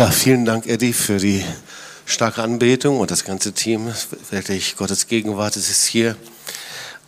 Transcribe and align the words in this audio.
Ja, 0.00 0.10
vielen 0.10 0.46
Dank, 0.46 0.66
Eddie, 0.66 0.94
für 0.94 1.18
die 1.18 1.44
starke 2.06 2.42
Anbetung 2.42 3.00
und 3.00 3.10
das 3.10 3.24
ganze 3.24 3.52
Team. 3.52 3.92
Wirklich, 4.30 4.76
Gottes 4.76 5.08
Gegenwart 5.08 5.56
es 5.56 5.68
ist 5.68 5.84
hier. 5.84 6.16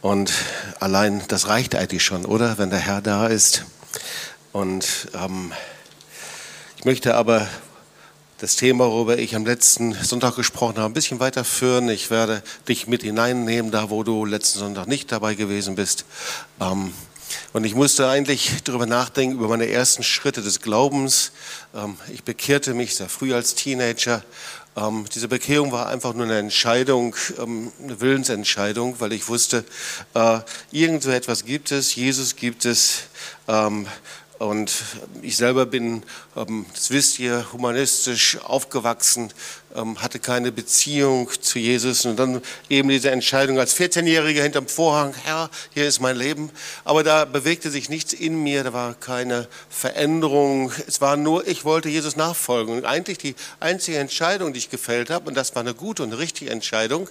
Und 0.02 0.30
allein 0.78 1.22
das 1.28 1.48
reicht 1.48 1.74
eigentlich 1.74 2.04
schon, 2.04 2.26
oder? 2.26 2.58
Wenn 2.58 2.68
der 2.68 2.80
Herr 2.80 3.00
da 3.00 3.28
ist. 3.28 3.64
Und 4.52 5.08
ähm, 5.14 5.54
ich 6.76 6.84
möchte 6.84 7.14
aber 7.14 7.48
das 8.36 8.56
Thema, 8.56 8.90
worüber 8.90 9.16
ich 9.16 9.34
am 9.36 9.46
letzten 9.46 9.94
Sonntag 9.94 10.36
gesprochen 10.36 10.76
habe, 10.76 10.90
ein 10.90 10.92
bisschen 10.92 11.18
weiterführen. 11.18 11.88
Ich 11.88 12.10
werde 12.10 12.42
dich 12.68 12.88
mit 12.88 13.04
hineinnehmen, 13.04 13.72
da 13.72 13.88
wo 13.88 14.02
du 14.02 14.26
letzten 14.26 14.58
Sonntag 14.58 14.86
nicht 14.86 15.10
dabei 15.10 15.34
gewesen 15.34 15.76
bist. 15.76 16.04
Ähm, 16.60 16.92
und 17.52 17.64
ich 17.64 17.74
musste 17.74 18.08
eigentlich 18.08 18.62
darüber 18.64 18.86
nachdenken, 18.86 19.36
über 19.36 19.48
meine 19.48 19.68
ersten 19.68 20.02
Schritte 20.02 20.42
des 20.42 20.60
Glaubens. 20.60 21.32
Ähm, 21.74 21.96
ich 22.12 22.24
bekehrte 22.24 22.74
mich 22.74 22.96
sehr 22.96 23.08
früh 23.08 23.34
als 23.34 23.54
Teenager. 23.54 24.22
Ähm, 24.74 25.04
diese 25.14 25.28
Bekehrung 25.28 25.70
war 25.70 25.88
einfach 25.88 26.14
nur 26.14 26.24
eine 26.24 26.38
Entscheidung, 26.38 27.14
ähm, 27.38 27.72
eine 27.82 28.00
Willensentscheidung, 28.00 29.00
weil 29.00 29.12
ich 29.12 29.28
wusste, 29.28 29.64
äh, 30.14 30.40
irgend 30.70 31.02
so 31.02 31.10
etwas 31.10 31.44
gibt 31.44 31.72
es, 31.72 31.94
Jesus 31.94 32.36
gibt 32.36 32.64
es. 32.64 33.02
Und 34.42 34.72
ich 35.22 35.36
selber 35.36 35.66
bin, 35.66 36.02
ähm, 36.36 36.66
das 36.74 36.90
wisst 36.90 37.20
ihr, 37.20 37.46
humanistisch 37.52 38.38
aufgewachsen, 38.42 39.32
ähm, 39.76 40.02
hatte 40.02 40.18
keine 40.18 40.50
Beziehung 40.50 41.30
zu 41.40 41.60
Jesus 41.60 42.04
und 42.06 42.16
dann 42.16 42.42
eben 42.68 42.88
diese 42.88 43.12
Entscheidung 43.12 43.60
als 43.60 43.78
14-Jähriger 43.78 44.42
hinterm 44.42 44.66
Vorhang, 44.66 45.14
Herr, 45.22 45.48
hier 45.74 45.86
ist 45.86 46.00
mein 46.00 46.16
Leben. 46.16 46.50
Aber 46.84 47.04
da 47.04 47.24
bewegte 47.24 47.70
sich 47.70 47.88
nichts 47.88 48.12
in 48.12 48.42
mir, 48.42 48.64
da 48.64 48.72
war 48.72 48.94
keine 48.94 49.46
Veränderung. 49.70 50.72
Es 50.88 51.00
war 51.00 51.16
nur, 51.16 51.46
ich 51.46 51.64
wollte 51.64 51.88
Jesus 51.88 52.16
nachfolgen. 52.16 52.78
Und 52.78 52.84
eigentlich 52.84 53.18
die 53.18 53.36
einzige 53.60 53.98
Entscheidung, 53.98 54.52
die 54.52 54.58
ich 54.58 54.70
gefällt 54.70 55.10
habe, 55.10 55.28
und 55.28 55.36
das 55.36 55.54
war 55.54 55.60
eine 55.60 55.74
gute 55.74 56.02
und 56.02 56.14
richtige 56.14 56.50
Entscheidung, 56.50 57.08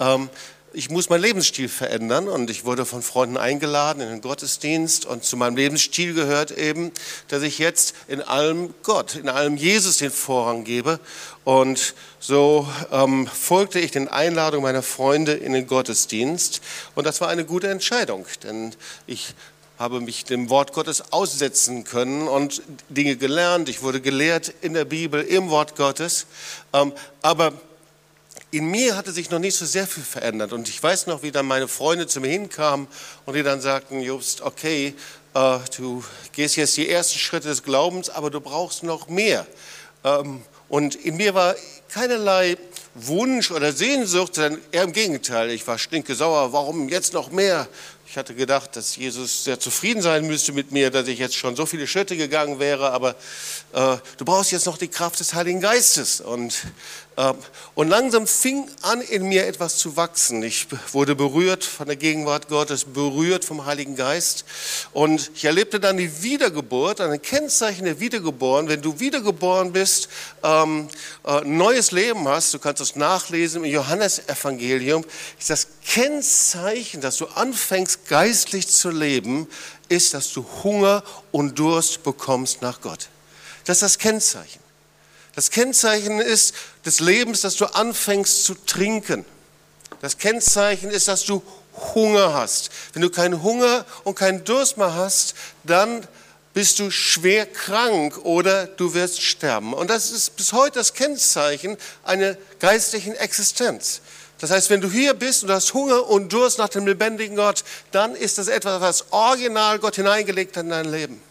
ähm, 0.00 0.30
ich 0.72 0.90
muss 0.90 1.08
meinen 1.08 1.22
Lebensstil 1.22 1.68
verändern 1.68 2.28
und 2.28 2.50
ich 2.50 2.64
wurde 2.64 2.84
von 2.84 3.02
Freunden 3.02 3.36
eingeladen 3.36 4.00
in 4.00 4.08
den 4.08 4.20
Gottesdienst 4.20 5.04
und 5.04 5.24
zu 5.24 5.36
meinem 5.36 5.56
Lebensstil 5.56 6.14
gehört 6.14 6.52
eben, 6.52 6.92
dass 7.28 7.42
ich 7.42 7.58
jetzt 7.58 7.94
in 8.08 8.22
allem 8.22 8.72
Gott, 8.82 9.16
in 9.16 9.28
allem 9.28 9.56
Jesus 9.56 9.98
den 9.98 10.10
Vorrang 10.10 10.64
gebe 10.64 11.00
und 11.44 11.94
so 12.20 12.68
ähm, 12.92 13.26
folgte 13.26 13.80
ich 13.80 13.90
den 13.90 14.08
Einladungen 14.08 14.62
meiner 14.62 14.82
Freunde 14.82 15.32
in 15.32 15.52
den 15.52 15.66
Gottesdienst 15.66 16.60
und 16.94 17.06
das 17.06 17.20
war 17.20 17.28
eine 17.28 17.44
gute 17.44 17.68
Entscheidung, 17.68 18.26
denn 18.44 18.72
ich 19.06 19.34
habe 19.78 20.00
mich 20.00 20.26
dem 20.26 20.50
Wort 20.50 20.74
Gottes 20.74 21.10
aussetzen 21.10 21.84
können 21.84 22.28
und 22.28 22.60
Dinge 22.90 23.16
gelernt. 23.16 23.70
Ich 23.70 23.82
wurde 23.82 24.02
gelehrt 24.02 24.52
in 24.60 24.74
der 24.74 24.84
Bibel, 24.84 25.22
im 25.22 25.48
Wort 25.48 25.74
Gottes. 25.74 26.26
Ähm, 26.74 26.92
aber 27.22 27.54
in 28.50 28.66
mir 28.70 28.96
hatte 28.96 29.12
sich 29.12 29.30
noch 29.30 29.38
nicht 29.38 29.56
so 29.56 29.64
sehr 29.64 29.86
viel 29.86 30.02
verändert. 30.02 30.52
Und 30.52 30.68
ich 30.68 30.82
weiß 30.82 31.06
noch, 31.06 31.22
wie 31.22 31.30
dann 31.30 31.46
meine 31.46 31.68
Freunde 31.68 32.06
zu 32.06 32.20
mir 32.20 32.28
hinkamen 32.28 32.88
und 33.26 33.34
die 33.34 33.42
dann 33.42 33.60
sagten, 33.60 34.00
Jobst, 34.00 34.42
okay, 34.42 34.94
äh, 35.34 35.58
du 35.76 36.02
gehst 36.32 36.56
jetzt 36.56 36.76
die 36.76 36.88
ersten 36.88 37.18
Schritte 37.18 37.48
des 37.48 37.62
Glaubens, 37.62 38.10
aber 38.10 38.30
du 38.30 38.40
brauchst 38.40 38.82
noch 38.82 39.08
mehr. 39.08 39.46
Ähm, 40.04 40.42
und 40.68 40.94
in 40.94 41.16
mir 41.16 41.34
war 41.34 41.54
keinerlei 41.88 42.56
Wunsch 42.94 43.50
oder 43.50 43.72
Sehnsucht, 43.72 44.34
sondern 44.34 44.60
eher 44.72 44.84
im 44.84 44.92
Gegenteil. 44.92 45.50
Ich 45.50 45.66
war 45.66 45.78
stinkesauer, 45.78 46.52
warum 46.52 46.88
jetzt 46.88 47.12
noch 47.12 47.30
mehr? 47.30 47.68
Ich 48.06 48.16
hatte 48.16 48.34
gedacht, 48.34 48.74
dass 48.74 48.96
Jesus 48.96 49.44
sehr 49.44 49.60
zufrieden 49.60 50.02
sein 50.02 50.26
müsste 50.26 50.52
mit 50.52 50.72
mir, 50.72 50.90
dass 50.90 51.06
ich 51.06 51.20
jetzt 51.20 51.36
schon 51.36 51.54
so 51.54 51.66
viele 51.66 51.86
Schritte 51.86 52.16
gegangen 52.16 52.58
wäre, 52.58 52.90
aber 52.90 53.10
äh, 53.72 53.96
du 54.16 54.24
brauchst 54.24 54.50
jetzt 54.50 54.66
noch 54.66 54.78
die 54.78 54.88
Kraft 54.88 55.20
des 55.20 55.34
Heiligen 55.34 55.60
Geistes. 55.60 56.20
Und, 56.20 56.54
und 57.74 57.88
langsam 57.88 58.26
fing 58.26 58.68
an, 58.82 59.00
in 59.00 59.28
mir 59.28 59.46
etwas 59.46 59.76
zu 59.76 59.96
wachsen. 59.96 60.42
Ich 60.42 60.68
wurde 60.92 61.14
berührt 61.14 61.64
von 61.64 61.86
der 61.86 61.96
Gegenwart 61.96 62.48
Gottes, 62.48 62.84
berührt 62.84 63.44
vom 63.44 63.66
Heiligen 63.66 63.96
Geist. 63.96 64.44
Und 64.92 65.30
ich 65.34 65.44
erlebte 65.44 65.80
dann 65.80 65.96
die 65.96 66.22
Wiedergeburt, 66.22 67.00
ein 67.00 67.20
Kennzeichen 67.20 67.84
der 67.84 68.00
Wiedergeboren. 68.00 68.68
Wenn 68.68 68.80
du 68.80 69.00
wiedergeboren 69.00 69.72
bist, 69.72 70.08
ähm, 70.42 70.88
äh, 71.26 71.40
neues 71.42 71.90
Leben 71.90 72.26
hast, 72.28 72.54
du 72.54 72.58
kannst 72.58 72.80
es 72.80 72.96
nachlesen 72.96 73.64
im 73.64 73.70
Johannesevangelium, 73.70 75.04
ist 75.38 75.50
das 75.50 75.66
Kennzeichen, 75.84 77.00
dass 77.00 77.16
du 77.16 77.26
anfängst, 77.26 78.08
geistlich 78.08 78.68
zu 78.68 78.90
leben, 78.90 79.48
ist, 79.88 80.14
dass 80.14 80.32
du 80.32 80.46
Hunger 80.62 81.02
und 81.32 81.58
Durst 81.58 82.02
bekommst 82.02 82.62
nach 82.62 82.80
Gott. 82.80 83.08
Das 83.64 83.78
ist 83.78 83.82
das 83.82 83.98
Kennzeichen. 83.98 84.59
Das 85.40 85.50
Kennzeichen 85.50 86.20
ist 86.20 86.54
des 86.84 87.00
Lebens, 87.00 87.40
dass 87.40 87.56
du 87.56 87.64
anfängst 87.64 88.44
zu 88.44 88.54
trinken. 88.66 89.24
Das 90.02 90.18
Kennzeichen 90.18 90.90
ist, 90.90 91.08
dass 91.08 91.24
du 91.24 91.42
Hunger 91.94 92.34
hast. 92.34 92.68
Wenn 92.92 93.00
du 93.00 93.08
keinen 93.08 93.42
Hunger 93.42 93.86
und 94.04 94.16
keinen 94.16 94.44
Durst 94.44 94.76
mehr 94.76 94.94
hast, 94.94 95.32
dann 95.64 96.06
bist 96.52 96.78
du 96.78 96.90
schwer 96.90 97.46
krank 97.46 98.18
oder 98.22 98.66
du 98.66 98.92
wirst 98.92 99.22
sterben. 99.22 99.72
Und 99.72 99.88
das 99.88 100.10
ist 100.10 100.36
bis 100.36 100.52
heute 100.52 100.78
das 100.78 100.92
Kennzeichen 100.92 101.78
einer 102.04 102.36
geistlichen 102.58 103.14
Existenz. 103.14 104.02
Das 104.40 104.50
heißt, 104.50 104.68
wenn 104.68 104.82
du 104.82 104.90
hier 104.90 105.14
bist 105.14 105.40
und 105.40 105.48
du 105.48 105.54
hast 105.54 105.72
Hunger 105.72 106.06
und 106.06 106.30
Durst 106.34 106.58
nach 106.58 106.68
dem 106.68 106.86
lebendigen 106.86 107.36
Gott, 107.36 107.64
dann 107.92 108.14
ist 108.14 108.36
das 108.36 108.48
etwas, 108.48 108.82
was 108.82 109.10
original 109.10 109.78
Gott 109.78 109.96
hineingelegt 109.96 110.58
hat 110.58 110.64
in 110.64 110.70
dein 110.70 110.92
Leben. 110.92 111.29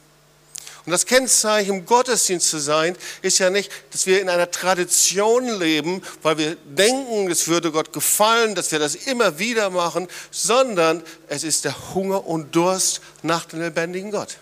Und 0.85 0.91
das 0.91 1.06
Kennzeichen, 1.06 1.85
Gottesdienst 1.85 2.50
zu 2.50 2.57
sein, 2.57 2.95
ist 3.22 3.38
ja 3.40 3.50
nicht, 3.50 3.72
dass 3.91 4.06
wir 4.06 4.22
in 4.22 4.29
einer 4.29 4.50
Tradition 4.50 5.47
leben, 5.59 6.01
weil 6.22 6.38
wir 6.38 6.56
denken, 6.66 7.29
es 7.29 7.47
würde 7.47 7.72
Gott 7.72 7.94
gefallen, 7.94 8.56
dass 8.56 8.72
wir 8.72 8.79
das 8.79 8.95
immer 8.95 9.39
wieder 9.39 9.69
machen, 9.69 10.07
sondern 10.31 11.03
es 11.28 11.44
ist 11.44 11.66
der 11.66 11.94
Hunger 11.94 12.25
und 12.25 12.56
Durst 12.56 13.01
nach 13.22 13.45
dem 13.45 13.62
lebendigen 13.62 14.12
Gott. 14.12 14.38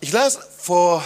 Ich 0.00 0.12
las 0.12 0.38
vor 0.58 1.04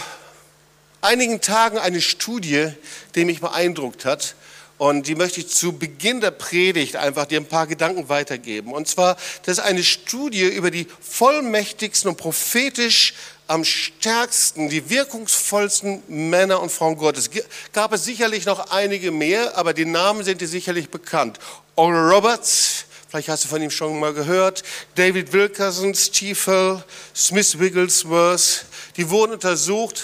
einigen 1.01 1.41
Tagen 1.41 1.77
eine 1.77 2.01
Studie, 2.01 2.69
die 3.15 3.25
mich 3.25 3.41
beeindruckt 3.41 4.05
hat. 4.05 4.35
Und 4.77 5.07
die 5.07 5.15
möchte 5.15 5.39
ich 5.39 5.47
zu 5.47 5.73
Beginn 5.73 6.19
der 6.19 6.31
Predigt 6.31 6.97
einfach 6.97 7.25
dir 7.25 7.39
ein 7.39 7.47
paar 7.47 7.65
Gedanken 7.65 8.09
weitergeben. 8.09 8.73
Und 8.73 8.87
zwar, 8.87 9.15
das 9.43 9.59
ist 9.59 9.63
eine 9.63 9.83
Studie 9.83 10.43
über 10.43 10.69
die 10.69 10.87
vollmächtigsten 10.99 12.09
und 12.09 12.17
prophetisch 12.17 13.13
am 13.47 13.63
stärksten, 13.63 14.69
die 14.69 14.89
wirkungsvollsten 14.89 16.03
Männer 16.07 16.61
und 16.61 16.71
Frauen 16.71 16.97
Gottes. 16.97 17.29
Gab 17.71 17.93
es 17.93 18.03
sicherlich 18.03 18.45
noch 18.45 18.71
einige 18.71 19.11
mehr, 19.11 19.57
aber 19.57 19.73
die 19.73 19.85
Namen 19.85 20.23
sind 20.23 20.41
dir 20.41 20.47
sicherlich 20.47 20.89
bekannt. 20.89 21.39
Oral 21.75 22.11
Roberts, 22.11 22.85
vielleicht 23.07 23.29
hast 23.29 23.45
du 23.45 23.47
von 23.47 23.61
ihm 23.61 23.71
schon 23.71 23.99
mal 23.99 24.13
gehört, 24.13 24.63
David 24.95 25.31
Wilkerson, 25.31 25.93
Stiefel, 25.93 26.83
Smith 27.15 27.59
Wigglesworth, 27.59 28.65
die 28.97 29.09
wurden 29.09 29.33
untersucht 29.33 30.03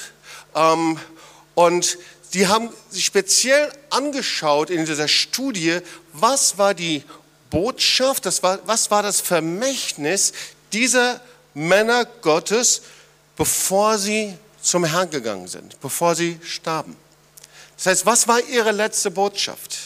ähm, 0.56 1.00
und 1.56 1.98
die 2.34 2.48
haben 2.48 2.70
sich 2.90 3.06
speziell 3.06 3.72
angeschaut 3.90 4.70
in 4.70 4.86
dieser 4.86 5.08
Studie, 5.08 5.80
was 6.14 6.58
war 6.58 6.74
die 6.74 7.04
Botschaft, 7.50 8.26
das 8.26 8.42
war, 8.42 8.60
was 8.66 8.90
war 8.90 9.04
das 9.04 9.20
Vermächtnis 9.20 10.32
dieser 10.72 11.20
Männer 11.54 12.06
Gottes, 12.06 12.84
bevor 13.36 13.98
sie 13.98 14.38
zum 14.62 14.86
Herrn 14.86 15.10
gegangen 15.10 15.48
sind, 15.48 15.80
bevor 15.82 16.16
sie 16.16 16.40
starben. 16.44 16.96
Das 17.76 17.88
heißt, 17.88 18.06
was 18.06 18.28
war 18.28 18.40
ihre 18.42 18.72
letzte 18.72 19.12
Botschaft? 19.12 19.78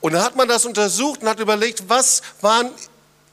Und 0.00 0.12
dann 0.12 0.22
hat 0.22 0.36
man 0.36 0.48
das 0.48 0.66
untersucht 0.66 1.22
und 1.22 1.28
hat 1.28 1.40
überlegt, 1.40 1.88
was 1.88 2.20
waren 2.40 2.70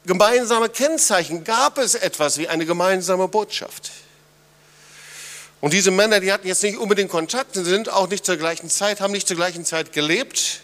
gemeinsame 0.06 0.70
Kennzeichen? 0.70 1.44
Gab 1.44 1.78
es 1.78 1.96
etwas 1.96 2.38
wie 2.38 2.48
eine 2.48 2.66
gemeinsame 2.66 3.28
Botschaft? 3.28 3.92
Und 5.64 5.72
diese 5.72 5.92
Männer, 5.92 6.20
die 6.20 6.34
hatten 6.34 6.46
jetzt 6.46 6.62
nicht 6.62 6.78
unbedingt 6.78 7.10
Kontakt, 7.10 7.56
sind 7.56 7.88
auch 7.88 8.10
nicht 8.10 8.26
zur 8.26 8.36
gleichen 8.36 8.70
Zeit, 8.70 9.00
haben 9.00 9.14
nicht 9.14 9.30
zur 9.30 9.38
gleichen 9.38 9.64
Zeit 9.64 9.94
gelebt. 9.94 10.60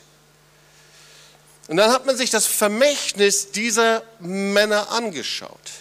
Und 1.69 1.77
dann 1.77 1.89
hat 1.93 2.05
man 2.05 2.17
sich 2.17 2.31
das 2.31 2.45
Vermächtnis 2.45 3.51
dieser 3.51 4.03
Männer 4.19 4.91
angeschaut. 4.91 5.71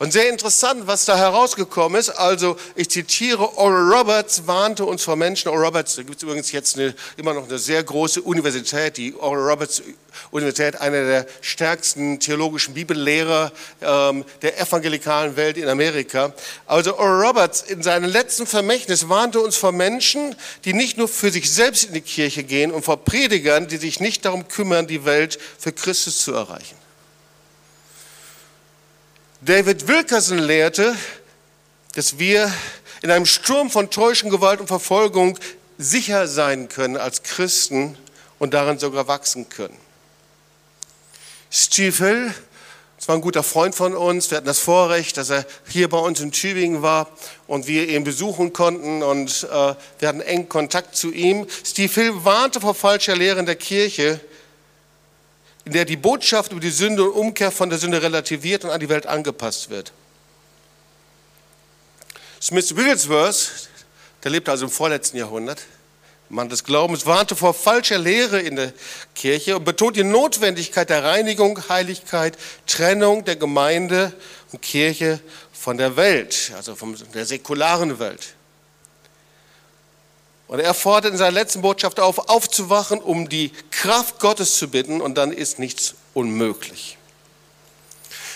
Und 0.00 0.14
sehr 0.14 0.30
interessant, 0.30 0.86
was 0.86 1.04
da 1.04 1.14
herausgekommen 1.14 2.00
ist. 2.00 2.08
Also, 2.08 2.56
ich 2.74 2.88
zitiere, 2.88 3.58
Oral 3.58 3.92
Roberts 3.92 4.46
warnte 4.46 4.86
uns 4.86 5.02
vor 5.02 5.14
Menschen. 5.14 5.50
Oral 5.50 5.66
Roberts, 5.66 5.96
da 5.96 6.02
gibt 6.02 6.16
es 6.16 6.22
übrigens 6.22 6.52
jetzt 6.52 6.78
eine, 6.78 6.94
immer 7.18 7.34
noch 7.34 7.46
eine 7.46 7.58
sehr 7.58 7.84
große 7.84 8.22
Universität, 8.22 8.96
die 8.96 9.14
Oral 9.14 9.50
Roberts 9.50 9.82
Universität, 10.30 10.80
einer 10.80 11.04
der 11.04 11.26
stärksten 11.42 12.18
theologischen 12.18 12.72
Bibellehrer 12.72 13.52
ähm, 13.82 14.24
der 14.40 14.58
evangelikalen 14.58 15.36
Welt 15.36 15.58
in 15.58 15.68
Amerika. 15.68 16.32
Also 16.64 16.96
Oral 16.96 17.26
Roberts 17.26 17.60
in 17.60 17.82
seinem 17.82 18.10
letzten 18.10 18.46
Vermächtnis 18.46 19.10
warnte 19.10 19.40
uns 19.40 19.58
vor 19.58 19.72
Menschen, 19.72 20.34
die 20.64 20.72
nicht 20.72 20.96
nur 20.96 21.08
für 21.08 21.30
sich 21.30 21.52
selbst 21.52 21.84
in 21.84 21.92
die 21.92 22.00
Kirche 22.00 22.42
gehen 22.42 22.70
und 22.70 22.86
vor 22.86 23.04
Predigern, 23.04 23.68
die 23.68 23.76
sich 23.76 24.00
nicht 24.00 24.24
darum 24.24 24.48
kümmern, 24.48 24.86
die 24.86 25.04
Welt 25.04 25.38
für 25.58 25.72
Christus 25.72 26.22
zu 26.22 26.32
erreichen. 26.32 26.80
David 29.42 29.88
Wilkerson 29.88 30.36
lehrte, 30.36 30.94
dass 31.94 32.18
wir 32.18 32.52
in 33.00 33.10
einem 33.10 33.24
Sturm 33.24 33.70
von 33.70 33.88
Täuschung, 33.88 34.28
Gewalt 34.28 34.60
und 34.60 34.66
Verfolgung 34.66 35.38
sicher 35.78 36.28
sein 36.28 36.68
können 36.68 36.98
als 36.98 37.22
Christen 37.22 37.96
und 38.38 38.52
darin 38.52 38.78
sogar 38.78 39.08
wachsen 39.08 39.48
können. 39.48 39.78
Steve 41.50 41.96
Hill, 41.96 42.34
das 42.98 43.08
war 43.08 43.14
ein 43.14 43.22
guter 43.22 43.42
Freund 43.42 43.74
von 43.74 43.96
uns. 43.96 44.30
Wir 44.30 44.36
hatten 44.36 44.46
das 44.46 44.58
Vorrecht, 44.58 45.16
dass 45.16 45.30
er 45.30 45.46
hier 45.66 45.88
bei 45.88 45.98
uns 45.98 46.20
in 46.20 46.32
Tübingen 46.32 46.82
war 46.82 47.08
und 47.46 47.66
wir 47.66 47.88
ihn 47.88 48.04
besuchen 48.04 48.52
konnten 48.52 49.02
und 49.02 49.48
äh, 49.50 49.74
wir 50.00 50.08
hatten 50.08 50.20
engen 50.20 50.50
Kontakt 50.50 50.96
zu 50.96 51.12
ihm. 51.12 51.46
Steve 51.64 51.94
Hill 51.94 52.24
warnte 52.26 52.60
vor 52.60 52.74
falscher 52.74 53.16
Lehre 53.16 53.40
in 53.40 53.46
der 53.46 53.56
Kirche, 53.56 54.20
in 55.64 55.72
der 55.72 55.84
die 55.84 55.96
Botschaft 55.96 56.52
über 56.52 56.60
die 56.60 56.70
Sünde 56.70 57.04
und 57.04 57.12
Umkehr 57.12 57.50
von 57.50 57.70
der 57.70 57.78
Sünde 57.78 58.02
relativiert 58.02 58.64
und 58.64 58.70
an 58.70 58.80
die 58.80 58.88
Welt 58.88 59.06
angepasst 59.06 59.70
wird. 59.70 59.92
Smith 62.40 62.74
Wigglesworth, 62.74 63.68
der 64.24 64.30
lebte 64.30 64.50
also 64.50 64.64
im 64.64 64.70
vorletzten 64.70 65.18
Jahrhundert, 65.18 65.60
Mann 66.30 66.48
des 66.48 66.64
Glaubens, 66.64 67.06
warnte 67.06 67.34
vor 67.34 67.52
falscher 67.52 67.98
Lehre 67.98 68.40
in 68.40 68.56
der 68.56 68.72
Kirche 69.14 69.56
und 69.56 69.64
betont 69.64 69.96
die 69.96 70.04
Notwendigkeit 70.04 70.88
der 70.88 71.02
Reinigung, 71.02 71.68
Heiligkeit, 71.68 72.38
Trennung 72.66 73.24
der 73.24 73.36
Gemeinde 73.36 74.12
und 74.52 74.62
Kirche 74.62 75.20
von 75.52 75.76
der 75.76 75.96
Welt, 75.96 76.52
also 76.56 76.76
von 76.76 76.96
der 77.12 77.26
säkularen 77.26 77.98
Welt. 77.98 78.34
Und 80.50 80.58
er 80.58 80.74
fordert 80.74 81.12
in 81.12 81.16
seiner 81.16 81.30
letzten 81.30 81.62
Botschaft 81.62 82.00
auf, 82.00 82.28
aufzuwachen, 82.28 83.00
um 83.00 83.28
die 83.28 83.52
Kraft 83.70 84.18
Gottes 84.18 84.56
zu 84.56 84.66
bitten, 84.66 85.00
und 85.00 85.16
dann 85.16 85.32
ist 85.32 85.60
nichts 85.60 85.94
unmöglich. 86.12 86.98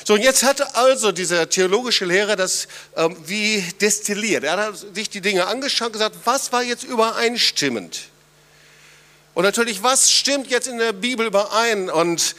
So, 0.04 0.14
und 0.14 0.20
jetzt 0.20 0.44
hatte 0.44 0.76
also 0.76 1.10
dieser 1.10 1.50
theologische 1.50 2.04
Lehrer 2.04 2.36
das 2.36 2.68
ähm, 2.94 3.16
wie 3.26 3.62
destilliert. 3.80 4.44
Er 4.44 4.58
hat 4.58 4.76
sich 4.94 5.10
die 5.10 5.22
Dinge 5.22 5.46
angeschaut 5.46 5.88
und 5.88 5.94
gesagt, 5.94 6.14
was 6.22 6.52
war 6.52 6.62
jetzt 6.62 6.84
übereinstimmend? 6.84 8.02
Und 9.34 9.42
natürlich, 9.42 9.82
was 9.82 10.12
stimmt 10.12 10.46
jetzt 10.46 10.68
in 10.68 10.78
der 10.78 10.92
Bibel 10.92 11.26
überein? 11.26 11.90
Und 11.90 12.36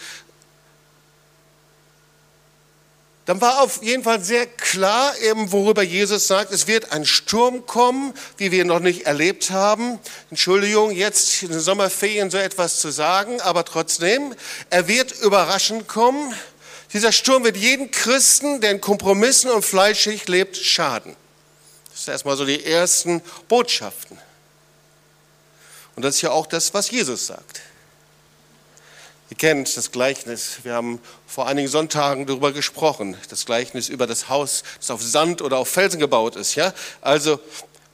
dann 3.26 3.42
war 3.42 3.62
auf 3.62 3.82
jeden 3.82 4.04
Fall 4.04 4.24
sehr 4.24 4.46
klar, 4.46 5.18
eben 5.18 5.52
worüber 5.52 5.82
Jesus 5.82 6.28
sagt, 6.28 6.52
es 6.52 6.68
wird 6.68 6.92
ein 6.92 7.06
Sturm 7.06 7.66
kommen, 7.66 8.14
wie 8.38 8.52
wir 8.52 8.66
noch 8.66 8.80
nicht 8.80 9.08
erlebt 9.08 9.50
haben. 9.50 9.98
Entschuldigung, 10.30 10.92
jetzt 10.92 11.42
in 11.42 11.50
den 11.50 11.60
Sommerferien 11.60 12.30
so 12.30 12.38
etwas 12.38 12.80
zu 12.80 12.92
sagen, 12.92 13.42
aber 13.42 13.66
trotzdem, 13.66 14.36
er 14.70 14.88
wird 14.88 15.12
überraschend 15.12 15.88
kommen. 15.88 16.36
Dieser 16.94 17.12
Sturm 17.12 17.44
wird 17.44 17.58
jeden 17.58 17.90
Christen, 17.90 18.62
der 18.62 18.72
in 18.72 18.80
Kompromissen 18.80 19.50
und 19.50 19.66
fleischig 19.66 20.28
lebt, 20.28 20.56
schaden. 20.56 21.16
Das 21.92 22.06
sind 22.06 22.12
erstmal 22.12 22.38
so 22.38 22.46
die 22.46 22.64
ersten 22.64 23.24
Botschaften. 23.48 24.20
Und 25.96 26.04
das 26.04 26.16
ist 26.16 26.22
ja 26.22 26.30
auch 26.30 26.46
das, 26.46 26.74
was 26.76 26.92
Jesus 26.92 27.26
sagt. 27.26 27.62
Ihr 29.30 29.38
kennt 29.38 29.76
das 29.76 29.92
Gleichnis. 29.92 30.60
Wir 30.64 30.74
haben 30.74 31.00
vor 31.26 31.48
einigen 31.48 31.68
Sonntagen 31.68 32.28
darüber 32.28 32.52
gesprochen. 32.52 33.18
Das 33.30 33.46
Gleichnis 33.46 33.90
über 33.90 34.06
das 34.06 34.30
Haus, 34.30 34.64
das 34.78 34.92
auf 34.92 35.02
Sand 35.02 35.42
oder 35.42 35.58
auf 35.58 35.68
Felsen 35.68 36.00
gebaut 36.00 36.36
ist. 36.36 36.54
Ja? 36.56 36.74
Also, 37.02 37.40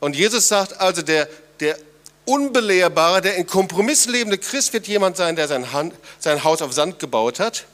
und 0.02 0.16
Jesus 0.16 0.50
sagt 0.50 0.80
also, 0.82 1.02
der, 1.02 1.30
der 1.62 1.78
unbelehrbare, 2.26 3.22
der 3.22 3.36
in 3.36 3.48
Kompromissen 3.48 4.12
lebende 4.12 4.38
Christ 4.38 4.74
wird 4.74 4.88
jemand 4.88 5.16
sein, 5.16 5.38
der 5.38 5.48
sein, 5.48 5.72
Hand, 5.72 5.94
sein 6.20 6.44
Haus 6.44 6.62
auf 6.62 6.74
Sand 6.74 7.00
gebaut 7.00 7.40
hat. 7.40 7.66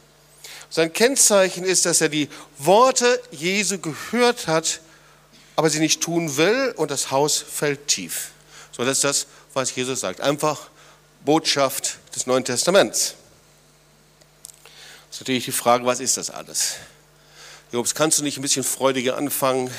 Sein 0.69 0.93
Kennzeichen 0.93 1.63
ist, 1.63 1.85
dass 1.85 2.01
er 2.01 2.09
die 2.09 2.29
Worte 2.59 3.21
Jesu 3.31 3.79
gehört 3.79 4.47
hat, 4.47 4.81
aber 5.55 5.69
sie 5.69 5.79
nicht 5.79 6.01
tun 6.01 6.37
will 6.37 6.73
und 6.77 6.91
das 6.91 7.09
Haus 7.09 7.37
fällt 7.37 7.87
tief. 7.87 8.31
So, 8.71 8.83
das 8.83 8.97
ist 8.97 9.03
das, 9.03 9.27
was 9.53 9.73
Jesus 9.73 10.01
sagt. 10.01 10.21
Einfach 10.21 10.69
Botschaft 11.25 11.97
des 12.15 12.27
Neuen 12.27 12.45
Testaments. 12.45 13.15
Ist 15.17 15.21
natürlich 15.21 15.45
die 15.45 15.51
Frage, 15.51 15.83
was 15.83 15.99
ist 15.99 16.15
das 16.17 16.29
alles? 16.29 16.75
Jobs, 17.71 17.95
kannst 17.95 18.19
du 18.19 18.23
nicht 18.23 18.37
ein 18.37 18.43
bisschen 18.43 18.63
freudiger 18.63 19.17
anfangen? 19.17 19.71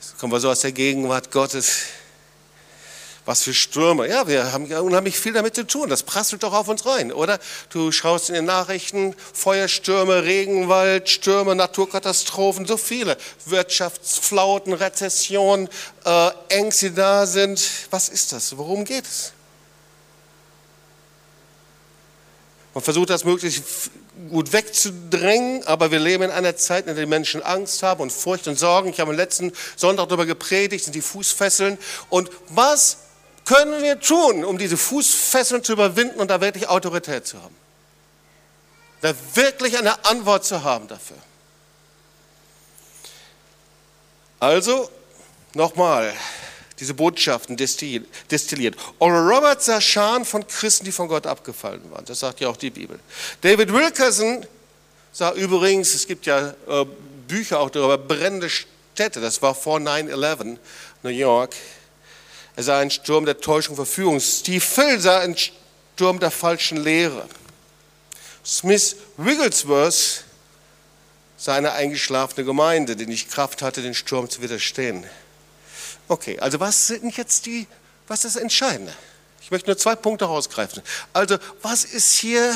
Das 0.00 0.16
kommen 0.16 0.32
wir 0.32 0.40
so 0.40 0.48
aus 0.48 0.60
der 0.60 0.72
Gegenwart 0.72 1.30
Gottes. 1.30 1.80
Was 3.26 3.42
für 3.42 3.52
Stürme. 3.52 4.08
Ja, 4.08 4.26
wir 4.26 4.50
haben 4.50 4.72
unheimlich 4.72 5.18
viel 5.18 5.34
damit 5.34 5.54
zu 5.54 5.66
tun. 5.66 5.90
Das 5.90 6.02
prasselt 6.02 6.44
doch 6.44 6.54
auf 6.54 6.68
uns 6.68 6.86
rein, 6.86 7.12
oder? 7.12 7.38
Du 7.68 7.92
schaust 7.92 8.30
in 8.30 8.34
den 8.34 8.46
Nachrichten, 8.46 9.14
Feuerstürme, 9.34 10.24
Regenwald, 10.24 11.10
Stürme, 11.10 11.54
Naturkatastrophen, 11.54 12.64
so 12.64 12.78
viele. 12.78 13.18
Wirtschaftsflauten, 13.44 14.72
Rezession, 14.72 15.68
äh, 16.06 16.30
Ängste 16.48 16.90
da 16.92 17.26
sind. 17.26 17.62
Was 17.90 18.08
ist 18.08 18.32
das? 18.32 18.56
Worum 18.56 18.86
geht 18.86 19.04
es? 19.04 19.34
Man 22.72 22.82
versucht 22.82 23.10
das 23.10 23.24
möglichst 23.24 23.90
gut 24.30 24.52
wegzudrängen, 24.52 25.66
aber 25.66 25.90
wir 25.90 25.98
leben 25.98 26.24
in 26.24 26.30
einer 26.30 26.56
Zeit, 26.56 26.86
in 26.86 26.94
der 26.94 27.04
die 27.04 27.08
Menschen 27.08 27.42
Angst 27.42 27.82
haben 27.82 28.00
und 28.02 28.12
Furcht 28.12 28.46
und 28.46 28.58
Sorgen. 28.58 28.90
Ich 28.90 29.00
habe 29.00 29.10
am 29.10 29.16
letzten 29.16 29.52
Sonntag 29.76 30.08
darüber 30.08 30.26
gepredigt, 30.26 30.84
sind 30.84 30.94
die 30.94 31.02
Fußfesseln. 31.02 31.78
Und 32.10 32.30
was 32.48 32.98
können 33.44 33.82
wir 33.82 34.00
tun, 34.00 34.44
um 34.44 34.58
diese 34.58 34.76
Fußfesseln 34.76 35.64
zu 35.64 35.72
überwinden 35.72 36.20
und 36.20 36.30
da 36.30 36.40
wirklich 36.40 36.68
Autorität 36.68 37.26
zu 37.26 37.42
haben? 37.42 37.56
Da 39.00 39.14
wirklich 39.34 39.76
eine 39.78 40.04
Antwort 40.04 40.44
zu 40.44 40.62
haben 40.62 40.86
dafür. 40.88 41.16
Also, 44.38 44.90
nochmal, 45.54 46.12
diese 46.82 46.94
Botschaften 46.94 47.56
destilliert. 47.56 48.76
Oral 48.98 49.32
Roberts 49.32 49.66
sah 49.66 49.80
Scharen 49.80 50.24
von 50.24 50.44
Christen, 50.48 50.84
die 50.84 50.90
von 50.90 51.06
Gott 51.06 51.28
abgefallen 51.28 51.80
waren. 51.92 52.04
Das 52.06 52.18
sagt 52.18 52.40
ja 52.40 52.48
auch 52.48 52.56
die 52.56 52.70
Bibel. 52.70 52.98
David 53.40 53.72
Wilkerson 53.72 54.44
sah 55.12 55.30
übrigens, 55.30 55.94
es 55.94 56.08
gibt 56.08 56.26
ja 56.26 56.48
äh, 56.66 56.84
Bücher 57.28 57.60
auch 57.60 57.70
darüber, 57.70 57.98
brennende 57.98 58.50
Städte. 58.50 59.20
Das 59.20 59.40
war 59.42 59.54
vor 59.54 59.78
9-11, 59.78 60.58
New 61.04 61.10
York. 61.10 61.54
Er 62.56 62.64
sah 62.64 62.80
einen 62.80 62.90
Sturm 62.90 63.26
der 63.26 63.40
Täuschung, 63.40 63.76
Verführung. 63.76 64.18
Steve 64.18 64.60
Phil 64.60 64.98
sah 64.98 65.20
einen 65.20 65.36
Sturm 65.36 66.18
der 66.18 66.32
falschen 66.32 66.78
Lehre. 66.78 67.28
Smith 68.44 68.96
Wigglesworth 69.18 70.24
sah 71.36 71.54
eine 71.54 71.74
eingeschlafene 71.74 72.44
Gemeinde, 72.44 72.96
die 72.96 73.06
nicht 73.06 73.30
Kraft 73.30 73.62
hatte, 73.62 73.82
den 73.82 73.94
Sturm 73.94 74.28
zu 74.28 74.42
widerstehen. 74.42 75.06
Okay, 76.08 76.38
also 76.38 76.60
was 76.60 76.88
sind 76.88 77.16
jetzt 77.16 77.46
die, 77.46 77.66
was 78.08 78.24
ist 78.24 78.36
das 78.36 78.42
Entscheidende? 78.42 78.92
Ich 79.42 79.50
möchte 79.50 79.68
nur 79.68 79.76
zwei 79.76 79.96
Punkte 79.96 80.24
rausgreifen. 80.24 80.82
Also, 81.12 81.36
was 81.62 81.84
ist 81.84 82.12
hier 82.12 82.54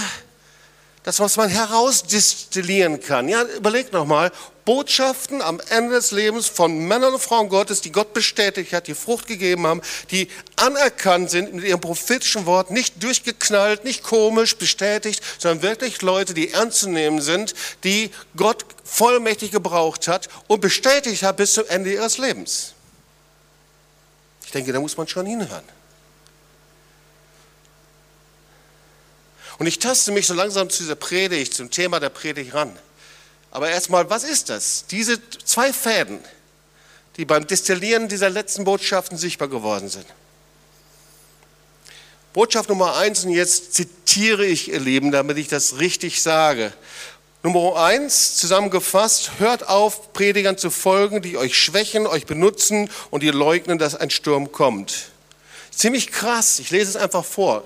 das, 1.02 1.18
was 1.20 1.36
man 1.36 1.48
herausdestillieren 1.48 3.00
kann? 3.00 3.28
Ja, 3.28 3.42
überlegt 3.42 3.92
nochmal, 3.92 4.30
Botschaften 4.64 5.42
am 5.42 5.60
Ende 5.68 5.94
des 5.94 6.10
Lebens 6.10 6.48
von 6.48 6.86
Männern 6.86 7.14
und 7.14 7.22
Frauen 7.22 7.48
Gottes, 7.48 7.80
die 7.80 7.92
Gott 7.92 8.12
bestätigt 8.12 8.72
hat, 8.72 8.88
die 8.88 8.94
Frucht 8.94 9.26
gegeben 9.26 9.66
haben, 9.66 9.80
die 10.10 10.28
anerkannt 10.56 11.30
sind 11.30 11.54
mit 11.54 11.64
ihrem 11.64 11.80
prophetischen 11.80 12.46
Wort, 12.46 12.70
nicht 12.70 13.02
durchgeknallt, 13.02 13.84
nicht 13.84 14.02
komisch 14.02 14.56
bestätigt, 14.56 15.22
sondern 15.38 15.62
wirklich 15.62 16.02
Leute, 16.02 16.34
die 16.34 16.52
ernst 16.52 16.80
zu 16.80 16.88
nehmen 16.88 17.20
sind, 17.20 17.54
die 17.84 18.10
Gott 18.36 18.64
vollmächtig 18.84 19.52
gebraucht 19.52 20.08
hat 20.08 20.28
und 20.48 20.60
bestätigt 20.60 21.22
hat 21.22 21.36
bis 21.36 21.52
zum 21.52 21.66
Ende 21.68 21.92
ihres 21.92 22.18
Lebens. 22.18 22.75
Ich 24.56 24.60
denke, 24.60 24.72
da 24.72 24.80
muss 24.80 24.96
man 24.96 25.06
schon 25.06 25.26
hinhören. 25.26 25.64
Und 29.58 29.66
ich 29.66 29.78
taste 29.78 30.12
mich 30.12 30.26
so 30.26 30.32
langsam 30.32 30.70
zu 30.70 30.82
dieser 30.82 30.94
Predigt, 30.94 31.52
zum 31.52 31.70
Thema 31.70 32.00
der 32.00 32.08
Predigt 32.08 32.54
ran. 32.54 32.74
Aber 33.50 33.68
erstmal, 33.68 34.08
was 34.08 34.24
ist 34.24 34.48
das? 34.48 34.86
Diese 34.86 35.20
zwei 35.44 35.74
Fäden, 35.74 36.20
die 37.18 37.26
beim 37.26 37.46
Destillieren 37.46 38.08
dieser 38.08 38.30
letzten 38.30 38.64
Botschaften 38.64 39.18
sichtbar 39.18 39.48
geworden 39.48 39.90
sind. 39.90 40.06
Botschaft 42.32 42.70
Nummer 42.70 42.96
eins, 42.96 43.26
und 43.26 43.32
jetzt 43.32 43.74
zitiere 43.74 44.46
ich, 44.46 44.70
ihr 44.70 44.80
Lieben, 44.80 45.12
damit 45.12 45.36
ich 45.36 45.48
das 45.48 45.80
richtig 45.80 46.22
sage. 46.22 46.72
Nummer 47.46 47.76
eins, 47.76 48.34
zusammengefasst, 48.38 49.38
hört 49.38 49.68
auf, 49.68 50.12
Predigern 50.12 50.58
zu 50.58 50.68
folgen, 50.68 51.22
die 51.22 51.36
euch 51.36 51.56
schwächen, 51.56 52.04
euch 52.08 52.26
benutzen 52.26 52.90
und 53.10 53.22
ihr 53.22 53.32
leugnen, 53.32 53.78
dass 53.78 53.94
ein 53.94 54.10
Sturm 54.10 54.50
kommt. 54.50 55.10
Ziemlich 55.70 56.10
krass, 56.10 56.58
ich 56.58 56.70
lese 56.70 56.90
es 56.90 56.96
einfach 56.96 57.24
vor. 57.24 57.62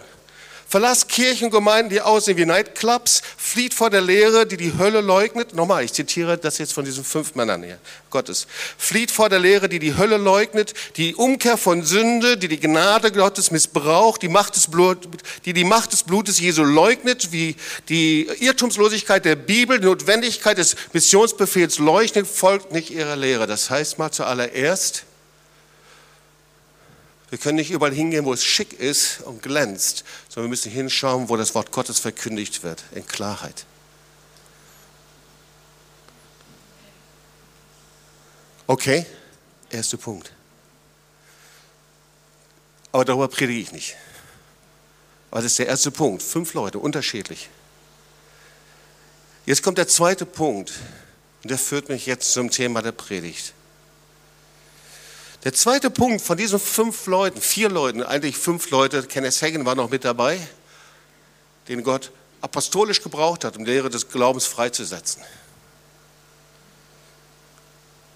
Verlasst 0.70 1.08
Kirchen 1.08 1.46
und 1.46 1.50
Gemeinden, 1.50 1.90
die 1.90 2.00
aussehen 2.00 2.36
wie 2.36 2.46
Nightclubs, 2.46 3.22
flieht 3.36 3.74
vor 3.74 3.90
der 3.90 4.02
Lehre, 4.02 4.46
die 4.46 4.56
die 4.56 4.78
Hölle 4.78 5.00
leugnet. 5.00 5.52
Nochmal, 5.52 5.82
ich 5.82 5.92
zitiere 5.92 6.38
das 6.38 6.58
jetzt 6.58 6.74
von 6.74 6.84
diesen 6.84 7.02
fünf 7.02 7.34
Männern 7.34 7.64
hier. 7.64 7.80
Gottes. 8.08 8.46
Flieht 8.78 9.10
vor 9.10 9.28
der 9.28 9.40
Lehre, 9.40 9.68
die 9.68 9.80
die 9.80 9.96
Hölle 9.96 10.16
leugnet, 10.16 10.74
die 10.96 11.16
Umkehr 11.16 11.56
von 11.56 11.82
Sünde, 11.82 12.36
die 12.36 12.46
die 12.46 12.60
Gnade 12.60 13.10
Gottes 13.10 13.50
missbraucht, 13.50 14.22
die, 14.22 14.28
Macht 14.28 14.54
des 14.54 14.68
Blut, 14.68 15.08
die 15.44 15.54
die 15.54 15.64
Macht 15.64 15.92
des 15.92 16.04
Blutes 16.04 16.38
Jesu 16.38 16.62
leugnet, 16.62 17.32
wie 17.32 17.56
die 17.88 18.28
Irrtumslosigkeit 18.38 19.24
der 19.24 19.34
Bibel, 19.34 19.80
die 19.80 19.86
Notwendigkeit 19.86 20.56
des 20.56 20.76
Missionsbefehls 20.92 21.78
leugnet, 21.78 22.28
folgt 22.28 22.70
nicht 22.70 22.90
ihrer 22.90 23.16
Lehre. 23.16 23.48
Das 23.48 23.70
heißt 23.70 23.98
mal 23.98 24.12
zuallererst, 24.12 25.04
wir 27.30 27.38
können 27.38 27.56
nicht 27.56 27.70
überall 27.70 27.94
hingehen, 27.94 28.24
wo 28.24 28.32
es 28.32 28.44
schick 28.44 28.72
ist 28.72 29.20
und 29.22 29.42
glänzt, 29.42 30.04
sondern 30.28 30.46
wir 30.46 30.50
müssen 30.50 30.70
hinschauen, 30.72 31.28
wo 31.28 31.36
das 31.36 31.54
Wort 31.54 31.70
Gottes 31.70 32.00
verkündigt 32.00 32.64
wird, 32.64 32.82
in 32.92 33.06
Klarheit. 33.06 33.64
Okay, 38.66 39.06
erster 39.70 39.96
Punkt. 39.96 40.32
Aber 42.92 43.04
darüber 43.04 43.28
predige 43.28 43.60
ich 43.60 43.72
nicht. 43.72 43.96
Aber 45.30 45.42
das 45.42 45.52
ist 45.52 45.58
der 45.60 45.68
erste 45.68 45.92
Punkt. 45.92 46.22
Fünf 46.22 46.54
Leute, 46.54 46.80
unterschiedlich. 46.80 47.48
Jetzt 49.46 49.62
kommt 49.62 49.78
der 49.78 49.88
zweite 49.88 50.26
Punkt. 50.26 50.72
Und 51.42 51.50
der 51.50 51.58
führt 51.58 51.88
mich 51.88 52.06
jetzt 52.06 52.32
zum 52.32 52.50
Thema 52.50 52.82
der 52.82 52.92
Predigt. 52.92 53.54
Der 55.44 55.54
zweite 55.54 55.88
Punkt 55.90 56.20
von 56.20 56.36
diesen 56.36 56.60
fünf 56.60 57.06
Leuten, 57.06 57.40
vier 57.40 57.70
Leuten, 57.70 58.02
eigentlich 58.02 58.36
fünf 58.36 58.68
Leute, 58.70 59.02
Kenneth 59.04 59.40
Hagen 59.40 59.64
war 59.64 59.74
noch 59.74 59.88
mit 59.88 60.04
dabei, 60.04 60.38
den 61.68 61.82
Gott 61.82 62.12
apostolisch 62.42 63.02
gebraucht 63.02 63.44
hat, 63.44 63.56
um 63.56 63.64
die 63.64 63.70
Lehre 63.70 63.88
des 63.88 64.08
Glaubens 64.08 64.44
freizusetzen. 64.44 65.22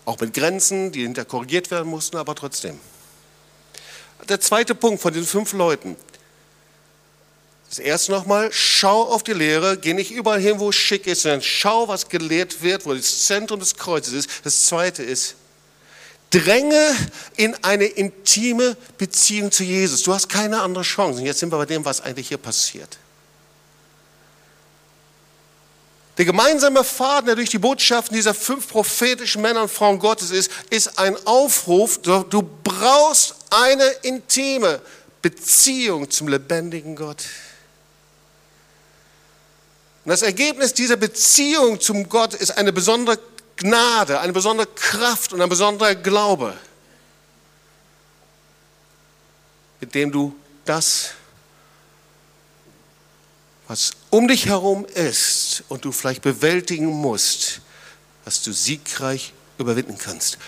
Auch 0.05 0.21
mit 0.21 0.35
Grenzen, 0.35 0.93
die 0.93 1.03
hinter 1.03 1.25
korrigiert 1.25 1.71
werden 1.71 1.89
mussten, 1.89 2.19
aber 2.19 2.35
trotzdem. 2.35 2.79
Der 4.29 4.41
zweite 4.41 4.75
Punkt 4.75 5.01
von 5.01 5.13
diesen 5.13 5.27
fünf 5.27 5.55
Leuten. 5.55 5.97
Das 7.71 7.79
erste 7.79 8.13
nochmal, 8.13 8.51
schau 8.53 9.03
auf 9.03 9.23
die 9.23 9.33
Lehre, 9.33 9.79
geh 9.79 9.95
nicht 9.95 10.11
überall 10.11 10.41
hin, 10.41 10.61
wo 10.61 10.69
es 10.69 10.77
schick 10.77 11.07
ist, 11.07 11.23
sondern 11.23 11.41
schau, 11.41 11.89
was 11.89 12.11
gelehrt 12.11 12.63
wird, 12.63 12.85
wo 12.85 12.93
das 12.93 13.25
Zentrum 13.25 13.61
des 13.61 13.77
Kreuzes 13.77 14.13
ist. 14.13 14.31
Das 14.45 14.67
zweite 14.67 15.03
ist, 15.03 15.37
Dränge 16.35 16.97
in 17.37 17.55
eine 17.63 17.85
intime 17.85 18.77
Beziehung 18.99 19.53
zu 19.53 19.63
Jesus. 19.63 20.03
Du 20.03 20.13
hast 20.13 20.29
keine 20.29 20.61
andere 20.61 20.83
Chance. 20.83 21.21
Und 21.21 21.27
jetzt 21.27 21.39
sind 21.39 21.53
wir 21.53 21.59
bei 21.59 21.67
dem, 21.67 21.85
was 21.85 22.01
eigentlich 22.01 22.29
hier 22.29 22.39
passiert. 22.39 22.99
Der 26.19 26.25
gemeinsame 26.25 26.83
Faden, 26.83 27.27
der 27.27 27.37
durch 27.37 27.51
die 27.51 27.59
Botschaften 27.59 28.17
dieser 28.17 28.35
fünf 28.35 28.69
prophetischen 28.69 29.43
Männer 29.43 29.63
und 29.63 29.71
Frauen 29.71 29.99
Gottes 29.99 30.31
ist, 30.31 30.51
ist 30.71 30.99
ein 30.99 31.17
Aufruf, 31.27 32.01
du 32.03 32.43
brauchst 32.63 33.35
eine 33.51 33.85
intime 34.03 34.81
Beziehung 35.23 36.11
zum 36.11 36.29
lebendigen 36.29 36.97
Gott. 36.97 37.25
Und 40.05 40.11
das 40.11 40.23
Ergebnis 40.23 40.75
dieser 40.75 40.97
Beziehung 40.97 41.81
zum 41.81 42.09
Gott 42.09 42.35
ist 42.35 42.59
eine 42.59 42.73
besondere 42.73 43.19
Gnade, 43.57 44.21
eine 44.21 44.33
besondere 44.33 44.67
Kraft 44.67 45.33
und 45.33 45.41
ein 45.41 45.49
besonderer 45.49 45.95
Glaube, 45.95 46.57
mit 49.81 49.95
dem 49.95 50.11
du 50.11 50.35
das, 50.65 51.11
was 53.69 53.93
um 54.11 54.29
dich 54.29 54.47
herum 54.47 54.85
ist 54.87 55.65
und 55.69 55.85
du 55.85 55.93
vielleicht 55.93 56.23
bewältigen 56.23 56.87
musst, 56.87 57.61
was 58.25 58.43
du 58.43 58.53
siegreich 58.53 59.33
überwinden 59.59 59.99
kannst. 59.99 60.39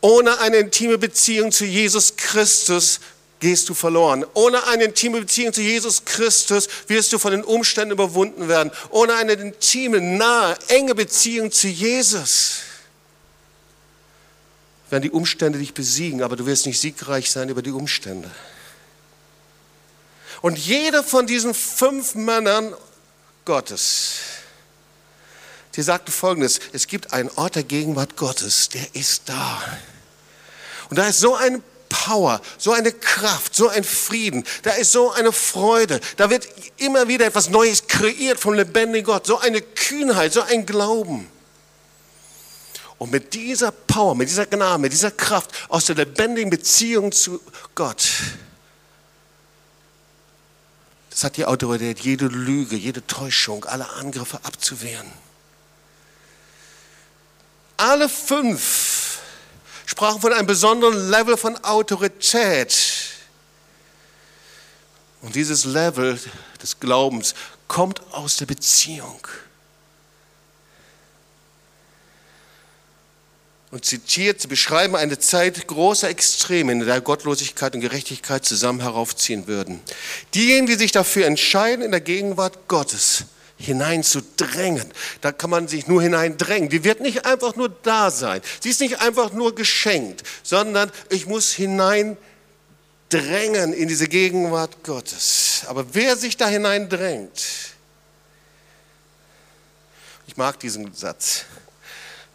Ohne 0.00 0.38
eine 0.40 0.58
intime 0.58 0.98
Beziehung 0.98 1.50
zu 1.50 1.64
Jesus 1.64 2.16
Christus 2.16 3.00
gehst 3.40 3.68
du 3.68 3.74
verloren. 3.74 4.24
Ohne 4.34 4.66
eine 4.66 4.84
intime 4.84 5.20
Beziehung 5.20 5.52
zu 5.52 5.62
Jesus 5.62 6.04
Christus 6.04 6.68
wirst 6.88 7.12
du 7.12 7.18
von 7.18 7.30
den 7.30 7.44
Umständen 7.44 7.92
überwunden 7.92 8.48
werden. 8.48 8.72
Ohne 8.90 9.14
eine 9.14 9.32
intime, 9.32 10.00
nahe, 10.00 10.56
enge 10.68 10.94
Beziehung 10.94 11.52
zu 11.52 11.68
Jesus 11.68 12.62
werden 14.90 15.02
die 15.02 15.10
Umstände 15.10 15.58
dich 15.58 15.74
besiegen, 15.74 16.22
aber 16.22 16.36
du 16.36 16.46
wirst 16.46 16.66
nicht 16.66 16.80
siegreich 16.80 17.30
sein 17.30 17.48
über 17.48 17.62
die 17.62 17.70
Umstände. 17.70 18.30
Und 20.40 20.58
jeder 20.58 21.02
von 21.02 21.26
diesen 21.26 21.52
fünf 21.52 22.14
Männern 22.14 22.74
Gottes, 23.44 24.14
die 25.74 25.82
sagte 25.82 26.10
folgendes, 26.10 26.60
es 26.72 26.86
gibt 26.86 27.12
einen 27.12 27.30
Ort 27.30 27.56
der 27.56 27.64
Gegenwart 27.64 28.16
Gottes, 28.16 28.68
der 28.68 28.94
ist 28.94 29.22
da. 29.26 29.62
Und 30.90 30.98
da 30.98 31.06
ist 31.06 31.20
so 31.20 31.34
ein 31.34 31.62
Power, 32.08 32.40
so 32.56 32.72
eine 32.72 32.90
Kraft, 32.90 33.54
so 33.54 33.68
ein 33.68 33.84
Frieden, 33.84 34.42
da 34.62 34.70
ist 34.70 34.92
so 34.92 35.12
eine 35.12 35.30
Freude, 35.30 36.00
da 36.16 36.30
wird 36.30 36.48
immer 36.78 37.06
wieder 37.06 37.26
etwas 37.26 37.50
Neues 37.50 37.86
kreiert 37.86 38.40
vom 38.40 38.54
lebendigen 38.54 39.04
Gott, 39.04 39.26
so 39.26 39.38
eine 39.38 39.60
Kühnheit, 39.60 40.32
so 40.32 40.40
ein 40.40 40.64
Glauben. 40.64 41.28
Und 42.96 43.12
mit 43.12 43.34
dieser 43.34 43.72
Power, 43.72 44.14
mit 44.14 44.30
dieser 44.30 44.46
Gnade, 44.46 44.80
mit 44.80 44.92
dieser 44.92 45.10
Kraft 45.10 45.50
aus 45.68 45.84
der 45.84 45.96
lebendigen 45.96 46.48
Beziehung 46.48 47.12
zu 47.12 47.42
Gott, 47.74 48.08
das 51.10 51.24
hat 51.24 51.36
die 51.36 51.44
Autorität, 51.44 52.00
jede 52.00 52.28
Lüge, 52.28 52.76
jede 52.76 53.06
Täuschung, 53.06 53.66
alle 53.66 53.86
Angriffe 53.90 54.40
abzuwehren. 54.44 55.12
Alle 57.76 58.08
fünf 58.08 58.97
sprachen 59.88 60.20
von 60.20 60.34
einem 60.34 60.46
besonderen 60.46 61.08
Level 61.08 61.38
von 61.38 61.56
Autorität. 61.64 62.76
Und 65.22 65.34
dieses 65.34 65.64
Level 65.64 66.20
des 66.62 66.78
Glaubens 66.78 67.34
kommt 67.68 68.02
aus 68.12 68.36
der 68.36 68.44
Beziehung. 68.44 69.26
Und 73.70 73.86
zitiert, 73.86 74.42
sie 74.42 74.48
beschreiben 74.48 74.94
eine 74.94 75.18
Zeit 75.18 75.66
großer 75.66 76.10
Extreme, 76.10 76.72
in 76.72 76.80
der 76.80 77.00
Gottlosigkeit 77.00 77.74
und 77.74 77.80
Gerechtigkeit 77.80 78.44
zusammen 78.44 78.80
heraufziehen 78.80 79.46
würden. 79.46 79.80
Diejenigen, 80.34 80.66
die 80.66 80.74
sich 80.74 80.92
dafür 80.92 81.24
entscheiden, 81.24 81.82
in 81.82 81.92
der 81.92 82.02
Gegenwart 82.02 82.68
Gottes 82.68 83.24
hineinzudrängen. 83.58 84.90
Da 85.20 85.32
kann 85.32 85.50
man 85.50 85.68
sich 85.68 85.86
nur 85.86 86.00
hineindrängen. 86.02 86.70
Die 86.70 86.84
wird 86.84 87.00
nicht 87.00 87.26
einfach 87.26 87.56
nur 87.56 87.68
da 87.68 88.10
sein. 88.10 88.40
Sie 88.60 88.70
ist 88.70 88.80
nicht 88.80 89.00
einfach 89.00 89.32
nur 89.32 89.54
geschenkt, 89.54 90.22
sondern 90.42 90.90
ich 91.10 91.26
muss 91.26 91.52
hineindrängen 91.52 92.16
in 93.74 93.88
diese 93.88 94.08
Gegenwart 94.08 94.84
Gottes. 94.84 95.64
Aber 95.66 95.94
wer 95.94 96.16
sich 96.16 96.36
da 96.36 96.46
hineindrängt, 96.48 97.42
ich 100.26 100.36
mag 100.36 100.60
diesen 100.60 100.94
Satz, 100.94 101.44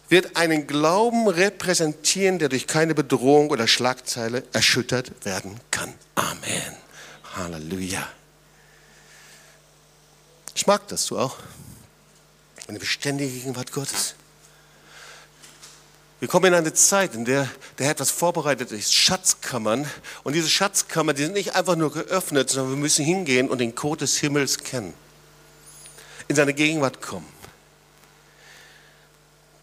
wird 0.08 0.36
einen 0.36 0.66
Glauben 0.66 1.28
repräsentieren, 1.28 2.38
der 2.38 2.50
durch 2.50 2.66
keine 2.66 2.94
Bedrohung 2.94 3.50
oder 3.50 3.66
Schlagzeile 3.66 4.44
erschüttert 4.52 5.10
werden 5.24 5.58
kann. 5.70 5.94
Amen. 6.14 6.76
Halleluja. 7.36 8.06
Ich 10.54 10.66
mag 10.66 10.86
das, 10.88 11.06
du 11.06 11.18
auch. 11.18 11.36
Eine 12.68 12.78
beständige 12.78 13.30
Gegenwart 13.30 13.72
Gottes. 13.72 14.14
Wir 16.20 16.28
kommen 16.28 16.46
in 16.46 16.54
eine 16.54 16.72
Zeit, 16.72 17.14
in 17.14 17.24
der 17.24 17.48
der 17.78 17.86
Herr 17.86 17.92
etwas 17.92 18.10
vorbereitet 18.10 18.72
ist, 18.72 18.94
Schatzkammern. 18.94 19.86
Und 20.22 20.34
diese 20.34 20.48
Schatzkammern, 20.48 21.16
die 21.16 21.24
sind 21.24 21.34
nicht 21.34 21.54
einfach 21.54 21.76
nur 21.76 21.92
geöffnet, 21.92 22.50
sondern 22.50 22.72
wir 22.72 22.78
müssen 22.78 23.04
hingehen 23.04 23.48
und 23.48 23.58
den 23.58 23.74
Code 23.74 24.00
des 24.00 24.16
Himmels 24.18 24.58
kennen. 24.58 24.94
In 26.28 26.36
seine 26.36 26.54
Gegenwart 26.54 27.02
kommen. 27.02 27.26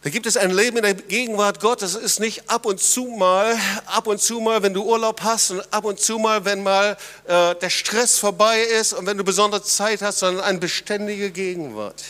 Da 0.04 0.10
gibt 0.10 0.26
es 0.26 0.36
ein 0.36 0.50
Leben 0.50 0.78
in 0.78 0.84
der 0.84 0.96
Gegenwart 0.96 1.60
Gottes. 1.60 1.94
Es 1.94 2.04
ist 2.04 2.20
nicht 2.20 2.50
ab 2.50 2.66
und 2.66 2.80
zu 2.80 3.06
mal, 3.06 3.56
ab 3.86 4.08
und 4.08 4.20
zu 4.20 4.40
mal, 4.40 4.64
wenn 4.64 4.74
du 4.74 4.84
Urlaub 4.84 5.22
hast 5.22 5.52
und 5.52 5.62
ab 5.72 5.86
und 5.86 6.00
zu 6.00 6.18
mal, 6.18 6.44
wenn 6.44 6.64
mal 6.64 6.98
äh, 7.28 7.54
der 7.54 7.70
Stress 7.70 8.18
vorbei 8.18 8.62
ist 8.62 8.94
und 8.94 9.06
wenn 9.06 9.18
du 9.18 9.24
besondere 9.24 9.62
Zeit 9.62 10.02
hast, 10.02 10.20
sondern 10.20 10.44
eine 10.44 10.58
beständige 10.58 11.30
Gegenwart. 11.30 12.04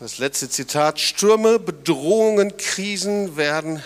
Das 0.00 0.16
letzte 0.16 0.48
Zitat, 0.48 0.98
Stürme, 0.98 1.58
Bedrohungen, 1.58 2.56
Krisen 2.56 3.36
werden 3.36 3.82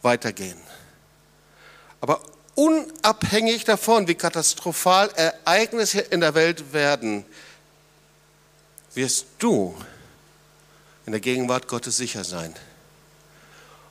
weitergehen. 0.00 0.60
Aber 2.00 2.22
unabhängig 2.54 3.64
davon, 3.64 4.08
wie 4.08 4.14
katastrophal 4.14 5.10
Ereignisse 5.16 6.00
in 6.00 6.20
der 6.20 6.34
Welt 6.34 6.72
werden, 6.72 7.26
wirst 8.98 9.26
du 9.38 9.76
in 11.06 11.12
der 11.12 11.20
Gegenwart 11.20 11.68
Gottes 11.68 11.96
sicher 11.96 12.24
sein. 12.24 12.52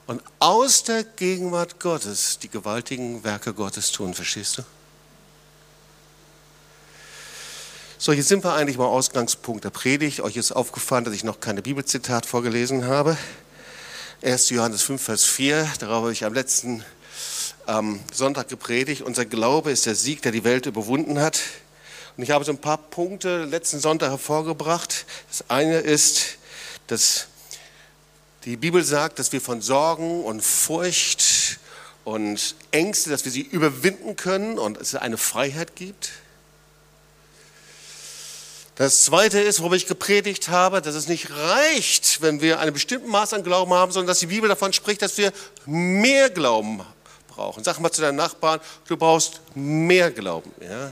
Und 0.05 0.21
aus 0.39 0.83
der 0.83 1.05
Gegenwart 1.05 1.79
Gottes 1.79 2.39
die 2.39 2.49
gewaltigen 2.49 3.23
Werke 3.23 3.53
Gottes 3.53 3.93
tun, 3.93 4.13
verstehst 4.13 4.57
du? 4.57 4.63
So, 7.97 8.11
jetzt 8.11 8.27
sind 8.27 8.43
wir 8.43 8.53
eigentlich 8.53 8.77
beim 8.77 8.87
Ausgangspunkt 8.87 9.63
der 9.63 9.69
Predigt. 9.69 10.19
Euch 10.19 10.35
ist 10.35 10.51
aufgefallen, 10.51 11.05
dass 11.05 11.13
ich 11.13 11.23
noch 11.23 11.39
keine 11.39 11.61
Bibelzitat 11.61 12.25
vorgelesen 12.25 12.85
habe. 12.85 13.17
1. 14.21 14.49
Johannes 14.49 14.81
5, 14.83 15.01
Vers 15.01 15.23
4, 15.23 15.71
darauf 15.79 16.03
habe 16.03 16.11
ich 16.11 16.25
am 16.25 16.33
letzten 16.33 16.83
ähm, 17.65 18.01
Sonntag 18.13 18.49
gepredigt. 18.49 19.03
Unser 19.03 19.25
Glaube 19.25 19.71
ist 19.71 19.85
der 19.85 19.95
Sieg, 19.95 20.21
der 20.21 20.33
die 20.33 20.43
Welt 20.43 20.65
überwunden 20.65 21.19
hat. 21.19 21.39
Und 22.17 22.23
ich 22.23 22.31
habe 22.31 22.43
so 22.43 22.51
ein 22.51 22.57
paar 22.57 22.77
Punkte 22.77 23.45
letzten 23.45 23.79
Sonntag 23.79 24.09
hervorgebracht. 24.09 25.05
Das 25.29 25.49
eine 25.49 25.77
ist, 25.77 26.37
dass 26.87 27.27
die 28.43 28.57
Bibel 28.57 28.83
sagt, 28.83 29.19
dass 29.19 29.31
wir 29.31 29.41
von 29.41 29.61
Sorgen 29.61 30.23
und 30.23 30.41
Furcht 30.43 31.59
und 32.05 32.55
Ängste, 32.71 33.11
dass 33.11 33.23
wir 33.25 33.31
sie 33.31 33.41
überwinden 33.41 34.15
können 34.15 34.57
und 34.57 34.77
es 34.77 34.95
eine 34.95 35.17
Freiheit 35.17 35.75
gibt. 35.75 36.09
Das 38.75 39.03
zweite 39.03 39.39
ist, 39.39 39.59
worüber 39.59 39.75
ich 39.75 39.85
gepredigt 39.85 40.49
habe, 40.49 40.81
dass 40.81 40.95
es 40.95 41.07
nicht 41.07 41.31
reicht, 41.31 42.21
wenn 42.21 42.41
wir 42.41 42.59
einen 42.59 42.73
bestimmten 42.73 43.09
Maß 43.09 43.33
an 43.33 43.43
Glauben 43.43 43.73
haben, 43.73 43.91
sondern 43.91 44.07
dass 44.07 44.19
die 44.19 44.27
Bibel 44.27 44.47
davon 44.47 44.71
spricht, 44.71 45.01
dass 45.01 45.17
wir 45.17 45.33
mehr 45.65 46.29
Glauben 46.29 46.81
brauchen. 47.27 47.63
Sag 47.63 47.79
mal 47.79 47.91
zu 47.91 48.01
deinem 48.01 48.15
Nachbarn, 48.17 48.59
du 48.87 48.97
brauchst 48.97 49.41
mehr 49.53 50.09
Glauben. 50.09 50.51
Ja? 50.61 50.91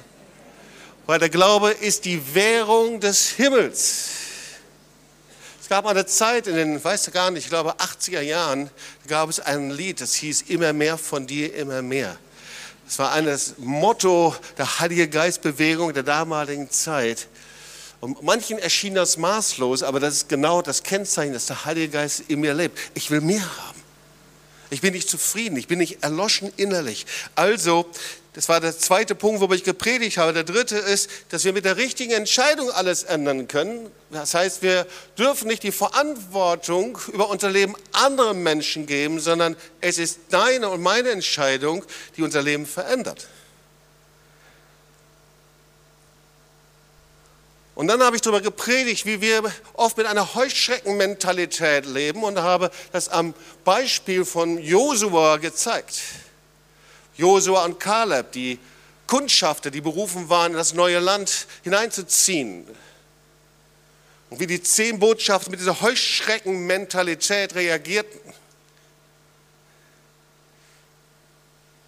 Weil 1.05 1.19
der 1.19 1.29
Glaube 1.29 1.71
ist 1.71 2.05
die 2.05 2.33
Währung 2.33 2.99
des 2.99 3.29
Himmels. 3.29 4.09
Es 5.61 5.69
gab 5.69 5.85
eine 5.85 6.05
Zeit 6.05 6.47
in 6.47 6.55
den, 6.55 6.83
weiß 6.83 7.11
gar 7.11 7.31
nicht, 7.31 7.45
ich 7.45 7.49
glaube 7.49 7.75
80er 7.77 8.21
Jahren, 8.21 8.69
gab 9.07 9.29
es 9.29 9.39
ein 9.39 9.71
Lied, 9.71 10.01
das 10.01 10.13
hieß 10.15 10.43
Immer 10.43 10.73
mehr 10.73 10.97
von 10.97 11.25
dir, 11.25 11.55
immer 11.55 11.81
mehr. 11.81 12.17
Das 12.85 12.99
war 12.99 13.11
eines 13.13 13.55
Motto 13.57 14.35
der 14.57 14.79
Heilige 14.79 15.07
Geistbewegung 15.07 15.93
der 15.93 16.03
damaligen 16.03 16.69
Zeit. 16.69 17.27
Und 17.99 18.21
manchen 18.21 18.59
erschien 18.59 18.93
das 18.93 19.17
maßlos, 19.17 19.81
aber 19.81 19.99
das 19.99 20.13
ist 20.13 20.29
genau 20.29 20.61
das 20.61 20.83
Kennzeichen, 20.83 21.33
dass 21.33 21.47
der 21.47 21.65
Heilige 21.65 21.89
Geist 21.89 22.23
in 22.27 22.41
mir 22.41 22.53
lebt. 22.53 22.77
Ich 22.93 23.09
will 23.09 23.21
mehr 23.21 23.41
haben. 23.41 23.81
Ich 24.69 24.81
bin 24.81 24.93
nicht 24.93 25.09
zufrieden, 25.09 25.57
ich 25.57 25.67
bin 25.67 25.79
nicht 25.79 26.03
erloschen 26.03 26.51
innerlich. 26.57 27.05
Also, 27.33 27.89
das 28.35 28.49
war 28.49 28.59
der 28.59 28.77
zweite 28.77 29.15
Punkt, 29.15 29.39
wo 29.39 29.51
ich 29.53 29.63
gepredigt 29.63 30.17
habe. 30.17 30.33
Der 30.33 30.43
dritte 30.43 30.75
ist, 30.75 31.09
dass 31.29 31.45
wir 31.45 31.53
mit 31.53 31.63
der 31.63 31.77
richtigen 31.77 32.11
Entscheidung 32.11 32.69
alles 32.69 33.03
ändern 33.03 33.47
können. 33.47 33.89
Das 34.11 34.33
heißt, 34.33 34.61
wir 34.61 34.85
dürfen 35.17 35.47
nicht 35.47 35.63
die 35.63 35.71
Verantwortung 35.71 36.97
über 37.13 37.29
unser 37.29 37.49
Leben 37.49 37.75
anderen 37.93 38.43
Menschen 38.43 38.87
geben, 38.87 39.21
sondern 39.21 39.55
es 39.79 39.99
ist 39.99 40.19
deine 40.31 40.67
und 40.67 40.81
meine 40.81 41.11
Entscheidung, 41.11 41.85
die 42.17 42.23
unser 42.23 42.41
Leben 42.41 42.65
verändert. 42.65 43.29
Und 47.73 47.87
dann 47.87 48.03
habe 48.03 48.17
ich 48.17 48.21
darüber 48.21 48.41
gepredigt, 48.41 49.05
wie 49.05 49.21
wir 49.21 49.43
oft 49.73 49.95
mit 49.95 50.07
einer 50.07 50.35
Heuschreckenmentalität 50.35 51.85
leben 51.85 52.23
und 52.23 52.39
habe 52.39 52.69
das 52.91 53.07
am 53.07 53.33
Beispiel 53.63 54.25
von 54.25 54.57
Josua 54.57 55.37
gezeigt. 55.37 56.01
Josua 57.17 57.65
und 57.65 57.79
Kaleb, 57.79 58.31
die 58.31 58.59
Kundschafter, 59.07 59.71
die 59.71 59.81
berufen 59.81 60.29
waren, 60.29 60.51
in 60.51 60.57
das 60.57 60.73
neue 60.73 60.99
Land 60.99 61.47
hineinzuziehen. 61.63 62.65
Und 64.29 64.39
wie 64.39 64.47
die 64.47 64.61
zehn 64.61 64.99
Botschaften 64.99 65.51
mit 65.51 65.59
dieser 65.59 65.81
Heuschreckenmentalität 65.81 67.55
reagierten. 67.55 68.19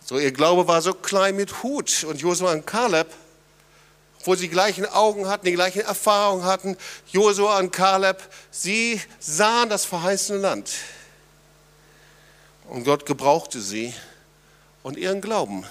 So, 0.06 0.20
ihr 0.20 0.32
Glaube 0.32 0.68
war 0.68 0.82
so 0.82 0.94
klein 0.94 1.36
mit 1.36 1.64
Hut. 1.64 2.04
Und 2.04 2.22
Josua 2.22 2.52
und 2.52 2.66
Kaleb 2.66 3.08
wo 4.28 4.36
sie 4.36 4.48
die 4.48 4.50
gleichen 4.50 4.86
Augen 4.86 5.28
hatten, 5.28 5.46
die 5.46 5.54
gleichen 5.54 5.82
Erfahrungen 5.82 6.44
hatten. 6.44 6.78
Josua 7.12 7.60
und 7.60 7.72
Kaleb, 7.72 8.22
sie 8.52 9.02
sahen 9.20 9.70
das 9.70 9.86
verheißene 9.86 10.38
Land. 10.38 10.70
Und 12.68 12.84
Gott 12.84 13.06
gebrauchte 13.06 13.62
sie 13.62 13.94
und 14.84 14.98
ihren 14.98 15.22
Glauben, 15.22 15.66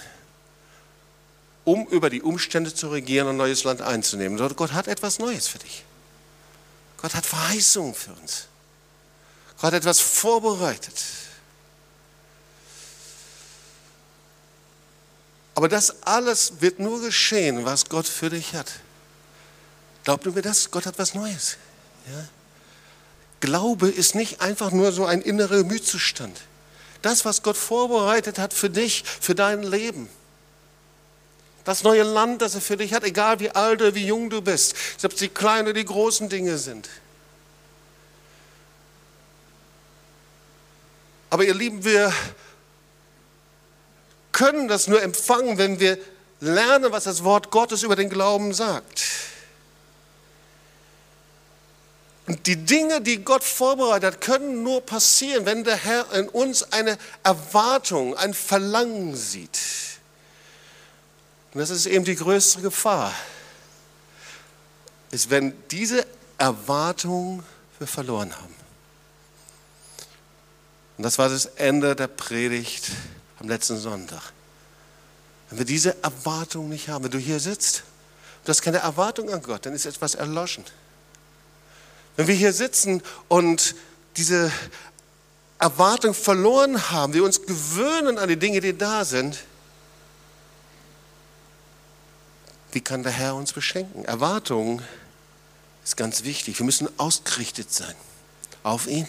um 1.65 1.87
über 1.89 2.11
die 2.11 2.23
Umstände 2.23 2.73
zu 2.73 2.89
regieren 2.89 3.27
und 3.29 3.35
ein 3.35 3.39
neues 3.39 3.65
Land 3.65 3.83
einzunehmen. 3.83 4.39
Gott 4.55 4.73
hat 4.73 4.89
etwas 4.89 5.19
Neues 5.19 5.49
für 5.49 5.59
dich. 5.59 5.85
Gott 6.97 7.15
hat 7.15 7.27
Verheißungen 7.27 7.95
für 7.95 8.13
uns. 8.13 8.47
Gott 9.57 9.65
hat 9.65 9.75
etwas 9.75 10.01
vorbereitet. 10.01 10.95
Aber 15.55 15.69
das 15.69 16.03
alles 16.03 16.61
wird 16.61 16.79
nur 16.79 17.01
geschehen, 17.01 17.65
was 17.65 17.89
Gott 17.89 18.07
für 18.07 18.29
dich 18.29 18.55
hat. 18.55 18.71
Glaubt 20.05 20.27
mir 20.27 20.43
das? 20.43 20.71
Gott 20.71 20.85
hat 20.85 20.99
was 20.99 21.15
Neues. 21.15 21.57
Ja? 22.07 22.29
Glaube 23.41 23.89
ist 23.89 24.15
nicht 24.15 24.41
einfach 24.41 24.71
nur 24.71 24.93
so 24.93 25.07
ein 25.07 25.23
innerer 25.23 25.59
Gemütszustand. 25.59 26.43
Das, 27.07 27.25
was 27.25 27.45
Gott 27.45 27.57
vorbereitet 27.57 28.41
hat 28.41 28.53
für 28.53 28.69
dich, 28.69 29.05
für 29.05 29.37
dein 29.37 29.63
Leben. 29.63 30.09
Das 31.63 31.85
neue 31.85 32.03
Land, 32.03 32.43
das 32.43 32.57
er 32.57 32.61
für 32.61 32.77
dich 32.77 32.93
hat, 32.93 33.05
egal 33.05 33.39
wie 33.39 33.49
alt 33.49 33.81
oder 33.81 33.95
wie 33.95 34.05
jung 34.05 34.29
du 34.29 34.43
bist, 34.43 34.75
es 35.01 35.15
die 35.15 35.29
kleinen 35.29 35.69
oder 35.69 35.75
die 35.75 35.85
großen 35.85 36.29
Dinge 36.29 36.59
sind. 36.59 36.89
Aber 41.31 41.45
ihr 41.45 41.55
Lieben, 41.55 41.85
wir 41.85 42.13
können 44.33 44.67
das 44.67 44.89
nur 44.89 45.01
empfangen, 45.01 45.59
wenn 45.59 45.79
wir 45.79 45.99
lernen, 46.41 46.91
was 46.91 47.05
das 47.05 47.23
Wort 47.23 47.53
Gottes 47.53 47.85
über 47.85 47.95
den 47.95 48.11
Glauben 48.11 48.53
sagt. 48.53 49.05
Und 52.27 52.47
die 52.47 52.57
Dinge, 52.57 53.01
die 53.01 53.19
Gott 53.25 53.45
vorbereitet 53.45 54.15
hat, 54.15 54.21
können 54.21 54.65
nur 54.65 54.81
passieren, 54.81 55.47
wenn 55.47 55.63
der 55.63 55.77
Herr 55.77 56.13
in 56.13 56.29
uns 56.29 56.73
eine 56.73 56.99
Erwartung, 57.23 58.17
ein 58.17 58.35
Verlangen 58.35 59.15
sieht. 59.15 59.59
Und 61.55 61.61
das 61.61 61.71
ist 61.71 61.87
eben 61.87 62.05
die 62.05 62.17
größte 62.17 62.61
Gefahr, 62.63 63.15
ist, 65.13 65.31
wenn 65.31 65.55
diese 65.71 66.05
Erwartung 66.37 67.45
wir 67.79 67.87
verloren 67.87 68.35
haben. 68.35 68.55
Und 70.99 71.05
das 71.05 71.19
war 71.19 71.29
das 71.29 71.47
Ende 71.47 71.95
der 71.95 72.09
Predigt 72.09 72.91
am 73.39 73.49
letzten 73.49 73.79
Sonntag. 73.79 74.33
Wenn 75.51 75.59
wir 75.59 75.65
diese 75.65 76.03
Erwartung 76.03 76.69
nicht 76.71 76.89
haben, 76.89 77.05
wenn 77.05 77.11
du 77.11 77.19
hier 77.19 77.39
sitzt, 77.39 77.85
du 78.45 78.51
hast 78.51 78.63
keine 78.63 78.79
Erwartung 78.79 79.33
an 79.33 79.43
Gott, 79.43 79.65
dann 79.65 79.75
ist 79.75 79.87
etwas 79.87 80.17
erloschen. 80.17 80.65
Wenn 82.17 82.27
wir 82.27 82.35
hier 82.35 82.53
sitzen 82.53 83.03
und 83.29 83.75
diese 84.17 84.51
Erwartung 85.59 86.15
verloren 86.15 86.91
haben, 86.91 87.13
wir 87.13 87.25
uns 87.25 87.43
gewöhnen 87.43 88.19
an 88.19 88.29
die 88.29 88.39
Dinge, 88.39 88.61
die 88.61 88.77
da 88.77 89.05
sind, 89.05 89.45
wie 92.73 92.81
kann 92.81 93.03
der 93.03 93.13
Herr 93.13 93.35
uns 93.35 93.53
beschenken? 93.53 94.05
Erwartung 94.05 94.83
ist 95.83 95.97
ganz 95.97 96.25
wichtig. 96.25 96.59
Wir 96.59 96.67
müssen 96.67 96.89
ausgerichtet 96.99 97.73
sein 97.73 97.95
auf 98.63 98.87
ihn. 98.87 99.09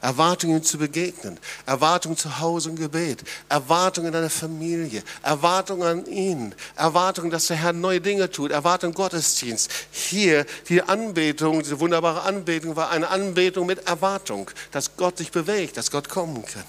Erwartungen 0.00 0.62
zu 0.62 0.78
begegnen, 0.78 1.38
Erwartungen 1.66 2.16
zu 2.16 2.38
Hause 2.38 2.70
im 2.70 2.76
Gebet, 2.76 3.22
Erwartungen 3.48 4.08
in 4.08 4.12
deiner 4.14 4.30
Familie, 4.30 5.02
Erwartungen 5.22 5.82
an 5.82 6.06
ihn, 6.06 6.54
Erwartungen, 6.76 7.30
dass 7.30 7.48
der 7.48 7.56
Herr 7.56 7.72
neue 7.72 8.00
Dinge 8.00 8.30
tut, 8.30 8.50
Erwartungen 8.50 8.94
Gottesdienst. 8.94 9.70
Hier 9.90 10.46
die 10.68 10.82
Anbetung, 10.82 11.60
diese 11.60 11.80
wunderbare 11.80 12.22
Anbetung 12.22 12.76
war 12.76 12.90
eine 12.90 13.08
Anbetung 13.08 13.66
mit 13.66 13.86
Erwartung, 13.86 14.50
dass 14.72 14.96
Gott 14.96 15.18
sich 15.18 15.30
bewegt, 15.30 15.76
dass 15.76 15.90
Gott 15.90 16.08
kommen 16.08 16.44
kann. 16.44 16.64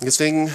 Deswegen 0.00 0.54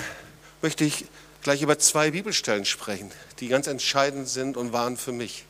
möchte 0.62 0.86
ich 0.86 1.06
gleich 1.42 1.62
über 1.62 1.78
zwei 1.78 2.12
Bibelstellen 2.12 2.66
sprechen, 2.66 3.12
die 3.40 3.50
ganz 3.50 3.68
entscheidend 3.68 4.30
sind 4.30 4.56
und 4.58 4.72
waren 4.74 4.98
für 4.98 5.12
mich 5.12 5.46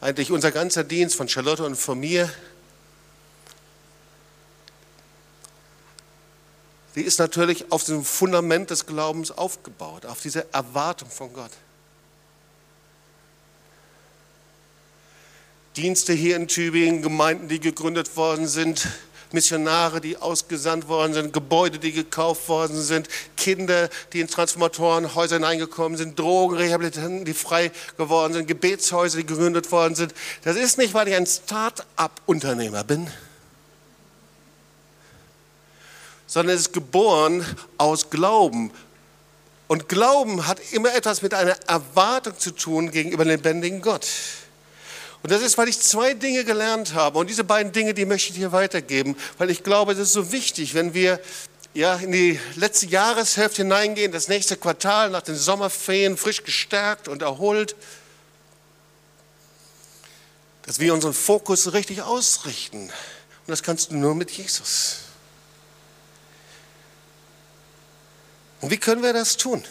eigentlich 0.00 0.30
unser 0.30 0.50
ganzer 0.50 0.84
Dienst 0.84 1.16
von 1.16 1.28
Charlotte 1.28 1.64
und 1.64 1.76
von 1.76 1.98
mir, 2.00 2.30
die 6.94 7.02
ist 7.02 7.18
natürlich 7.18 7.70
auf 7.70 7.84
dem 7.84 8.04
Fundament 8.04 8.70
des 8.70 8.86
Glaubens 8.86 9.30
aufgebaut, 9.30 10.06
auf 10.06 10.20
diese 10.20 10.52
Erwartung 10.52 11.10
von 11.10 11.32
Gott. 11.32 11.52
Dienste 15.76 16.12
hier 16.12 16.36
in 16.36 16.48
Tübingen, 16.48 17.00
Gemeinden, 17.00 17.48
die 17.48 17.60
gegründet 17.60 18.16
worden 18.16 18.48
sind, 18.48 18.88
Missionare, 19.32 20.00
die 20.00 20.16
ausgesandt 20.16 20.88
worden 20.88 21.14
sind, 21.14 21.32
Gebäude, 21.32 21.78
die 21.78 21.92
gekauft 21.92 22.48
worden 22.48 22.80
sind, 22.80 23.08
Kinder, 23.36 23.88
die 24.12 24.20
in 24.20 24.28
Transformatorenhäuser 24.28 25.36
hineingekommen 25.36 25.96
sind, 25.96 26.18
Drogenrehabilitanten, 26.18 27.24
die 27.24 27.34
frei 27.34 27.70
geworden 27.96 28.32
sind, 28.32 28.48
Gebetshäuser, 28.48 29.18
die 29.18 29.26
gegründet 29.26 29.70
worden 29.70 29.94
sind. 29.94 30.14
Das 30.42 30.56
ist 30.56 30.78
nicht, 30.78 30.94
weil 30.94 31.08
ich 31.08 31.14
ein 31.14 31.26
Start-up-Unternehmer 31.26 32.84
bin, 32.84 33.10
sondern 36.26 36.54
es 36.54 36.62
ist 36.62 36.72
geboren 36.72 37.44
aus 37.76 38.10
Glauben. 38.10 38.70
Und 39.68 39.88
Glauben 39.88 40.48
hat 40.48 40.58
immer 40.72 40.92
etwas 40.94 41.22
mit 41.22 41.32
einer 41.32 41.56
Erwartung 41.68 42.36
zu 42.36 42.50
tun 42.50 42.90
gegenüber 42.90 43.24
dem 43.24 43.30
lebendigen 43.30 43.80
Gott. 43.80 44.06
Und 45.22 45.30
das 45.30 45.42
ist, 45.42 45.58
weil 45.58 45.68
ich 45.68 45.80
zwei 45.80 46.14
Dinge 46.14 46.44
gelernt 46.44 46.94
habe. 46.94 47.18
Und 47.18 47.28
diese 47.28 47.44
beiden 47.44 47.72
Dinge, 47.72 47.92
die 47.92 48.06
möchte 48.06 48.30
ich 48.30 48.38
dir 48.38 48.52
weitergeben, 48.52 49.16
weil 49.38 49.50
ich 49.50 49.62
glaube, 49.62 49.94
das 49.94 50.08
ist 50.08 50.12
so 50.14 50.32
wichtig, 50.32 50.74
wenn 50.74 50.94
wir 50.94 51.20
ja, 51.74 51.96
in 51.96 52.10
die 52.10 52.40
letzte 52.56 52.86
Jahreshälfte 52.86 53.62
hineingehen, 53.62 54.12
das 54.12 54.28
nächste 54.28 54.56
Quartal 54.56 55.10
nach 55.10 55.22
den 55.22 55.36
Sommerferien 55.36 56.16
frisch 56.16 56.42
gestärkt 56.42 57.06
und 57.06 57.22
erholt, 57.22 57.76
dass 60.62 60.80
wir 60.80 60.94
unseren 60.94 61.14
Fokus 61.14 61.72
richtig 61.72 62.02
ausrichten. 62.02 62.82
Und 62.82 63.48
das 63.48 63.62
kannst 63.62 63.90
du 63.90 63.96
nur 63.96 64.14
mit 64.14 64.30
Jesus. 64.30 65.00
Und 68.60 68.70
wie 68.70 68.78
können 68.78 69.02
wir 69.02 69.12
das 69.12 69.36
tun? 69.36 69.64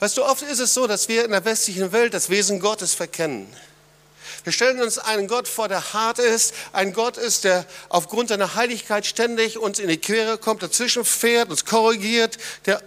Weißt 0.00 0.16
du, 0.16 0.24
oft 0.24 0.42
ist 0.42 0.60
es 0.60 0.74
so, 0.74 0.86
dass 0.86 1.08
wir 1.08 1.24
in 1.24 1.30
der 1.30 1.44
westlichen 1.44 1.92
Welt 1.92 2.14
das 2.14 2.30
Wesen 2.30 2.60
Gottes 2.60 2.94
verkennen. 2.94 3.48
Wir 4.44 4.52
stellen 4.52 4.80
uns 4.80 4.98
einen 4.98 5.28
Gott 5.28 5.48
vor, 5.48 5.68
der 5.68 5.92
hart 5.92 6.18
ist, 6.18 6.54
ein 6.72 6.92
Gott 6.92 7.16
ist, 7.16 7.44
der 7.44 7.66
aufgrund 7.88 8.28
seiner 8.28 8.54
Heiligkeit 8.54 9.06
ständig 9.06 9.58
uns 9.58 9.78
in 9.78 9.88
die 9.88 9.98
Quere 9.98 10.38
kommt, 10.38 10.62
dazwischen 10.62 11.04
fährt, 11.04 11.50
uns 11.50 11.64
korrigiert, 11.64 12.38
der 12.66 12.82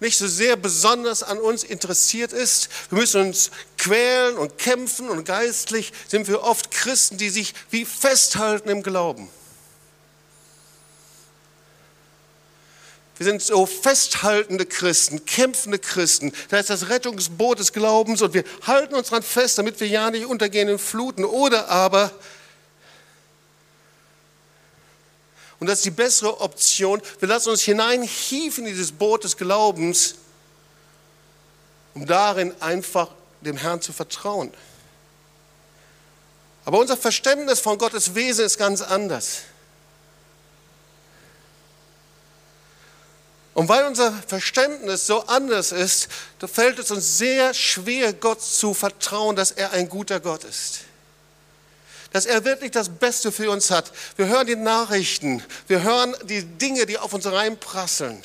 nicht 0.00 0.18
so 0.18 0.26
sehr 0.26 0.56
besonders 0.56 1.22
an 1.22 1.38
uns 1.38 1.62
interessiert 1.62 2.32
ist. 2.32 2.68
Wir 2.90 2.98
müssen 2.98 3.20
uns 3.22 3.50
quälen 3.78 4.36
und 4.36 4.58
kämpfen 4.58 5.08
und 5.08 5.24
geistlich 5.24 5.92
sind 6.08 6.26
wir 6.28 6.42
oft 6.42 6.70
Christen, 6.70 7.18
die 7.18 7.30
sich 7.30 7.54
wie 7.70 7.84
festhalten 7.84 8.68
im 8.68 8.82
Glauben. 8.82 9.30
Wir 13.22 13.30
sind 13.30 13.40
so 13.40 13.66
festhaltende 13.66 14.66
Christen, 14.66 15.24
kämpfende 15.24 15.78
Christen. 15.78 16.32
Da 16.48 16.58
ist 16.58 16.70
das 16.70 16.88
Rettungsboot 16.88 17.60
des 17.60 17.72
Glaubens 17.72 18.20
und 18.20 18.34
wir 18.34 18.42
halten 18.66 18.96
uns 18.96 19.10
dran 19.10 19.22
fest, 19.22 19.58
damit 19.58 19.78
wir 19.78 19.86
ja 19.86 20.10
nicht 20.10 20.26
untergehen 20.26 20.68
in 20.68 20.76
Fluten. 20.76 21.24
Oder 21.24 21.68
aber, 21.68 22.10
und 25.60 25.68
das 25.68 25.78
ist 25.78 25.84
die 25.84 25.92
bessere 25.92 26.40
Option, 26.40 27.00
wir 27.20 27.28
lassen 27.28 27.50
uns 27.50 27.62
hineinhieven 27.62 28.66
in 28.66 28.72
dieses 28.72 28.90
Boot 28.90 29.22
des 29.22 29.36
Glaubens, 29.36 30.16
um 31.94 32.04
darin 32.04 32.52
einfach 32.60 33.08
dem 33.40 33.56
Herrn 33.56 33.80
zu 33.80 33.92
vertrauen. 33.92 34.52
Aber 36.64 36.80
unser 36.80 36.96
Verständnis 36.96 37.60
von 37.60 37.78
Gottes 37.78 38.16
Wesen 38.16 38.46
ist 38.46 38.58
ganz 38.58 38.82
anders. 38.82 39.42
Und 43.54 43.68
weil 43.68 43.84
unser 43.84 44.12
Verständnis 44.12 45.06
so 45.06 45.26
anders 45.26 45.72
ist, 45.72 46.08
fällt 46.40 46.78
es 46.78 46.90
uns 46.90 47.18
sehr 47.18 47.52
schwer, 47.52 48.12
Gott 48.14 48.40
zu 48.42 48.72
vertrauen, 48.72 49.36
dass 49.36 49.50
er 49.52 49.72
ein 49.72 49.88
guter 49.88 50.20
Gott 50.20 50.44
ist. 50.44 50.80
Dass 52.12 52.24
er 52.24 52.44
wirklich 52.44 52.70
das 52.70 52.88
Beste 52.88 53.30
für 53.30 53.50
uns 53.50 53.70
hat. 53.70 53.92
Wir 54.16 54.26
hören 54.26 54.46
die 54.46 54.56
Nachrichten, 54.56 55.42
wir 55.66 55.82
hören 55.82 56.16
die 56.24 56.44
Dinge, 56.44 56.86
die 56.86 56.98
auf 56.98 57.12
uns 57.12 57.26
reinprasseln. 57.26 58.22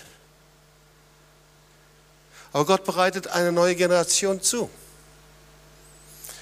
Aber 2.53 2.65
Gott 2.65 2.85
bereitet 2.85 3.27
eine 3.27 3.51
neue 3.51 3.75
Generation 3.75 4.41
zu. 4.41 4.69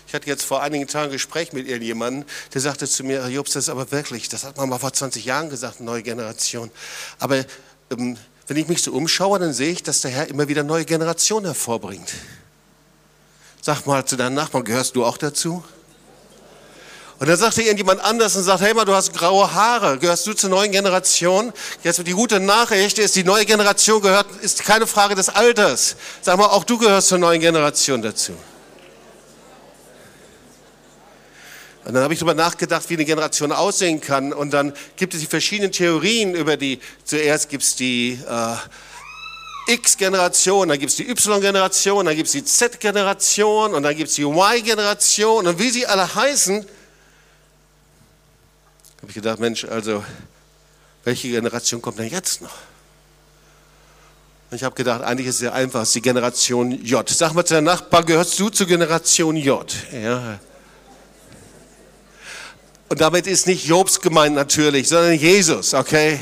Ich 0.07 0.13
hatte 0.13 0.27
jetzt 0.27 0.43
vor 0.43 0.61
einigen 0.61 0.87
Tagen 0.87 1.05
ein 1.05 1.11
Gespräch 1.11 1.51
mit 1.51 1.67
irgendjemandem, 1.67 2.29
der 2.53 2.61
sagte 2.61 2.87
zu 2.87 3.03
mir, 3.03 3.27
Jobs, 3.27 3.53
das 3.53 3.65
ist 3.65 3.69
aber 3.69 3.91
wirklich, 3.91 4.29
das 4.29 4.43
hat 4.43 4.55
man 4.57 4.69
mal 4.69 4.77
vor 4.77 4.93
20 4.93 5.25
Jahren 5.25 5.49
gesagt, 5.49 5.81
neue 5.81 6.03
Generation. 6.03 6.69
Aber 7.17 7.43
ähm, 7.89 8.17
wenn 8.47 8.57
ich 8.57 8.67
mich 8.67 8.81
so 8.83 8.91
umschaue, 8.91 9.39
dann 9.39 9.53
sehe 9.53 9.71
ich, 9.71 9.83
dass 9.83 10.01
der 10.01 10.11
Herr 10.11 10.27
immer 10.27 10.47
wieder 10.47 10.63
neue 10.63 10.85
Generationen 10.85 11.47
hervorbringt. 11.47 12.13
Sag 13.61 13.85
mal 13.87 14.05
zu 14.05 14.15
deinem 14.15 14.35
Nachbarn, 14.35 14.63
gehörst 14.63 14.95
du 14.95 15.03
auch 15.03 15.17
dazu? 15.17 15.63
Und 17.17 17.27
dann 17.27 17.37
sagte 17.37 17.61
irgendjemand 17.61 18.01
anders 18.01 18.35
und 18.35 18.43
sagt, 18.43 18.61
hey 18.61 18.73
mal, 18.73 18.85
du 18.85 18.93
hast 18.93 19.13
graue 19.13 19.53
Haare, 19.53 19.97
gehörst 19.97 20.27
du 20.27 20.33
zur 20.33 20.49
neuen 20.49 20.71
Generation? 20.71 21.53
Jetzt 21.81 22.05
die 22.05 22.11
gute 22.11 22.39
Nachricht 22.39 22.99
ist, 22.99 23.15
die 23.15 23.23
neue 23.23 23.45
Generation 23.45 24.01
gehört, 24.01 24.27
ist 24.41 24.63
keine 24.63 24.85
Frage 24.85 25.15
des 25.15 25.29
Alters. 25.29 25.95
Sag 26.21 26.37
mal, 26.37 26.47
auch 26.47 26.65
du 26.65 26.77
gehörst 26.77 27.07
zur 27.07 27.17
neuen 27.17 27.39
Generation 27.39 28.01
dazu. 28.01 28.33
Und 31.85 31.93
dann 31.93 32.01
habe 32.01 32.13
ich 32.13 32.19
darüber 32.19 32.33
nachgedacht, 32.33 32.89
wie 32.89 32.95
eine 32.95 33.05
Generation 33.05 33.51
aussehen 33.51 34.01
kann. 34.01 34.33
Und 34.33 34.51
dann 34.51 34.73
gibt 34.97 35.13
es 35.13 35.19
die 35.19 35.27
verschiedenen 35.27 35.71
Theorien 35.71 36.33
über 36.33 36.57
die, 36.57 36.79
zuerst 37.03 37.49
gibt 37.49 37.63
es 37.63 37.75
die 37.75 38.19
äh, 38.27 39.73
X-Generation, 39.73 40.69
dann 40.69 40.79
gibt 40.79 40.91
es 40.91 40.97
die 40.97 41.07
Y-Generation, 41.07 42.05
dann 42.05 42.15
gibt 42.15 42.27
es 42.27 42.33
die 42.33 42.43
Z-Generation 42.43 43.75
und 43.75 43.83
dann 43.83 43.95
gibt 43.95 44.09
es 44.09 44.15
die 44.15 44.23
Y-Generation 44.23 45.45
und 45.45 45.59
wie 45.59 45.69
sie 45.69 45.85
alle 45.85 46.13
heißen, 46.13 46.57
habe 46.57 46.67
ich 49.07 49.15
gedacht, 49.15 49.39
Mensch, 49.39 49.65
also 49.65 50.03
welche 51.03 51.29
Generation 51.29 51.81
kommt 51.81 51.99
denn 51.99 52.09
jetzt 52.09 52.41
noch? 52.41 52.55
Und 54.49 54.57
ich 54.57 54.63
habe 54.63 54.75
gedacht, 54.75 55.03
eigentlich 55.03 55.27
ist 55.27 55.35
es 55.35 55.39
sehr 55.39 55.53
einfach, 55.53 55.81
es 55.81 55.89
ist 55.89 55.95
die 55.95 56.01
Generation 56.01 56.71
J. 56.71 57.07
Sag 57.07 57.33
mal 57.33 57.45
zu 57.45 57.53
deinem 57.53 57.65
Nachbar, 57.65 58.03
gehörst 58.03 58.39
du 58.39 58.49
zur 58.49 58.65
Generation 58.65 59.35
J? 59.35 59.71
Ja. 59.91 60.39
Und 62.87 63.01
damit 63.01 63.25
ist 63.25 63.47
nicht 63.47 63.65
Jobs 63.65 63.99
gemeint 63.99 64.35
natürlich, 64.35 64.87
sondern 64.87 65.15
Jesus, 65.15 65.73
okay? 65.73 66.19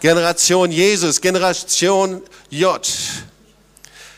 Generation 0.00 0.70
Jesus, 0.70 1.20
Generation 1.20 2.22
J. 2.50 2.88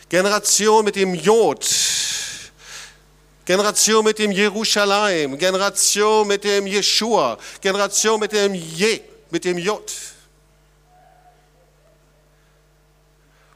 Generation 0.09 0.85
mit 0.85 0.97
dem 0.97 1.15
J. 1.15 1.59
Generation 3.45 4.05
mit 4.05 4.19
dem 4.19 4.31
Jerusalem, 4.31 5.37
Generation 5.37 6.29
mit 6.29 6.45
dem 6.45 6.67
Jeshua, 6.67 7.37
Generation 7.61 8.21
mit 8.21 8.33
dem 8.33 8.55
Je, 8.55 9.01
mit 9.31 9.45
dem 9.45 9.59
J. 9.59 9.81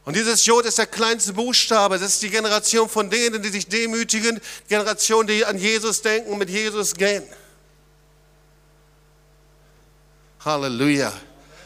Und 0.05 0.16
dieses 0.16 0.44
J 0.44 0.64
ist 0.64 0.79
der 0.79 0.87
kleinste 0.87 1.33
Buchstabe. 1.33 1.99
Das 1.99 2.14
ist 2.14 2.23
die 2.23 2.31
Generation 2.31 2.88
von 2.88 3.09
denen, 3.09 3.42
die 3.42 3.49
sich 3.49 3.68
demütigen, 3.68 4.40
Generation, 4.68 5.27
die 5.27 5.44
an 5.44 5.59
Jesus 5.59 6.03
denken 6.03 6.37
mit 6.37 6.51
Jesus 6.51 6.94
gehen. 6.94 7.23
Halleluja. 10.44 11.12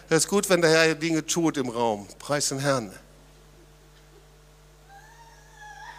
Es 0.09 0.19
ist 0.19 0.29
gut, 0.29 0.49
wenn 0.49 0.63
der 0.63 0.71
Herr 0.71 0.95
Dinge 0.95 1.27
tut 1.27 1.57
im 1.57 1.69
Raum. 1.69 2.07
Preis 2.19 2.49
den 2.49 2.61
Herrn. 2.61 2.93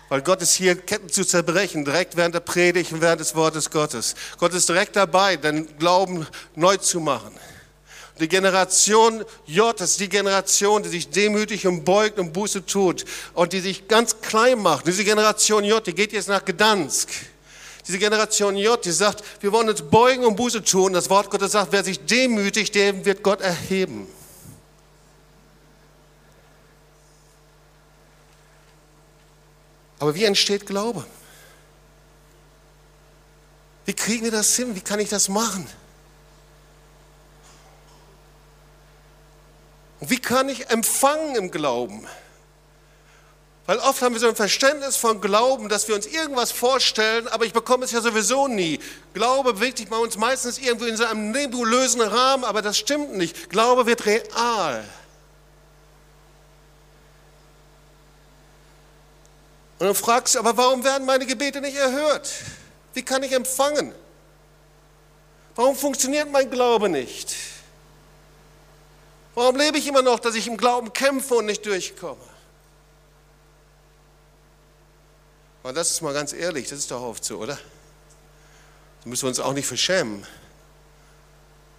Weil 0.07 0.21
Gott 0.21 0.41
ist 0.41 0.55
hier, 0.55 0.75
Ketten 0.75 1.09
zu 1.09 1.23
zerbrechen, 1.23 1.85
direkt 1.85 2.15
während 2.15 2.33
der 2.33 2.39
Predigt 2.39 2.91
und 2.91 3.01
während 3.01 3.21
des 3.21 3.35
Wortes 3.35 3.69
Gottes. 3.69 4.15
Gott 4.37 4.53
ist 4.53 4.67
direkt 4.67 4.95
dabei, 4.95 5.35
den 5.35 5.77
Glauben 5.77 6.25
neu 6.55 6.77
zu 6.77 6.99
machen. 6.99 7.31
Die 8.19 8.27
Generation 8.27 9.23
J 9.45 9.79
ist 9.79 9.99
die 9.99 10.09
Generation, 10.09 10.83
die 10.83 10.89
sich 10.89 11.09
demütig 11.09 11.67
und 11.67 11.85
beugt 11.85 12.17
und 12.17 12.33
Buße 12.33 12.65
tut 12.65 13.05
und 13.33 13.53
die 13.53 13.59
sich 13.59 13.87
ganz 13.87 14.19
klein 14.21 14.59
macht. 14.61 14.87
Diese 14.87 15.03
Generation 15.03 15.63
J, 15.63 15.85
die 15.85 15.93
geht 15.93 16.11
jetzt 16.11 16.27
nach 16.27 16.43
Gdansk. 16.43 17.09
Diese 17.89 17.97
Generation 17.97 18.55
J, 18.55 18.85
die 18.85 18.91
sagt, 18.91 19.23
wir 19.39 19.51
wollen 19.51 19.67
uns 19.67 19.81
beugen 19.81 20.23
und 20.23 20.35
Buße 20.35 20.63
tun. 20.63 20.93
Das 20.93 21.09
Wort 21.09 21.31
Gottes 21.31 21.53
sagt, 21.53 21.71
wer 21.71 21.83
sich 21.83 21.99
demütigt, 22.05 22.75
dem 22.75 23.03
wird 23.03 23.23
Gott 23.23 23.41
erheben. 23.41 24.07
Aber 29.97 30.13
wie 30.13 30.23
entsteht 30.23 30.67
Glaube? 30.67 31.03
Wie 33.85 33.93
kriegen 33.95 34.23
wir 34.23 34.31
das 34.31 34.55
hin? 34.55 34.75
Wie 34.75 34.81
kann 34.81 34.99
ich 34.99 35.09
das 35.09 35.27
machen? 35.27 35.67
Und 39.99 40.11
wie 40.11 40.19
kann 40.19 40.47
ich 40.47 40.69
empfangen 40.69 41.35
im 41.37 41.49
Glauben? 41.49 42.05
Weil 43.69 43.77
oft 43.81 44.01
haben 44.01 44.15
wir 44.15 44.19
so 44.19 44.27
ein 44.27 44.35
Verständnis 44.35 44.95
von 44.95 45.21
Glauben, 45.21 45.69
dass 45.69 45.87
wir 45.87 45.93
uns 45.93 46.07
irgendwas 46.07 46.51
vorstellen, 46.51 47.27
aber 47.27 47.45
ich 47.45 47.53
bekomme 47.53 47.85
es 47.85 47.91
ja 47.91 48.01
sowieso 48.01 48.47
nie. 48.47 48.79
Glaube 49.13 49.53
bewegt 49.53 49.77
sich 49.77 49.87
bei 49.87 49.97
uns 49.97 50.17
meistens 50.17 50.57
irgendwo 50.57 50.85
in 50.85 50.97
so 50.97 51.05
einem 51.05 51.29
nebulösen 51.29 52.01
Rahmen, 52.01 52.45
aber 52.45 52.63
das 52.63 52.79
stimmt 52.79 53.15
nicht. 53.15 53.51
Glaube 53.51 53.85
wird 53.85 54.07
real. 54.07 54.83
Und 59.77 59.85
dann 59.85 59.93
fragst 59.93 60.33
du, 60.33 60.39
aber 60.39 60.57
warum 60.57 60.83
werden 60.83 61.05
meine 61.05 61.27
Gebete 61.27 61.61
nicht 61.61 61.77
erhört? 61.77 62.27
Wie 62.95 63.03
kann 63.03 63.21
ich 63.21 63.33
empfangen? 63.33 63.93
Warum 65.53 65.75
funktioniert 65.75 66.31
mein 66.31 66.49
Glaube 66.49 66.89
nicht? 66.89 67.35
Warum 69.35 69.55
lebe 69.57 69.77
ich 69.77 69.85
immer 69.85 70.01
noch, 70.01 70.19
dass 70.19 70.33
ich 70.33 70.47
im 70.47 70.57
Glauben 70.57 70.91
kämpfe 70.91 71.35
und 71.35 71.45
nicht 71.45 71.63
durchkomme? 71.67 72.38
Und 75.69 75.75
das 75.75 75.91
ist 75.91 76.01
mal 76.01 76.15
ganz 76.15 76.33
ehrlich, 76.33 76.67
das 76.67 76.79
ist 76.79 76.89
doch 76.89 77.03
oft 77.03 77.23
so, 77.23 77.37
oder? 77.37 77.55
Da 77.55 79.07
müssen 79.07 79.21
wir 79.21 79.27
uns 79.27 79.39
auch 79.39 79.53
nicht 79.53 79.67
verschämen. 79.67 80.25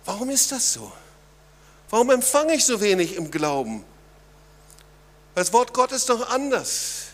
Warum 0.05 0.31
ist 0.31 0.53
das 0.53 0.75
so? 0.75 0.93
Warum 1.89 2.11
empfange 2.11 2.55
ich 2.55 2.65
so 2.65 2.81
wenig 2.81 3.17
im 3.17 3.33
Glauben? 3.33 3.85
Das 5.35 5.53
Wort 5.53 5.75
Gott 5.75 5.91
ist 5.91 6.09
doch 6.09 6.31
anders. 6.31 7.07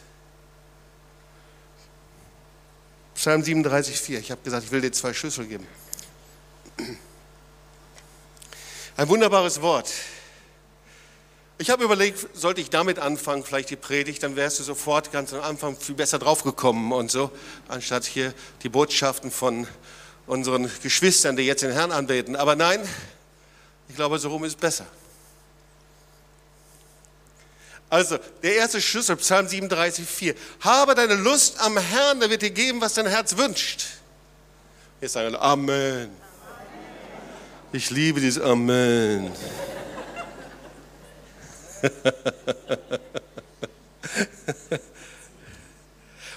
Psalm 3.15 3.43
37, 3.43 3.99
4. 3.99 4.19
Ich 4.21 4.31
habe 4.31 4.43
gesagt, 4.43 4.65
ich 4.65 4.71
will 4.71 4.83
dir 4.83 4.93
zwei 4.93 5.15
Schlüssel 5.15 5.47
geben. 5.47 5.67
Ein 8.99 9.09
wunderbares 9.09 9.62
Wort. 9.62 9.91
Ich 11.59 11.71
habe 11.71 11.85
überlegt, 11.85 12.37
sollte 12.37 12.61
ich 12.61 12.69
damit 12.69 12.99
anfangen, 12.99 13.42
vielleicht 13.42 13.71
die 13.71 13.77
Predigt, 13.77 14.23
dann 14.23 14.37
wärst 14.37 14.59
du 14.59 14.62
sofort 14.62 15.11
ganz 15.11 15.33
am 15.33 15.40
Anfang 15.40 15.77
viel 15.79 15.95
besser 15.95 16.19
draufgekommen 16.19 16.92
und 16.92 17.11
so, 17.11 17.31
anstatt 17.69 18.05
hier 18.05 18.35
die 18.62 18.69
Botschaften 18.69 19.31
von 19.31 19.66
unseren 20.27 20.71
Geschwistern, 20.83 21.37
die 21.37 21.45
jetzt 21.45 21.62
den 21.62 21.73
Herrn 21.73 21.92
anbeten. 21.92 22.37
Aber 22.37 22.57
nein, 22.57 22.87
ich 23.88 23.97
glaube, 23.97 24.19
so 24.19 24.29
rum 24.29 24.45
ist 24.45 24.61
besser. 24.61 24.87
Also, 27.88 28.19
der 28.42 28.57
erste 28.57 28.83
Schlüssel, 28.83 29.16
Psalm 29.16 29.49
37, 29.49 30.05
4. 30.05 30.35
Habe 30.61 30.95
deine 30.95 31.14
Lust 31.14 31.61
am 31.61 31.79
Herrn, 31.79 32.21
der 32.21 32.29
wird 32.29 32.42
dir 32.42 32.51
geben, 32.51 32.81
was 32.81 32.95
dein 32.95 33.07
Herz 33.07 33.37
wünscht. 33.37 33.87
Jetzt 35.01 35.12
sagen 35.12 35.33
wir 35.33 35.40
Amen. 35.40 36.11
Ich 37.73 37.90
liebe 37.90 38.21
dieses 38.21 38.42
Amen. 38.42 39.31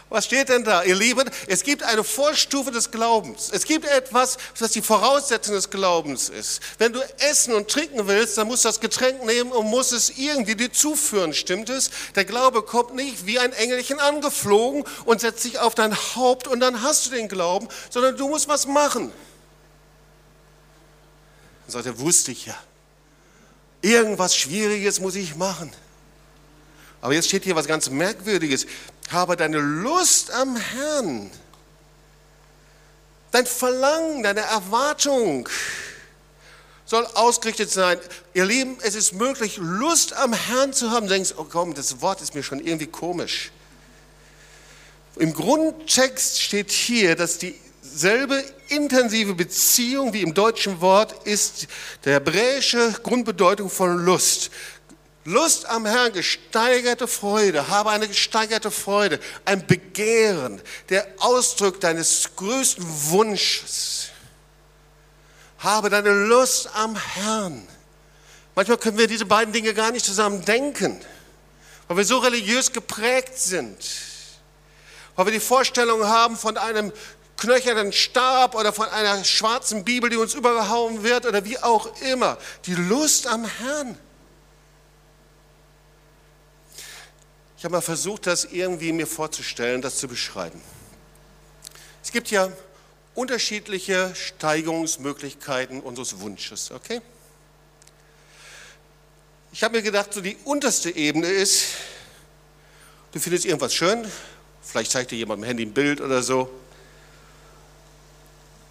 Was 0.10 0.26
steht 0.26 0.50
denn 0.50 0.64
da, 0.64 0.84
ihr 0.84 0.96
Lieben? 0.96 1.30
Es 1.46 1.62
gibt 1.64 1.84
eine 1.84 2.04
Vorstufe 2.04 2.72
des 2.72 2.90
Glaubens. 2.90 3.52
Es 3.54 3.64
gibt 3.66 3.86
etwas, 3.86 4.38
was 4.58 4.72
die 4.72 4.82
Voraussetzung 4.82 5.54
des 5.54 5.70
Glaubens 5.70 6.30
ist. 6.30 6.62
Wenn 6.80 6.94
du 6.94 7.00
essen 7.20 7.54
und 7.54 7.70
trinken 7.70 8.08
willst, 8.08 8.36
dann 8.40 8.48
musst 8.48 8.66
du 8.66 8.70
das 8.70 8.80
Getränk 8.80 9.24
nehmen 9.24 9.52
und 9.52 9.68
musst 9.68 9.94
es 9.94 10.18
irgendwie 10.18 10.56
dir 10.56 10.72
zuführen, 10.72 11.34
stimmt 11.34 11.70
es? 11.70 11.92
Der 12.16 12.26
Glaube 12.26 12.64
kommt 12.64 12.96
nicht 12.96 13.28
wie 13.28 13.38
ein 13.38 13.54
Engelchen 13.54 14.00
angeflogen 14.00 14.84
und 15.06 15.22
setzt 15.22 15.44
sich 15.44 15.60
auf 15.60 15.76
dein 15.76 15.96
Haupt 15.96 16.48
und 16.48 16.60
dann 16.60 16.82
hast 16.82 17.06
du 17.06 17.12
den 17.12 17.28
Glauben, 17.28 17.68
sondern 17.92 18.18
du 18.18 18.28
musst 18.28 18.48
was 18.48 18.66
machen. 18.66 19.12
Dann 21.68 21.72
sagt 21.72 21.86
er, 21.86 22.00
wusste 22.00 22.32
ich 22.32 22.48
ja. 22.48 22.58
Irgendwas 23.82 24.36
Schwieriges 24.36 25.00
muss 25.00 25.16
ich 25.16 25.36
machen. 25.36 25.72
Aber 27.02 27.14
jetzt 27.14 27.28
steht 27.28 27.44
hier 27.44 27.56
was 27.56 27.68
ganz 27.68 27.90
Merkwürdiges. 27.90 28.66
Habe 29.10 29.38
deine 29.38 29.60
Lust 29.60 30.32
am 30.32 30.56
Herrn, 30.58 31.32
dein 33.32 33.46
Verlangen, 33.46 34.24
deine 34.24 34.42
Erwartung 34.42 35.48
soll 36.90 37.06
ausgerichtet 37.14 37.70
sein. 37.70 38.00
Ihr 38.34 38.46
Lieben, 38.46 38.78
es 38.82 38.96
ist 38.96 39.14
möglich, 39.14 39.58
Lust 39.58 40.14
am 40.14 40.34
Herrn 40.34 40.74
zu 40.74 40.90
haben. 40.90 41.08
Du 41.08 41.14
denkst, 41.14 41.36
oh 41.38 41.46
komm, 41.48 41.76
das 41.76 42.02
Wort 42.02 42.22
ist 42.22 42.34
mir 42.34 42.42
schon 42.42 42.60
irgendwie 42.60 42.88
komisch. 42.88 43.52
Im 45.16 45.34
Grundtext 45.34 46.42
steht 46.42 46.72
hier, 46.72 47.16
dass 47.16 47.38
dieselbe 47.84 48.44
intensive 48.70 49.36
Beziehung 49.36 50.14
wie 50.14 50.22
im 50.22 50.34
deutschen 50.34 50.82
Wort 50.82 51.28
ist 51.28 51.68
der 52.06 52.16
hebräische 52.16 52.94
Grundbedeutung 53.04 53.70
von 53.70 53.98
Lust. 54.06 54.52
Lust 55.26 55.66
am 55.68 55.86
Herrn, 55.86 56.14
gesteigerte 56.14 57.08
Freude, 57.08 57.68
habe 57.68 57.92
eine 57.92 58.08
gesteigerte 58.08 58.72
Freude, 58.72 59.20
ein 59.46 59.66
Begehren, 59.68 60.62
der 60.90 61.08
Ausdruck 61.20 61.80
deines 61.80 62.36
größten 62.36 62.86
Wunsches. 63.10 64.10
Habe 65.60 65.90
deine 65.90 66.12
Lust 66.12 66.70
am 66.74 66.96
Herrn. 66.96 67.68
Manchmal 68.56 68.78
können 68.78 68.98
wir 68.98 69.08
diese 69.08 69.26
beiden 69.26 69.54
Dinge 69.54 69.74
gar 69.74 69.92
nicht 69.92 70.06
zusammen 70.06 70.44
denken, 70.46 71.00
weil 71.88 71.98
wir 71.98 72.06
so 72.06 72.18
religiös 72.18 72.72
geprägt 72.72 73.38
sind, 73.38 73.78
weil 75.16 75.28
wir 75.28 75.34
die 75.34 75.40
Vorstellung 75.40 76.06
haben 76.06 76.38
von 76.38 76.58
einem 76.58 76.92
knöchernen 77.40 77.92
Stab 77.94 78.56
oder 78.56 78.72
von 78.72 78.88
einer 78.90 79.24
schwarzen 79.24 79.84
Bibel, 79.84 80.10
die 80.10 80.18
uns 80.18 80.34
übergehauen 80.34 81.04
wird 81.04 81.26
oder 81.26 81.44
wie 81.46 81.58
auch 81.58 81.90
immer. 82.02 82.38
Die 82.66 82.76
Lust 82.76 83.28
am 83.28 83.46
Herrn. 83.46 83.98
Ich 87.58 87.66
habe 87.66 87.74
mal 87.74 87.82
versucht, 87.82 88.28
das 88.28 88.46
irgendwie 88.46 88.92
mir 88.92 89.08
vorzustellen, 89.08 89.82
das 89.82 89.98
zu 89.98 90.08
beschreiben. 90.08 90.62
Es 92.02 92.12
gibt 92.12 92.32
ja 92.32 92.50
unterschiedliche 93.16 94.14
Steigerungsmöglichkeiten 94.16 95.82
unseres 95.82 96.22
Wunsches, 96.22 96.72
okay? 96.72 97.02
Ich 99.52 99.64
habe 99.64 99.78
mir 99.78 99.82
gedacht, 99.82 100.14
so 100.14 100.22
die 100.22 100.38
unterste 100.46 100.96
Ebene 100.96 101.28
ist, 101.28 101.66
du 103.12 103.20
findest 103.20 103.46
irgendwas 103.46 103.74
schön, 103.74 104.10
vielleicht 104.62 104.92
zeigt 104.92 105.12
dir 105.12 105.18
jemand 105.18 105.42
im 105.42 105.48
Handy 105.48 105.66
ein 105.66 105.74
Bild 105.74 106.00
oder 106.00 106.22
so, 106.22 106.50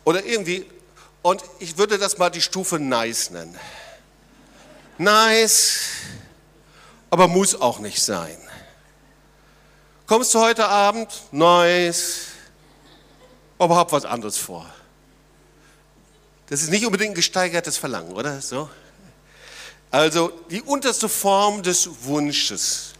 oder 0.08 0.24
irgendwie, 0.24 0.64
und 1.20 1.44
ich 1.58 1.76
würde 1.76 1.98
das 1.98 2.16
mal 2.16 2.30
die 2.30 2.40
Stufe 2.40 2.78
nice 2.78 3.28
nennen. 3.28 3.54
Nice, 4.96 5.80
aber 7.10 7.28
muss 7.28 7.54
auch 7.54 7.78
nicht 7.78 8.02
sein. 8.02 8.38
Kommst 10.06 10.32
du 10.32 10.40
heute 10.40 10.66
Abend? 10.66 11.12
Nice. 11.30 12.20
Aber 13.58 13.76
hab 13.76 13.92
was 13.92 14.06
anderes 14.06 14.38
vor. 14.38 14.64
Das 16.46 16.62
ist 16.62 16.70
nicht 16.70 16.86
unbedingt 16.86 17.10
ein 17.10 17.14
gesteigertes 17.14 17.76
Verlangen, 17.76 18.12
oder? 18.12 18.40
So. 18.40 18.70
Also 19.90 20.30
die 20.50 20.62
unterste 20.62 21.10
Form 21.10 21.62
des 21.62 21.86
Wunsches. 22.04 22.94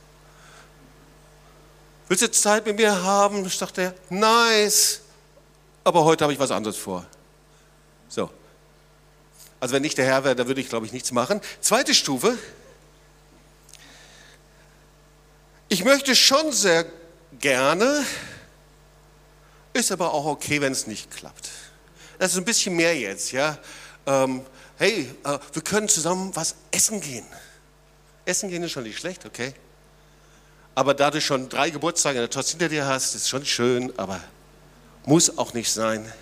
Willst 2.07 2.23
du 2.23 2.31
Zeit 2.31 2.66
mit 2.66 2.77
mir 2.77 3.03
haben? 3.03 3.49
Sagt 3.49 3.79
er, 3.79 3.94
nice. 4.11 5.01
Aber 5.88 6.05
heute 6.05 6.24
habe 6.24 6.35
ich 6.35 6.38
was 6.38 6.51
anderes 6.51 6.77
vor. 6.77 7.07
So. 8.11 8.29
Also 9.59 9.74
wenn 9.74 9.81
nicht 9.81 9.96
der 9.96 10.05
Herr 10.05 10.22
wäre, 10.22 10.37
dann 10.37 10.46
würde 10.46 10.61
ich, 10.61 10.68
glaube 10.68 10.85
ich, 10.85 10.92
nichts 10.92 11.12
machen. 11.12 11.40
Zweite 11.62 11.94
Stufe. 11.94 12.37
Ich 15.70 15.85
möchte 15.85 16.14
schon 16.14 16.53
sehr 16.53 16.85
gerne, 17.38 18.05
ist 19.72 19.90
aber 19.90 20.12
auch 20.12 20.27
okay, 20.27 20.61
wenn 20.61 20.72
es 20.72 20.87
nicht 20.87 21.11
klappt. 21.11 21.48
Das 22.18 22.33
ist 22.33 22.37
ein 22.37 22.44
bisschen 22.44 22.77
mehr 22.77 22.94
jetzt, 22.94 23.33
ja. 23.33 23.57
Ähm, 24.05 24.44
hey, 24.77 25.11
äh, 25.24 25.38
wir 25.55 25.62
können 25.62 25.88
zusammen 25.88 26.37
was 26.37 26.55
essen 26.70 27.01
gehen. 27.01 27.24
Essen 28.27 28.51
gehen 28.51 28.62
ist 28.62 28.72
schon 28.72 28.83
nicht 28.83 28.98
schlecht, 28.98 29.24
okay? 29.24 29.55
Aber 30.74 30.92
da 30.92 31.11
du 31.11 31.22
schon 31.22 31.48
drei 31.48 31.70
Geburtstage 31.70 32.18
in 32.18 32.22
der 32.24 32.31
Tos 32.31 32.51
hinter 32.51 32.68
dir 32.68 32.85
hast, 32.85 33.14
ist 33.14 33.31
schon 33.31 33.46
schön, 33.46 33.98
aber 33.98 34.20
muss 35.06 35.37
auch 35.38 35.54
nicht 35.54 35.72
sein. 35.72 36.12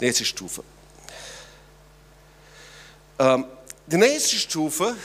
Nächste 0.00 0.24
Stufe. 0.24 0.64
Ähm, 3.18 3.46
die 3.86 3.96
nächste 3.96 4.36
Stufe, 4.36 4.96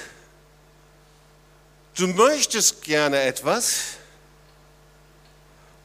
du 1.95 2.07
möchtest 2.07 2.81
gerne 2.81 3.21
etwas, 3.21 3.99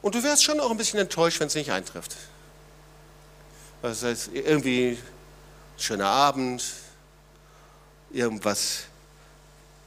und 0.04 0.14
du 0.14 0.22
wärst 0.22 0.44
schon 0.44 0.60
auch 0.60 0.70
ein 0.70 0.76
bisschen 0.76 1.00
enttäuscht, 1.00 1.40
wenn 1.40 1.46
es 1.46 1.54
nicht 1.54 1.72
eintrifft. 1.72 2.14
Das 3.80 4.02
heißt, 4.02 4.28
irgendwie 4.34 4.98
schöner 5.78 6.08
Abend, 6.08 6.62
irgendwas, 8.10 8.80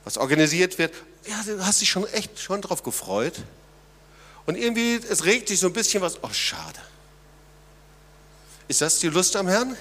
was 0.03 0.17
organisiert 0.17 0.79
wird. 0.79 0.95
Ja, 1.27 1.43
du 1.45 1.63
hast 1.63 1.81
dich 1.81 1.89
schon 1.91 2.07
echt 2.07 2.39
schon 2.39 2.63
drauf 2.63 2.81
gefreut. 2.81 3.35
Und 4.47 4.57
irgendwie, 4.57 4.95
es 4.95 5.25
regt 5.25 5.49
sich 5.49 5.59
so 5.59 5.67
ein 5.67 5.73
bisschen 5.73 6.01
was, 6.01 6.23
oh 6.23 6.29
schade. 6.31 6.79
Ist 8.67 8.81
das 8.81 8.97
die 8.99 9.09
Lust 9.09 9.35
am 9.35 9.47
Herrn? 9.47 9.77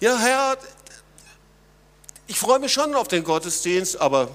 Ja, 0.00 0.16
Herr, 0.18 0.58
ich 2.26 2.38
freue 2.38 2.58
mich 2.60 2.72
schon 2.72 2.94
auf 2.94 3.08
den 3.08 3.24
Gottesdienst, 3.24 4.00
aber 4.00 4.30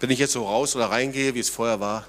wenn 0.00 0.10
ich 0.10 0.18
jetzt 0.18 0.34
so 0.34 0.46
raus 0.46 0.76
oder 0.76 0.90
reingehe, 0.90 1.34
wie 1.34 1.40
es 1.40 1.48
vorher 1.48 1.80
war, 1.80 2.06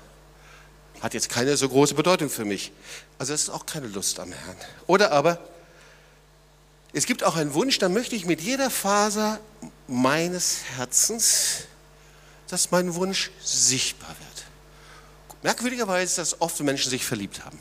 hat 1.01 1.13
jetzt 1.13 1.29
keine 1.29 1.55
so 1.55 1.67
große 1.69 1.95
Bedeutung 1.95 2.29
für 2.29 2.45
mich. 2.45 2.71
Also 3.17 3.33
das 3.33 3.43
ist 3.43 3.49
auch 3.49 3.65
keine 3.65 3.87
Lust 3.87 4.19
am 4.19 4.31
Herrn. 4.31 4.57
Oder 4.85 5.11
aber, 5.11 5.39
es 6.91 7.05
gibt 7.05 7.23
auch 7.23 7.35
einen 7.35 7.53
Wunsch, 7.53 7.79
da 7.79 7.87
möchte 7.87 8.15
ich 8.15 8.25
mit 8.25 8.41
jeder 8.41 8.69
Faser 8.69 9.39
meines 9.87 10.63
Herzens, 10.75 11.63
dass 12.49 12.71
mein 12.71 12.93
Wunsch 12.95 13.31
sichtbar 13.41 14.09
wird. 14.09 14.28
Merkwürdigerweise 15.41 16.03
ist 16.03 16.17
das 16.17 16.41
oft, 16.41 16.59
Menschen 16.61 16.89
sich 16.89 17.05
verliebt 17.05 17.43
haben. 17.45 17.57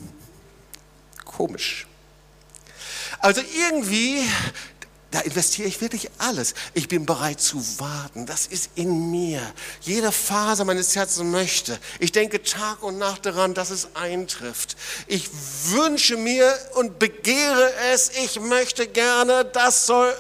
Komisch. 1.24 1.86
Also 3.20 3.40
irgendwie 3.40 4.24
da 5.10 5.20
investiere 5.20 5.66
ich 5.66 5.80
wirklich 5.80 6.10
alles. 6.18 6.54
Ich 6.74 6.86
bin 6.86 7.06
bereit 7.06 7.40
zu 7.40 7.56
warten. 7.80 8.26
Das 8.26 8.46
ist 8.46 8.70
in 8.74 9.10
mir. 9.10 9.40
Jede 9.80 10.12
Phase 10.12 10.66
meines 10.66 10.94
Herzens 10.94 11.24
möchte. 11.24 11.78
Ich 11.98 12.12
denke 12.12 12.42
Tag 12.42 12.82
und 12.82 12.98
Nacht 12.98 13.24
daran, 13.24 13.54
dass 13.54 13.70
es 13.70 13.88
eintrifft. 13.96 14.76
Ich 15.06 15.30
wünsche 15.70 16.18
mir 16.18 16.52
und 16.74 16.98
begehre 16.98 17.72
es. 17.90 18.10
Ich 18.22 18.38
möchte 18.38 18.86
gerne, 18.86 19.46
das 19.46 19.86
soll 19.86 20.14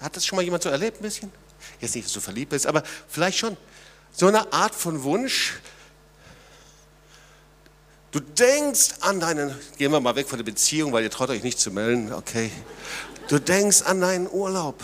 Hat 0.00 0.16
das 0.16 0.24
schon 0.24 0.36
mal 0.36 0.42
jemand 0.42 0.62
so 0.62 0.70
erlebt 0.70 1.00
ein 1.00 1.02
bisschen? 1.02 1.30
Jetzt 1.80 1.94
nicht, 1.94 2.06
dass 2.06 2.14
du 2.14 2.20
verliebt 2.20 2.50
bist, 2.50 2.66
aber 2.66 2.82
vielleicht 3.08 3.38
schon. 3.38 3.58
So 4.12 4.26
eine 4.26 4.50
Art 4.54 4.74
von 4.74 5.02
Wunsch. 5.02 5.60
Du 8.12 8.18
denkst 8.18 8.94
an 9.00 9.20
deinen, 9.20 9.54
gehen 9.78 9.92
wir 9.92 10.00
mal 10.00 10.16
weg 10.16 10.28
von 10.28 10.38
der 10.38 10.44
Beziehung, 10.44 10.92
weil 10.92 11.04
ihr 11.04 11.10
traut 11.10 11.30
euch 11.30 11.44
nicht 11.44 11.60
zu 11.60 11.70
melden, 11.70 12.12
okay. 12.12 12.50
Du 13.28 13.38
denkst 13.38 13.82
an 13.82 14.00
deinen 14.00 14.28
Urlaub. 14.28 14.82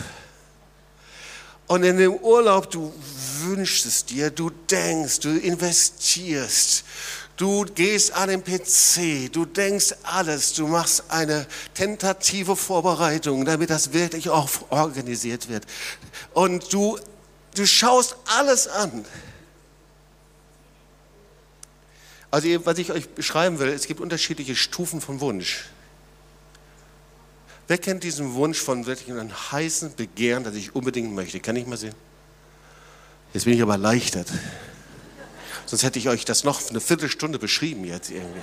Und 1.67 1.83
in 1.83 1.97
dem 1.97 2.13
Urlaub, 2.13 2.71
du 2.71 2.93
wünschst 3.41 3.85
es 3.85 4.05
dir, 4.05 4.29
du 4.29 4.49
denkst, 4.49 5.19
du 5.19 5.37
investierst, 5.37 6.85
du 7.35 7.65
gehst 7.65 8.13
an 8.13 8.29
den 8.29 8.41
PC, 8.41 9.29
du 9.33 9.43
denkst 9.43 9.95
alles, 10.03 10.53
du 10.53 10.65
machst 10.65 11.03
eine 11.09 11.45
tentative 11.73 12.55
Vorbereitung, 12.55 13.43
damit 13.43 13.69
das 13.69 13.91
wirklich 13.91 14.29
auch 14.29 14.49
organisiert 14.69 15.49
wird. 15.49 15.65
Und 16.33 16.71
du, 16.71 16.97
du 17.55 17.65
schaust 17.65 18.15
alles 18.25 18.69
an. 18.69 19.03
Also 22.29 22.47
was 22.65 22.77
ich 22.77 22.91
euch 22.91 23.09
beschreiben 23.09 23.59
will, 23.59 23.69
es 23.69 23.87
gibt 23.87 23.99
unterschiedliche 23.99 24.55
Stufen 24.55 25.01
von 25.01 25.21
Wunsch. 25.21 25.65
Wer 27.67 27.77
kennt 27.77 28.03
diesen 28.03 28.33
Wunsch 28.33 28.59
von 28.59 28.85
wirklich 28.85 29.11
einem 29.11 29.31
heißen 29.51 29.95
Begehren, 29.95 30.43
das 30.43 30.55
ich 30.55 30.75
unbedingt 30.75 31.13
möchte? 31.13 31.39
Kann 31.39 31.55
ich 31.55 31.67
mal 31.67 31.77
sehen? 31.77 31.95
Jetzt 33.33 33.43
bin 33.43 33.53
ich 33.53 33.61
aber 33.61 33.73
erleichtert. 33.73 34.27
Sonst 35.65 35.83
hätte 35.83 35.99
ich 35.99 36.07
euch 36.07 36.23
das 36.23 36.45
noch 36.45 36.69
eine 36.69 36.79
Viertelstunde 36.79 37.39
beschrieben 37.39 37.83
jetzt 37.83 38.09
irgendwie. 38.09 38.41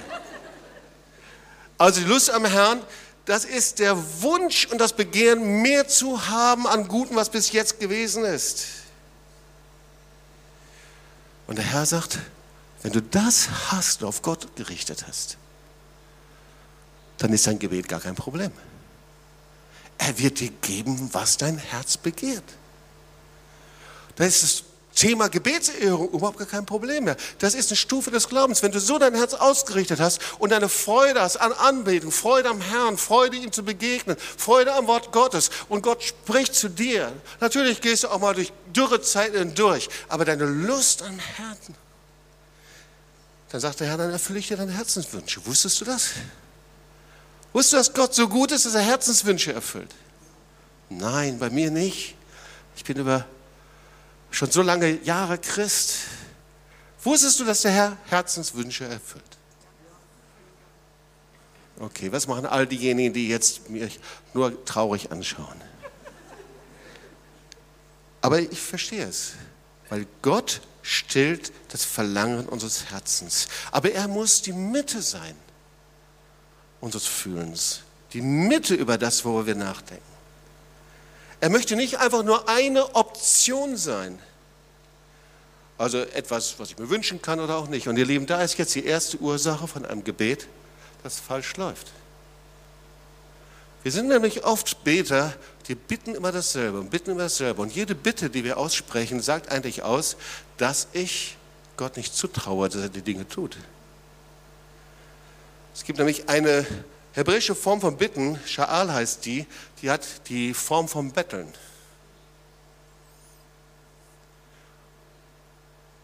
Also 1.79 2.01
die 2.01 2.07
Lust 2.07 2.31
am 2.31 2.44
Herrn, 2.44 2.83
das 3.25 3.47
ist 3.47 3.79
der 3.79 3.97
Wunsch 4.20 4.66
und 4.66 4.79
das 4.79 4.92
Begehren, 4.92 5.62
mehr 5.62 5.88
zu 5.88 6.29
haben 6.29 6.66
an 6.66 6.87
Guten, 6.87 7.16
was 7.16 7.31
bis 7.31 7.51
jetzt 7.53 7.81
gewesen 7.81 8.25
ist. 8.25 8.66
Und 11.47 11.57
der 11.57 11.64
Herr 11.64 11.87
sagt, 11.87 12.18
wenn 12.85 12.92
du 12.92 13.01
das 13.01 13.49
hast 13.70 14.03
und 14.03 14.09
auf 14.09 14.20
Gott 14.20 14.55
gerichtet 14.57 15.07
hast, 15.09 15.38
dann 17.16 17.33
ist 17.33 17.47
dein 17.47 17.59
Gebet 17.59 17.88
gar 17.88 17.99
kein 17.99 18.14
Problem. 18.14 18.53
Er 19.97 20.18
wird 20.18 20.38
dir 20.38 20.51
geben, 20.61 21.09
was 21.12 21.38
dein 21.38 21.57
Herz 21.57 21.97
begehrt. 21.97 22.44
Da 24.16 24.25
ist 24.25 24.42
das 24.42 24.64
Thema 24.94 25.29
Gebetsehrung 25.29 26.11
überhaupt 26.11 26.37
gar 26.37 26.47
kein 26.47 26.66
Problem 26.66 27.05
mehr. 27.05 27.16
Das 27.38 27.55
ist 27.55 27.70
eine 27.70 27.79
Stufe 27.79 28.11
des 28.11 28.29
Glaubens. 28.29 28.62
Wenn 28.62 28.73
du 28.73 28.81
so 28.81 28.99
dein 28.99 29.14
Herz 29.14 29.33
ausgerichtet 29.33 29.99
hast 29.99 30.20
und 30.38 30.51
deine 30.51 30.68
Freude 30.68 31.23
hast 31.23 31.38
an 31.38 31.53
Anbetung, 31.53 32.12
Freude 32.12 32.51
am 32.51 32.61
Herrn, 32.61 32.99
Freude 32.99 33.38
ihm 33.38 33.51
zu 33.51 33.64
begegnen, 33.64 34.18
Freude 34.37 34.75
am 34.75 34.88
Wort 34.88 35.11
Gottes 35.11 35.49
und 35.70 35.81
Gott 35.81 36.03
spricht 36.03 36.55
zu 36.55 36.68
dir. 36.68 37.11
Natürlich 37.40 37.81
gehst 37.81 38.05
du 38.05 38.09
auch 38.09 38.20
mal 38.20 38.35
durch 38.35 38.53
dürre 38.77 39.01
Zeiten 39.01 39.55
durch, 39.55 39.88
aber 40.11 40.27
deine 40.27 40.44
Lust 40.44 41.03
am 41.03 41.18
Herzen. 41.18 41.75
Dann 43.55 43.61
sagt 43.61 43.79
der 43.79 43.87
Herr, 43.87 43.97
dann 43.97 44.11
erfülle 44.11 44.40
ich 44.40 44.49
dir 44.49 44.57
deine 44.57 44.73
Herzenswünsche. 44.73 45.47
Wusstest 45.47 45.81
du 45.81 45.85
das? 45.85 46.11
Wusstest 47.53 47.73
du, 47.73 47.77
dass 47.77 47.95
Gott 47.95 48.12
so 48.12 48.29
gut 48.29 48.51
ist, 48.51 48.67
dass 48.67 48.75
er 48.75 48.81
Herzenswünsche 48.81 49.53
erfüllt? 49.53 49.95
Nein, 50.88 51.38
bei 51.38 51.51
mir 51.51 51.71
nicht. 51.71 52.17
Ich 52.75 52.83
bin 52.83 52.97
über 52.97 53.25
schon 54.33 54.51
so 54.51 54.61
lange 54.61 55.01
Jahre 55.05 55.38
Christ. 55.38 55.99
Wusstest 57.05 57.38
du, 57.38 57.45
dass 57.45 57.62
der 57.62 57.71
Herr 57.71 57.97
Herzenswünsche 58.07 58.87
erfüllt? 58.87 59.23
Okay, 61.79 62.11
was 62.11 62.27
machen 62.27 62.47
all 62.47 62.67
diejenigen, 62.67 63.14
die 63.14 63.29
jetzt 63.29 63.71
mich 63.71 64.01
nur 64.33 64.64
traurig 64.64 65.12
anschauen? 65.12 65.62
Aber 68.21 68.40
ich 68.40 68.61
verstehe 68.61 69.05
es, 69.05 69.35
weil 69.90 70.09
Gott 70.23 70.61
stillt 70.85 71.51
das 71.70 71.83
Verlangen 71.85 72.47
unseres 72.47 72.90
Herzens. 72.90 73.49
Aber 73.73 73.90
er 73.90 74.07
muss 74.07 74.42
die 74.42 74.53
Mitte 74.53 75.01
sein 75.03 75.35
unseres 76.81 77.07
Fühlens, 77.07 77.81
die 78.12 78.20
Mitte 78.20 78.75
über 78.75 78.99
das, 78.99 79.25
worüber 79.25 79.47
wir 79.47 79.55
nachdenken. 79.55 80.05
Er 81.40 81.49
möchte 81.49 81.75
nicht 81.75 81.99
einfach 81.99 82.23
nur 82.23 82.49
eine 82.49 82.94
Option 82.94 83.77
sein. 83.77 84.18
Also 85.79 85.99
etwas, 85.99 86.59
was 86.59 86.70
ich 86.70 86.79
mir 86.79 86.88
wünschen 86.90 87.20
kann 87.20 87.40
oder 87.40 87.57
auch 87.57 87.68
nicht. 87.68 87.88
Und 87.88 87.97
ihr 87.97 88.07
Lieben, 88.07 88.27
da 88.27 88.42
ist 88.42 88.59
jetzt 88.59 88.75
die 88.75 88.85
erste 88.85 89.18
Ursache 89.18 89.66
von 89.66 89.85
einem 89.85 90.05
Gebet, 90.05 90.47
das 91.03 91.18
falsch 91.18 91.57
läuft. 91.57 91.92
Wir 93.83 93.92
sind 93.92 94.09
nämlich 94.09 94.44
oft 94.44 94.83
Beter, 94.85 95.35
die 95.68 95.75
bitten 95.75 96.14
immer 96.14 96.33
dasselbe 96.33 96.81
und 96.81 96.90
bitten 96.90 97.11
immer 97.11 97.25
dasselbe. 97.25 97.61
Und 97.61 97.75
jede 97.75 97.94
Bitte, 97.94 98.31
die 98.31 98.42
wir 98.42 98.57
aussprechen, 98.57 99.20
sagt 99.20 99.51
eigentlich 99.51 99.83
aus, 99.83 100.16
dass 100.57 100.88
ich 100.93 101.37
Gott 101.77 101.97
nicht 101.97 102.14
zutraue, 102.14 102.69
dass 102.69 102.83
er 102.83 102.88
die 102.88 103.03
Dinge 103.03 103.29
tut. 103.29 103.57
Es 105.75 105.85
gibt 105.85 105.99
nämlich 105.99 106.29
eine 106.29 106.67
hebräische 107.12 107.55
Form 107.55 107.81
von 107.81 107.97
Bitten, 107.97 108.38
Sha'al 108.47 108.93
heißt 108.93 109.25
die, 109.25 109.47
die 109.83 109.90
hat 109.90 110.29
die 110.29 110.55
Form 110.55 110.88
von 110.88 111.11
Betteln. 111.11 111.53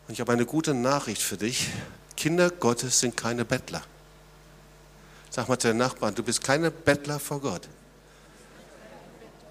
Und 0.09 0.15
ich 0.15 0.21
habe 0.21 0.33
eine 0.33 0.45
gute 0.45 0.75
Nachricht 0.75 1.23
für 1.23 1.37
dich. 1.37 1.69
Kinder 2.17 2.51
Gottes 2.51 2.99
sind 2.99 3.17
keine 3.17 3.45
Bettler. 3.45 3.83
Sag 5.31 5.49
mal 5.49 5.57
zu 5.57 5.69
den 5.69 5.77
Nachbarn, 5.77 6.17
du 6.17 6.25
bist 6.25 6.43
keine 6.43 6.73
Bettler 6.73 7.21
vor 7.21 7.41
Gott, 7.41 7.69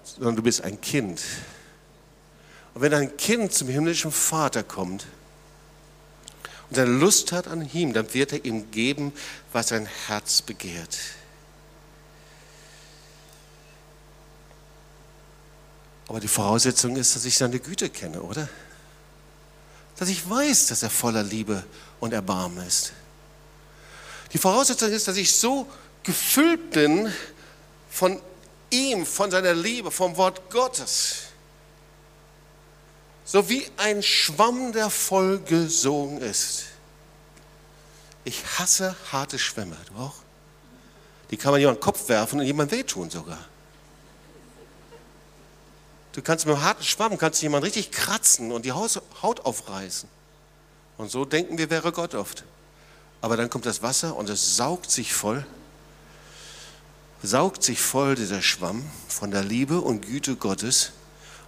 sondern 0.04 0.36
du 0.36 0.42
bist 0.42 0.62
ein 0.62 0.78
Kind. 0.78 1.22
Und 2.74 2.82
wenn 2.82 2.94
ein 2.94 3.16
Kind 3.16 3.52
zum 3.52 3.68
himmlischen 3.68 4.12
Vater 4.12 4.62
kommt, 4.62 5.06
und 6.68 6.76
seine 6.76 6.92
Lust 6.92 7.32
hat 7.32 7.48
an 7.48 7.68
ihm, 7.72 7.92
dann 7.92 8.14
wird 8.14 8.32
er 8.32 8.44
ihm 8.44 8.70
geben, 8.70 9.12
was 9.52 9.68
sein 9.68 9.86
Herz 10.06 10.40
begehrt. 10.40 10.96
Aber 16.06 16.20
die 16.20 16.28
Voraussetzung 16.28 16.96
ist, 16.96 17.14
dass 17.16 17.24
ich 17.24 17.36
seine 17.36 17.58
Güte 17.58 17.90
kenne, 17.90 18.22
oder? 18.22 18.48
Dass 19.96 20.08
ich 20.08 20.28
weiß, 20.28 20.66
dass 20.66 20.82
er 20.82 20.90
voller 20.90 21.24
Liebe 21.24 21.64
und 21.98 22.12
Erbarmen 22.12 22.66
ist. 22.66 22.92
Die 24.32 24.38
Voraussetzung 24.38 24.90
ist, 24.90 25.08
dass 25.08 25.16
ich 25.16 25.32
so 25.32 25.68
gefüllt 26.04 26.70
bin 26.70 27.12
von 27.90 28.20
ihm, 28.70 29.04
von 29.06 29.30
seiner 29.30 29.54
Liebe, 29.54 29.90
vom 29.90 30.16
Wort 30.16 30.50
Gottes, 30.50 31.29
so 33.30 33.48
wie 33.48 33.64
ein 33.76 34.02
Schwamm, 34.02 34.72
der 34.72 34.90
vollgesogen 34.90 36.20
ist. 36.20 36.64
Ich 38.24 38.42
hasse 38.58 38.96
harte 39.12 39.38
Schwämme. 39.38 39.76
Du 39.86 40.02
auch? 40.02 40.16
Die 41.30 41.36
kann 41.36 41.52
man 41.52 41.60
jemanden 41.60 41.80
Kopf 41.80 42.08
werfen 42.08 42.40
und 42.40 42.46
jemand 42.46 42.72
wehtun 42.72 43.08
sogar. 43.08 43.38
Du 46.10 46.22
kannst 46.22 46.44
mit 46.44 46.56
einem 46.56 46.64
harten 46.64 46.82
Schwamm 46.82 47.16
kannst 47.18 47.40
jemanden 47.40 47.66
richtig 47.66 47.92
kratzen 47.92 48.50
und 48.50 48.64
die 48.64 48.72
Haut 48.72 49.40
aufreißen. 49.44 50.08
Und 50.98 51.12
so 51.12 51.24
denken 51.24 51.56
wir, 51.56 51.70
wäre 51.70 51.92
Gott 51.92 52.16
oft. 52.16 52.42
Aber 53.20 53.36
dann 53.36 53.48
kommt 53.48 53.64
das 53.64 53.80
Wasser 53.80 54.16
und 54.16 54.28
es 54.28 54.56
saugt 54.56 54.90
sich 54.90 55.14
voll, 55.14 55.46
saugt 57.22 57.62
sich 57.62 57.80
voll 57.80 58.16
dieser 58.16 58.42
Schwamm 58.42 58.84
von 59.06 59.30
der 59.30 59.44
Liebe 59.44 59.80
und 59.80 60.04
Güte 60.04 60.34
Gottes 60.34 60.90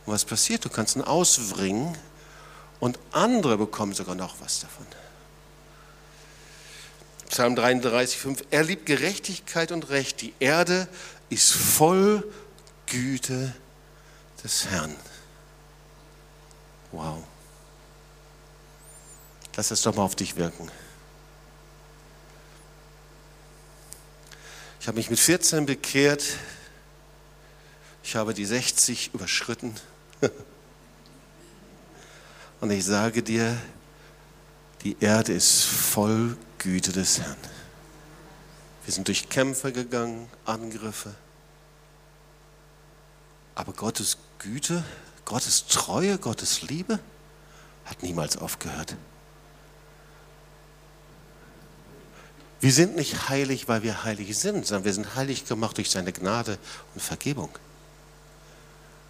und 0.06 0.12
was 0.12 0.24
passiert? 0.24 0.64
Du 0.64 0.68
kannst 0.68 0.96
ihn 0.96 1.02
auswringen 1.02 1.96
und 2.80 2.98
andere 3.12 3.56
bekommen 3.56 3.94
sogar 3.94 4.14
noch 4.14 4.40
was 4.40 4.60
davon. 4.60 4.86
Psalm 7.28 7.56
33, 7.56 8.18
5. 8.18 8.44
Er 8.50 8.64
liebt 8.64 8.84
Gerechtigkeit 8.84 9.72
und 9.72 9.88
Recht. 9.88 10.20
Die 10.20 10.34
Erde 10.38 10.86
ist 11.30 11.52
voll 11.52 12.30
Güte 12.86 13.54
des 14.44 14.66
Herrn. 14.66 14.94
Wow. 16.90 17.24
Lass 19.56 19.70
es 19.70 19.82
doch 19.82 19.94
mal 19.94 20.02
auf 20.02 20.16
dich 20.16 20.36
wirken. 20.36 20.70
Ich 24.80 24.88
habe 24.88 24.96
mich 24.96 25.08
mit 25.08 25.20
14 25.20 25.64
bekehrt. 25.64 26.24
Ich 28.02 28.16
habe 28.16 28.34
die 28.34 28.44
60 28.44 29.14
überschritten. 29.14 29.74
Und 32.60 32.70
ich 32.70 32.84
sage 32.84 33.22
dir, 33.22 33.56
die 34.84 34.96
Erde 35.00 35.32
ist 35.32 35.64
voll 35.64 36.36
Güte 36.58 36.92
des 36.92 37.20
Herrn. 37.20 37.36
Wir 38.84 38.94
sind 38.94 39.08
durch 39.08 39.28
Kämpfe 39.28 39.72
gegangen, 39.72 40.28
Angriffe. 40.44 41.14
Aber 43.54 43.72
Gottes 43.72 44.18
Güte, 44.38 44.82
Gottes 45.24 45.66
Treue, 45.66 46.18
Gottes 46.18 46.62
Liebe 46.62 46.98
hat 47.84 48.02
niemals 48.02 48.36
aufgehört. 48.36 48.96
Wir 52.60 52.72
sind 52.72 52.96
nicht 52.96 53.28
heilig, 53.28 53.66
weil 53.66 53.82
wir 53.82 54.04
heilig 54.04 54.38
sind, 54.38 54.66
sondern 54.66 54.84
wir 54.84 54.92
sind 54.92 55.16
heilig 55.16 55.46
gemacht 55.46 55.76
durch 55.78 55.90
seine 55.90 56.12
Gnade 56.12 56.58
und 56.94 57.00
Vergebung. 57.00 57.50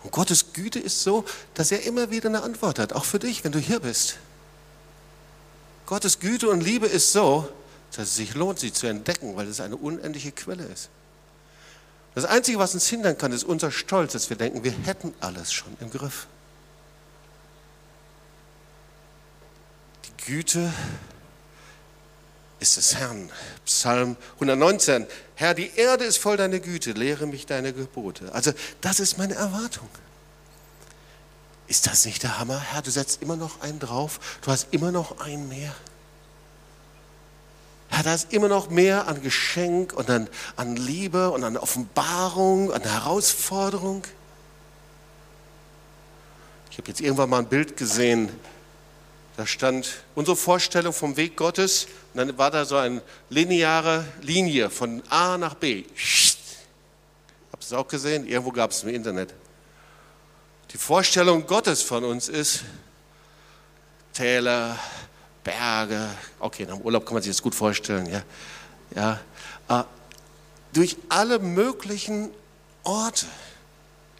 Und 0.03 0.11
Gottes 0.13 0.53
Güte 0.53 0.79
ist 0.79 1.03
so, 1.03 1.25
dass 1.55 1.71
er 1.71 1.85
immer 1.85 2.11
wieder 2.11 2.29
eine 2.29 2.43
Antwort 2.43 2.79
hat, 2.79 2.93
auch 2.93 3.05
für 3.05 3.19
dich, 3.19 3.45
wenn 3.45 3.53
du 3.53 3.59
hier 3.59 3.81
bist. 3.81 4.19
Gottes 5.87 6.19
Güte 6.19 6.49
und 6.49 6.61
Liebe 6.61 6.87
ist 6.87 7.13
so, 7.13 7.49
dass 7.95 8.09
es 8.09 8.17
sich 8.17 8.35
lohnt, 8.35 8.59
sie 8.59 8.73
zu 8.73 8.87
entdecken, 8.87 9.37
weil 9.37 9.47
es 9.47 9.61
eine 9.61 9.77
unendliche 9.77 10.33
Quelle 10.33 10.65
ist. 10.65 10.89
Das 12.15 12.25
Einzige, 12.25 12.59
was 12.59 12.75
uns 12.75 12.89
hindern 12.89 13.17
kann, 13.17 13.33
ist 13.33 13.45
unser 13.45 13.71
Stolz, 13.71 14.13
dass 14.13 14.29
wir 14.29 14.37
denken, 14.37 14.65
wir 14.65 14.73
hätten 14.73 15.15
alles 15.21 15.53
schon 15.53 15.77
im 15.81 15.91
Griff. 15.91 16.27
Die 20.05 20.25
Güte 20.25 20.73
ist 22.63 22.77
des 22.77 22.95
Herrn. 22.95 23.31
Psalm 23.67 24.17
119. 24.35 25.07
Herr, 25.35 25.53
die 25.53 25.71
Erde 25.77 26.05
ist 26.05 26.19
voll 26.19 26.37
deiner 26.37 26.61
Güte, 26.61 26.93
lehre 26.93 27.27
mich 27.27 27.45
deine 27.45 27.73
Gebote. 27.73 28.33
Also 28.33 28.53
das 28.81 29.01
ist 29.01 29.19
meine 29.19 29.35
Erwartung. 29.35 29.89
Ist 31.67 31.87
das 31.87 32.07
nicht 32.07 32.23
der 32.23 32.39
Hammer? 32.39 32.59
Herr, 32.59 32.83
du 32.83 32.91
setzt 32.91 33.21
immer 33.23 33.37
noch 33.37 33.61
einen 33.61 33.79
drauf, 33.79 34.21
du 34.43 34.51
hast 34.51 34.69
immer 34.71 34.93
noch 34.93 35.21
einen 35.21 35.49
mehr. 35.49 35.75
Herr, 37.89 38.05
da 38.05 38.15
ist 38.15 38.33
immer 38.33 38.49
noch 38.49 38.71
mehr 38.71 39.09
an 39.09 39.23
Geschenk 39.23 39.93
und 39.93 40.09
an, 40.09 40.29
an 40.57 40.77
Liebe 40.77 41.31
und 41.31 41.45
an 41.45 41.57
Offenbarung, 41.57 42.73
an 42.73 42.83
Herausforderung. 42.83 44.05
Ich 46.71 46.79
habe 46.79 46.89
jetzt 46.89 47.01
irgendwann 47.01 47.29
mal 47.29 47.41
ein 47.41 47.49
Bild 47.49 47.77
gesehen, 47.77 48.31
da 49.37 49.47
stand 49.47 50.03
unsere 50.15 50.37
Vorstellung 50.37 50.93
vom 50.93 51.17
Weg 51.17 51.37
Gottes 51.37 51.87
und 52.13 52.19
dann 52.19 52.37
war 52.37 52.51
da 52.51 52.65
so 52.65 52.77
eine 52.77 53.01
lineare 53.31 54.05
Linie 54.21 54.69
von 54.69 55.03
A 55.09 55.39
nach 55.39 55.55
B. 55.55 55.85
Habt 57.51 57.63
ihr 57.63 57.67
es 57.67 57.73
auch 57.73 57.89
gesehen? 57.89 58.27
Irgendwo 58.27 58.53
gab 58.53 58.73
es 58.73 58.83
im 58.83 58.91
Internet. 58.91 59.35
Die 60.73 60.79
Vorstellung 60.79 61.47
Gottes 61.47 61.83
von 61.83 62.05
uns 62.05 62.29
ist 62.29 62.65
Täler, 64.13 64.79
Berge. 65.43 66.09
Okay, 66.39 66.67
nach 66.67 66.77
dem 66.77 66.83
Urlaub 66.83 67.07
kann 67.07 67.15
man 67.15 67.23
sich 67.23 67.33
das 67.33 67.43
gut 67.43 67.55
vorstellen. 67.55 68.07
Ja, 68.07 68.23
ja. 68.95 69.21
Äh, 69.69 69.85
durch 70.73 70.97
alle 71.09 71.39
möglichen 71.39 72.31
Orte, 72.85 73.27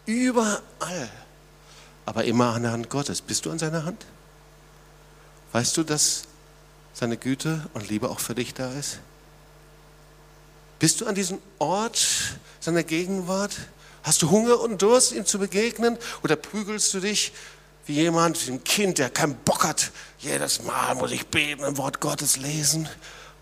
überall, 0.05 1.09
aber 2.05 2.23
immer 2.25 2.53
an 2.53 2.63
der 2.63 2.71
Hand 2.71 2.89
Gottes. 2.89 3.21
Bist 3.21 3.45
du 3.45 3.51
an 3.51 3.59
seiner 3.59 3.85
Hand? 3.85 4.05
Weißt 5.53 5.77
du, 5.77 5.83
dass 5.83 6.23
seine 6.93 7.15
Güte 7.15 7.69
und 7.73 7.87
Liebe 7.87 8.09
auch 8.09 8.19
für 8.19 8.35
dich 8.35 8.53
da 8.53 8.71
ist? 8.73 8.99
Bist 10.79 10.99
du 10.99 11.05
an 11.05 11.15
diesem 11.15 11.37
Ort 11.59 12.05
seiner 12.59 12.83
Gegenwart? 12.83 13.55
Hast 14.01 14.21
du 14.21 14.31
Hunger 14.31 14.59
und 14.59 14.81
Durst, 14.81 15.13
ihm 15.13 15.25
zu 15.25 15.39
begegnen? 15.39 15.97
Oder 16.23 16.35
prügelst 16.35 16.93
du 16.93 16.99
dich 16.99 17.31
wie 17.85 17.93
jemand, 17.93 18.45
wie 18.45 18.51
ein 18.51 18.63
Kind, 18.63 18.97
der 18.97 19.09
keinen 19.09 19.35
Bock 19.35 19.63
hat? 19.63 19.91
Jedes 20.19 20.63
Mal 20.63 20.95
muss 20.95 21.11
ich 21.11 21.27
beten 21.27 21.63
und 21.63 21.77
Wort 21.77 22.01
Gottes 22.01 22.37
lesen. 22.37 22.89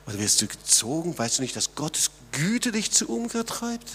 Oder 0.05 0.19
wirst 0.19 0.41
du 0.41 0.47
gezogen? 0.47 1.17
Weißt 1.17 1.37
du 1.37 1.41
nicht, 1.41 1.55
dass 1.55 1.75
Gottes 1.75 2.11
Güte 2.31 2.73
dich 2.73 2.91
zu 2.91 3.07
Umkehr 3.07 3.45
treibt? 3.45 3.89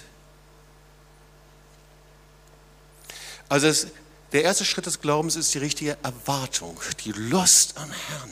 Also 3.48 3.66
es 3.66 3.88
der 4.36 4.44
erste 4.44 4.66
Schritt 4.66 4.84
des 4.84 5.00
Glaubens 5.00 5.34
ist 5.34 5.54
die 5.54 5.58
richtige 5.58 5.96
Erwartung, 6.02 6.78
die 7.06 7.12
Lust 7.12 7.78
am 7.78 7.90
Herrn. 7.90 8.30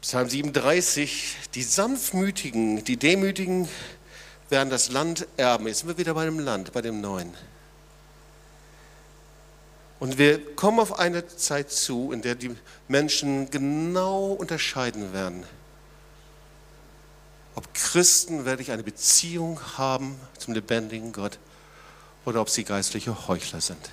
Psalm 0.00 0.28
37, 0.28 1.36
die 1.54 1.62
Sanftmütigen, 1.62 2.82
die 2.82 2.96
Demütigen 2.96 3.68
werden 4.48 4.68
das 4.68 4.90
Land 4.90 5.28
erben. 5.36 5.68
Jetzt 5.68 5.78
sind 5.78 5.88
wir 5.90 5.96
wieder 5.96 6.14
bei 6.14 6.24
dem 6.24 6.40
Land, 6.40 6.72
bei 6.72 6.82
dem 6.82 7.00
Neuen. 7.00 7.32
Und 10.00 10.18
wir 10.18 10.56
kommen 10.56 10.80
auf 10.80 10.98
eine 10.98 11.28
Zeit 11.28 11.70
zu, 11.70 12.10
in 12.10 12.20
der 12.20 12.34
die 12.34 12.56
Menschen 12.88 13.48
genau 13.52 14.32
unterscheiden 14.32 15.12
werden, 15.12 15.44
ob 17.54 17.72
Christen 17.74 18.44
wirklich 18.44 18.72
eine 18.72 18.82
Beziehung 18.82 19.60
haben 19.78 20.18
zum 20.36 20.52
lebendigen 20.52 21.12
Gott 21.12 21.38
oder 22.24 22.40
ob 22.40 22.50
sie 22.50 22.64
geistliche 22.64 23.28
Heuchler 23.28 23.60
sind 23.60 23.90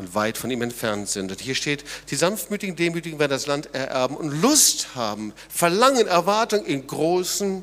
und 0.00 0.14
weit 0.14 0.38
von 0.38 0.50
ihm 0.50 0.62
entfernt 0.62 1.08
sind. 1.10 1.30
Und 1.30 1.40
hier 1.40 1.54
steht, 1.54 1.84
die 2.08 2.16
sanftmütigen, 2.16 2.74
demütigen 2.74 3.18
werden 3.18 3.32
das 3.32 3.46
Land 3.46 3.74
ererben 3.74 4.16
und 4.16 4.40
Lust 4.40 4.94
haben, 4.94 5.34
Verlangen, 5.50 6.06
Erwartung 6.06 6.64
in 6.64 6.86
großem 6.86 7.62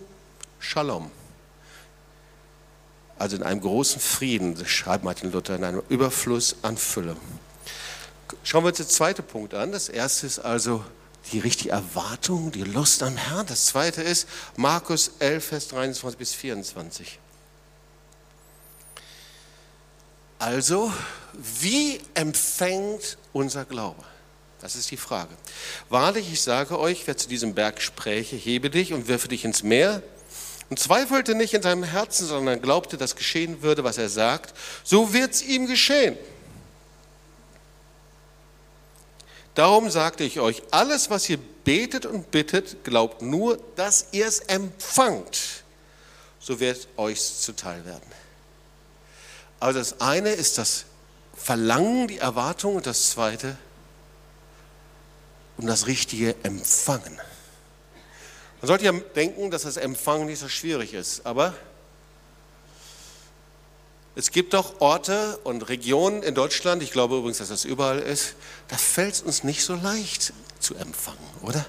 Shalom. 0.60 1.10
Also 3.18 3.36
in 3.36 3.44
einem 3.44 3.62
großen 3.62 4.00
Frieden, 4.00 4.64
schreibt 4.68 5.04
Martin 5.04 5.32
Luther, 5.32 5.56
in 5.56 5.64
einem 5.64 5.82
Überfluss 5.90 6.58
an 6.62 6.78
Fülle. 6.78 7.18
Schauen 8.44 8.64
wir 8.64 8.70
uns 8.70 8.78
den 8.78 8.88
zweiten 8.88 9.24
Punkt 9.24 9.56
an. 9.56 9.72
Das 9.72 9.90
erste 9.90 10.28
ist 10.28 10.38
also 10.38 10.84
die 11.32 11.40
richtige 11.40 11.72
Erwartung, 11.72 12.52
die 12.52 12.64
Lust 12.64 13.02
am 13.02 13.18
Herrn. 13.18 13.48
Das 13.48 13.66
zweite 13.66 14.04
ist 14.04 14.28
Markus 14.56 15.12
11, 15.18 15.46
Vers 15.46 15.68
23 15.70 16.18
bis 16.20 16.34
24. 16.34 17.20
Also, 20.40 20.92
wie 21.34 22.00
empfängt 22.14 23.18
unser 23.34 23.66
Glaube? 23.66 24.04
Das 24.60 24.76
ist 24.76 24.90
die 24.92 24.98
Frage. 24.98 25.36
Wahrlich, 25.90 26.32
ich 26.32 26.42
sage 26.42 26.80
euch, 26.80 27.06
wer 27.06 27.18
zu 27.18 27.30
diesem 27.30 27.54
Berg 27.54 27.82
spräche, 27.82 28.36
hebe 28.36 28.70
dich 28.70 28.94
und 28.94 29.08
wirfe 29.08 29.28
dich 29.28 29.46
ins 29.46 29.64
Meer 29.64 30.02
und 30.70 30.80
zweifelte 30.80 31.36
nicht 31.36 31.54
in 31.54 31.62
seinem 31.62 31.84
Herzen, 31.84 32.28
sondern 32.28 32.62
glaubte, 32.62 32.98
dass 32.98 33.16
geschehen 33.16 33.62
würde, 33.62 33.84
was 33.84 33.98
er 33.98 34.10
sagt, 34.10 34.54
so 34.84 35.14
wird 35.14 35.34
es 35.34 35.44
ihm 35.44 35.68
geschehen. 35.68 36.18
Darum 39.56 39.90
sagte 39.90 40.24
ich 40.24 40.40
euch, 40.40 40.62
alles, 40.70 41.10
was 41.10 41.30
ihr 41.30 41.40
betet 41.64 42.06
und 42.06 42.30
bittet, 42.30 42.84
glaubt 42.84 43.22
nur, 43.22 43.58
dass 43.76 44.08
ihr 44.12 44.28
es 44.28 44.40
empfangt, 44.40 45.64
so 46.40 46.60
wird 46.60 46.88
euch 46.96 47.24
zuteil 47.24 47.84
werden. 47.86 48.27
Also 49.60 49.80
das 49.80 50.02
eine 50.02 50.32
ist 50.32 50.58
das 50.58 50.86
Verlangen, 51.36 52.08
die 52.08 52.18
Erwartung 52.18 52.76
und 52.76 52.86
das 52.86 53.12
zweite 53.12 53.58
um 55.58 55.66
das 55.66 55.88
richtige 55.88 56.36
Empfangen. 56.44 57.20
Man 58.62 58.68
sollte 58.68 58.86
ja 58.86 58.92
denken, 58.92 59.50
dass 59.50 59.64
das 59.64 59.78
Empfangen 59.78 60.28
nicht 60.28 60.40
so 60.40 60.48
schwierig 60.48 60.94
ist, 60.94 61.26
aber 61.26 61.54
es 64.16 64.32
gibt 64.32 64.54
doch 64.54 64.82
Orte 64.82 65.38
und 65.44 65.70
Regionen 65.70 66.24
in 66.24 66.34
Deutschland, 66.34 66.82
ich 66.82 66.92
glaube 66.92 67.18
übrigens, 67.18 67.38
dass 67.38 67.50
das 67.50 67.66
überall 67.66 68.00
ist, 68.00 68.36
da 68.68 68.78
fällt 68.78 69.16
es 69.16 69.22
uns 69.22 69.44
nicht 69.44 69.64
so 69.64 69.76
leicht 69.76 70.34
zu 70.60 70.76
empfangen, 70.76 71.18
oder? 71.42 71.66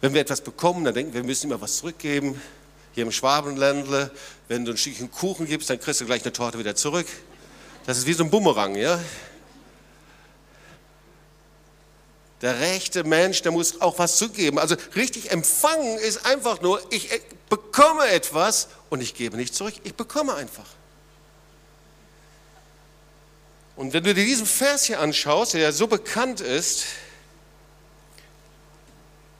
Wenn 0.00 0.14
wir 0.14 0.20
etwas 0.20 0.40
bekommen, 0.40 0.84
dann 0.84 0.94
denken 0.94 1.12
wir, 1.12 1.22
wir 1.22 1.26
müssen 1.26 1.50
immer 1.50 1.60
was 1.60 1.78
zurückgeben 1.78 2.40
hier 2.96 3.04
im 3.04 3.12
Schwabenländle, 3.12 4.10
wenn 4.48 4.64
du 4.64 4.72
ein 4.72 4.78
Stückchen 4.78 5.10
Kuchen 5.10 5.46
gibst, 5.46 5.68
dann 5.68 5.78
kriegst 5.78 6.00
du 6.00 6.06
gleich 6.06 6.22
eine 6.22 6.32
Torte 6.32 6.58
wieder 6.58 6.74
zurück. 6.74 7.06
Das 7.84 7.98
ist 7.98 8.06
wie 8.06 8.14
so 8.14 8.24
ein 8.24 8.30
Bumerang, 8.30 8.74
ja? 8.74 8.98
Der 12.40 12.58
rechte 12.58 13.04
Mensch, 13.04 13.42
der 13.42 13.52
muss 13.52 13.82
auch 13.82 13.98
was 13.98 14.16
zugeben. 14.16 14.58
Also 14.58 14.76
richtig 14.94 15.30
empfangen 15.30 15.98
ist 15.98 16.24
einfach 16.24 16.62
nur, 16.62 16.80
ich 16.90 17.10
bekomme 17.50 18.08
etwas 18.08 18.68
und 18.88 19.02
ich 19.02 19.14
gebe 19.14 19.36
nicht 19.36 19.54
zurück, 19.54 19.74
ich 19.84 19.94
bekomme 19.94 20.34
einfach. 20.34 20.66
Und 23.76 23.92
wenn 23.92 24.04
du 24.04 24.14
dir 24.14 24.24
diesen 24.24 24.46
Vers 24.46 24.84
hier 24.84 25.00
anschaust, 25.00 25.52
der 25.52 25.60
ja 25.60 25.72
so 25.72 25.86
bekannt 25.86 26.40
ist, 26.40 26.86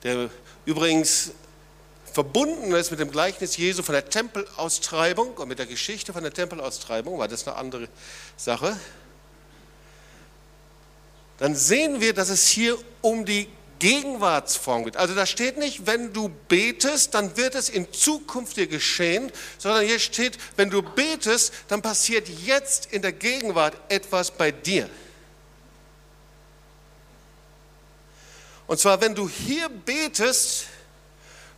der 0.02 0.28
übrigens 0.66 1.30
verbunden 2.16 2.72
ist 2.72 2.90
mit 2.90 2.98
dem 2.98 3.10
Gleichnis 3.10 3.58
Jesu 3.58 3.82
von 3.82 3.92
der 3.92 4.08
Tempelaustreibung 4.08 5.34
und 5.34 5.48
mit 5.48 5.58
der 5.58 5.66
Geschichte 5.66 6.14
von 6.14 6.22
der 6.22 6.32
Tempelaustreibung, 6.32 7.18
war 7.18 7.28
das 7.28 7.46
eine 7.46 7.56
andere 7.56 7.88
Sache, 8.38 8.74
dann 11.36 11.54
sehen 11.54 12.00
wir, 12.00 12.14
dass 12.14 12.30
es 12.30 12.48
hier 12.48 12.78
um 13.02 13.26
die 13.26 13.50
Gegenwartsform 13.80 14.86
geht. 14.86 14.96
Also 14.96 15.14
da 15.14 15.26
steht 15.26 15.58
nicht, 15.58 15.86
wenn 15.86 16.14
du 16.14 16.30
betest, 16.48 17.12
dann 17.12 17.36
wird 17.36 17.54
es 17.54 17.68
in 17.68 17.92
Zukunft 17.92 18.56
dir 18.56 18.66
geschehen, 18.66 19.30
sondern 19.58 19.84
hier 19.84 19.98
steht, 19.98 20.38
wenn 20.56 20.70
du 20.70 20.80
betest, 20.80 21.52
dann 21.68 21.82
passiert 21.82 22.30
jetzt 22.46 22.86
in 22.94 23.02
der 23.02 23.12
Gegenwart 23.12 23.76
etwas 23.90 24.30
bei 24.30 24.52
dir. 24.52 24.88
Und 28.66 28.80
zwar, 28.80 29.02
wenn 29.02 29.14
du 29.14 29.28
hier 29.28 29.68
betest, 29.68 30.68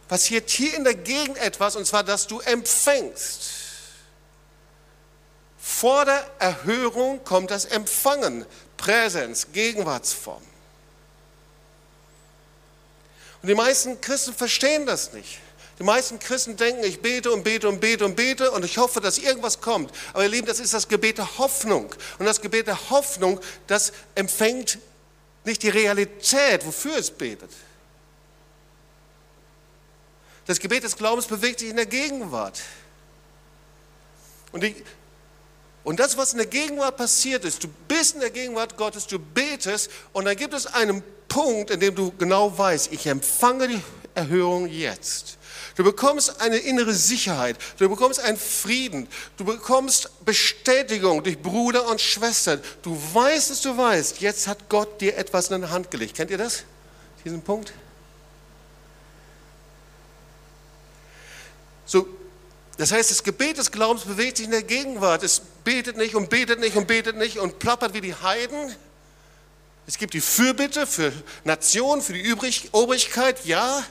passiert 0.09 0.51
hier 0.51 0.75
in 0.75 0.85
der 0.85 0.95
Gegend 0.95 1.39
etwas, 1.39 1.77
und 1.77 1.87
zwar, 1.87 2.03
dass 2.03 2.27
du 2.27 2.41
empfängst. 2.41 3.51
Vor 5.59 6.05
der 6.05 6.25
Erhörung 6.39 7.23
kommt 7.25 7.51
das 7.51 7.67
Empfangen, 7.67 8.47
Präsenz, 8.77 9.49
Gegenwartsform. 9.53 10.43
Und 13.43 13.49
die 13.49 13.55
meisten 13.55 14.01
Christen 14.01 14.35
verstehen 14.35 14.87
das 14.87 15.13
nicht. 15.13 15.39
Die 15.79 15.85
meisten 15.85 16.19
Christen 16.19 16.57
denken, 16.57 16.83
ich 16.83 17.01
bete 17.01 17.31
und 17.31 17.45
bete 17.45 17.69
und 17.69 17.79
bete 17.81 18.05
und 18.05 18.17
bete 18.17 18.51
und 18.51 18.65
ich 18.65 18.79
hoffe, 18.79 19.01
dass 19.01 19.19
irgendwas 19.19 19.61
kommt. 19.61 19.93
Aber 20.13 20.25
ihr 20.25 20.29
Lieben, 20.29 20.47
das 20.47 20.59
ist 20.59 20.75
das 20.75 20.89
Gebet 20.89 21.19
der 21.19 21.39
Hoffnung. 21.39 21.95
Und 22.19 22.27
das 22.27 22.41
Gebet 22.41 22.67
der 22.67 22.91
Hoffnung, 22.91 23.39
das 23.69 23.93
empfängt 24.17 24.79
nicht 25.45 25.63
die 25.63 25.69
Realität, 25.69 26.67
wofür 26.67 26.97
es 26.97 27.13
betet. 27.13 27.51
Das 30.49 30.59
Gebet 30.59 30.83
des 30.83 30.97
Glaubens 30.97 31.27
bewegt 31.27 31.61
sich 31.61 31.69
in 31.69 31.77
der 31.77 31.85
Gegenwart. 31.85 32.63
Und, 34.51 34.63
die, 34.63 34.75
und 35.85 36.01
das, 36.01 36.17
was 36.17 36.33
in 36.33 36.39
der 36.39 36.47
Gegenwart 36.47 36.97
passiert 36.97 37.45
ist, 37.45 37.63
du 37.63 37.69
bist 37.87 38.15
in 38.15 38.21
der 38.23 38.31
Gegenwart 38.31 38.79
Gottes, 38.79 39.07
du 39.07 39.19
betest 39.19 39.91
und 40.15 40.25
dann 40.25 40.35
gibt 40.37 40.55
es 40.55 40.67
einen 40.67 41.03
Punkt, 41.29 41.71
in 41.71 41.81
dem 41.81 41.95
du 41.95 42.13
genau 42.13 42.57
weißt, 42.57 42.91
ich 42.95 43.07
empfange 43.07 43.69
die 43.69 43.81
Erhörung 44.15 44.67
jetzt. 44.69 45.37
Du 45.77 45.85
bekommst 45.85 46.41
eine 46.41 46.57
innere 46.57 46.95
Sicherheit, 46.95 47.59
du 47.77 47.87
bekommst 47.87 48.19
einen 48.19 48.39
Frieden, 48.39 49.07
du 49.37 49.45
bekommst 49.45 50.25
Bestätigung 50.25 51.23
durch 51.23 51.39
Bruder 51.43 51.87
und 51.91 52.01
Schwestern. 52.01 52.63
Du 52.81 52.99
weißt, 53.13 53.51
dass 53.51 53.61
du 53.61 53.77
weißt, 53.77 54.23
jetzt 54.23 54.47
hat 54.47 54.71
Gott 54.71 55.03
dir 55.03 55.15
etwas 55.19 55.51
in 55.51 55.61
die 55.61 55.69
Hand 55.69 55.91
gelegt. 55.91 56.17
Kennt 56.17 56.31
ihr 56.31 56.39
das? 56.39 56.65
Diesen 57.23 57.43
Punkt? 57.43 57.75
So, 61.89 62.07
das 62.77 62.93
heißt, 62.93 63.11
das 63.11 63.25
Gebet 63.25 63.59
des 63.59 63.73
Glaubens 63.73 64.05
bewegt 64.05 64.37
sich 64.37 64.47
in 64.47 64.53
der 64.53 64.63
Gegenwart. 64.63 65.25
Es 65.25 65.41
betet 65.65 65.97
nicht 65.97 66.15
und 66.15 66.31
betet 66.31 66.61
nicht 66.61 66.77
und 66.77 66.87
betet 66.87 67.17
nicht 67.17 67.39
und 67.39 67.59
plappert 67.59 67.95
wie 67.95 68.03
die 68.03 68.15
Heiden. 68.15 68.77
Es 69.87 69.97
gibt 69.97 70.13
die 70.13 70.21
Fürbitte 70.21 70.87
für 70.87 71.13
Nationen, 71.45 72.03
für 72.03 72.13
die 72.13 72.37
Obrigkeit, 72.73 73.45
ja. 73.47 73.83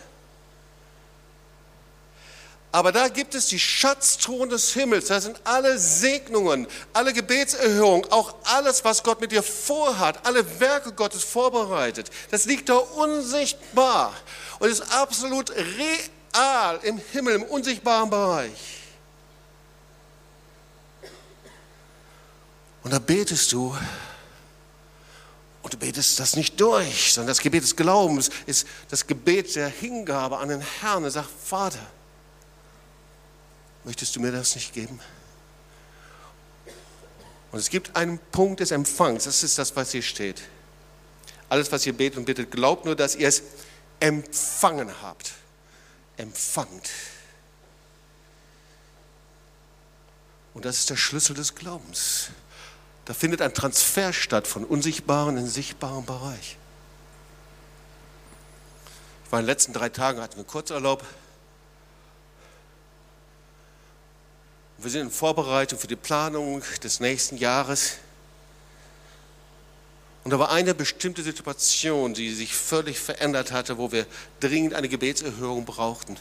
Aber 2.72 2.92
da 2.92 3.08
gibt 3.08 3.34
es 3.34 3.48
die 3.48 3.60
Schatztruhen 3.60 4.50
des 4.50 4.74
Himmels. 4.74 5.08
Da 5.08 5.20
sind 5.20 5.40
alle 5.44 5.80
Segnungen, 5.80 6.68
alle 6.94 7.14
Gebetserhörungen, 7.14 8.12
auch 8.12 8.36
alles, 8.44 8.86
was 8.86 9.02
Gott 9.02 9.20
mit 9.20 9.32
dir 9.32 9.42
vorhat, 9.42 10.24
alle 10.26 10.60
Werke 10.60 10.92
Gottes 10.92 11.24
vorbereitet. 11.24 12.12
Das 12.30 12.46
liegt 12.46 12.70
da 12.70 12.76
unsichtbar 12.76 14.14
und 14.60 14.70
ist 14.70 14.94
absolut 14.94 15.50
real 15.50 15.98
im 16.84 16.98
Himmel, 17.12 17.36
im 17.36 17.44
unsichtbaren 17.44 18.10
Bereich. 18.10 18.82
Und 22.84 22.94
da 22.94 23.00
betest 23.00 23.52
du 23.52 23.76
und 25.62 25.74
du 25.74 25.78
betest 25.78 26.20
das 26.20 26.36
nicht 26.36 26.60
durch, 26.60 27.14
sondern 27.14 27.28
das 27.28 27.42
Gebet 27.42 27.64
des 27.64 27.76
Glaubens 27.76 28.30
ist 28.46 28.66
das 28.90 29.06
Gebet 29.06 29.56
der 29.56 29.68
Hingabe 29.68 30.38
an 30.38 30.50
den 30.50 30.62
Herrn. 30.62 31.04
Er 31.04 31.12
sagt, 31.12 31.30
Vater, 31.44 31.86
Möchtest 33.88 34.18
du 34.18 34.20
mir 34.20 34.34
das 34.34 34.54
nicht 34.54 34.74
geben? 34.74 35.00
Und 37.54 37.60
es 37.60 37.70
gibt 37.70 37.96
einen 37.96 38.20
Punkt 38.34 38.60
des 38.60 38.72
Empfangs, 38.72 39.24
das 39.24 39.44
ist 39.44 39.58
das, 39.58 39.74
was 39.78 39.94
hier 39.94 40.02
steht. 40.02 40.42
Alles, 41.48 41.72
was 41.72 41.86
ihr 41.86 41.94
betet 41.94 42.18
und 42.18 42.26
bittet, 42.26 42.52
glaubt 42.52 42.84
nur, 42.84 42.98
dass 42.98 43.16
ihr 43.16 43.30
es 43.30 43.44
empfangen 44.02 44.92
habt. 45.02 45.32
Empfangt. 46.18 46.90
Und 50.54 50.66
das 50.66 50.80
ist 50.80 50.90
der 50.90 50.96
Schlüssel 50.96 51.36
des 51.36 51.56
Glaubens. 51.56 52.30
Da 53.06 53.14
findet 53.14 53.42
ein 53.42 53.54
Transfer 53.54 54.12
statt 54.12 54.48
von 54.48 54.66
unsichtbaren 54.66 55.38
in 55.38 55.48
sichtbaren 55.48 56.06
Bereich. 56.06 56.58
Ich 59.26 59.32
war 59.32 59.40
in 59.40 59.46
den 59.46 59.52
letzten 59.52 59.74
drei 59.74 59.90
Tagen, 59.90 60.20
hatten 60.20 60.38
wir 60.38 60.44
Kurzurlaub 60.44 61.06
Wir 64.80 64.92
sind 64.92 65.02
in 65.02 65.12
Vorbereitung 65.12 65.80
für 65.80 65.88
die 65.88 65.96
Planung 65.96 66.62
des 66.84 67.00
nächsten 67.00 67.38
Jahres. 67.38 67.98
Und 70.28 70.32
da 70.32 70.40
war 70.40 70.52
eine 70.52 70.74
bestimmte 70.74 71.24
Situation, 71.24 72.14
die 72.14 72.34
sich 72.34 72.54
völlig 72.54 73.00
verändert 73.00 73.54
hatte, 73.54 73.78
wo 73.78 73.94
wir 73.94 74.06
dringend 74.42 74.74
eine 74.74 74.90
Gebetserhörung 74.90 75.64
brauchten. 75.64 76.18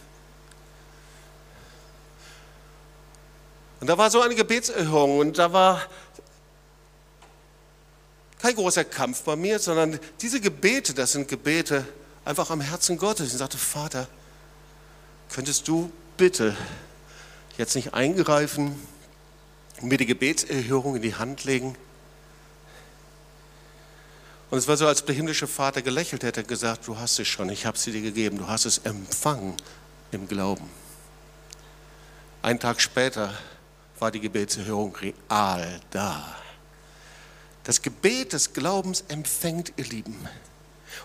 Und 3.80 3.88
da 3.88 3.98
war 3.98 4.08
so 4.08 4.20
eine 4.20 4.36
Gebetserhörung 4.36 5.18
und 5.18 5.38
da 5.38 5.52
war 5.52 5.82
kein 8.38 8.54
großer 8.54 8.84
Kampf 8.84 9.22
bei 9.22 9.34
mir, 9.34 9.58
sondern 9.58 9.98
diese 10.20 10.40
Gebete, 10.40 10.94
das 10.94 11.10
sind 11.10 11.26
Gebete 11.26 11.84
einfach 12.24 12.50
am 12.50 12.60
Herzen 12.60 12.98
Gottes. 12.98 13.32
Ich 13.32 13.38
sagte, 13.38 13.58
Vater, 13.58 14.06
könntest 15.34 15.66
du 15.66 15.90
bitte 16.16 16.56
jetzt 17.58 17.74
nicht 17.74 17.92
eingreifen 17.92 18.80
und 19.80 19.88
mir 19.88 19.98
die 19.98 20.06
Gebetserhörung 20.06 20.94
in 20.94 21.02
die 21.02 21.16
Hand 21.16 21.42
legen. 21.42 21.76
Und 24.50 24.58
es 24.58 24.68
war 24.68 24.76
so, 24.76 24.86
als 24.86 25.04
der 25.04 25.14
himmlische 25.14 25.46
Vater 25.46 25.82
gelächelt 25.82 26.22
hätte, 26.22 26.44
gesagt, 26.44 26.86
du 26.86 26.96
hast 26.96 27.18
es 27.18 27.26
schon, 27.26 27.48
ich 27.50 27.66
habe 27.66 27.76
sie 27.76 27.90
dir 27.90 28.02
gegeben, 28.02 28.38
du 28.38 28.46
hast 28.46 28.64
es 28.64 28.78
empfangen 28.78 29.56
im 30.12 30.28
Glauben. 30.28 30.68
Ein 32.42 32.60
Tag 32.60 32.80
später 32.80 33.36
war 33.98 34.10
die 34.10 34.20
Gebetserhörung 34.20 34.94
real 34.96 35.80
da. 35.90 36.36
Das 37.64 37.82
Gebet 37.82 38.32
des 38.32 38.52
Glaubens 38.52 39.04
empfängt, 39.08 39.72
ihr 39.76 39.86
Lieben. 39.86 40.28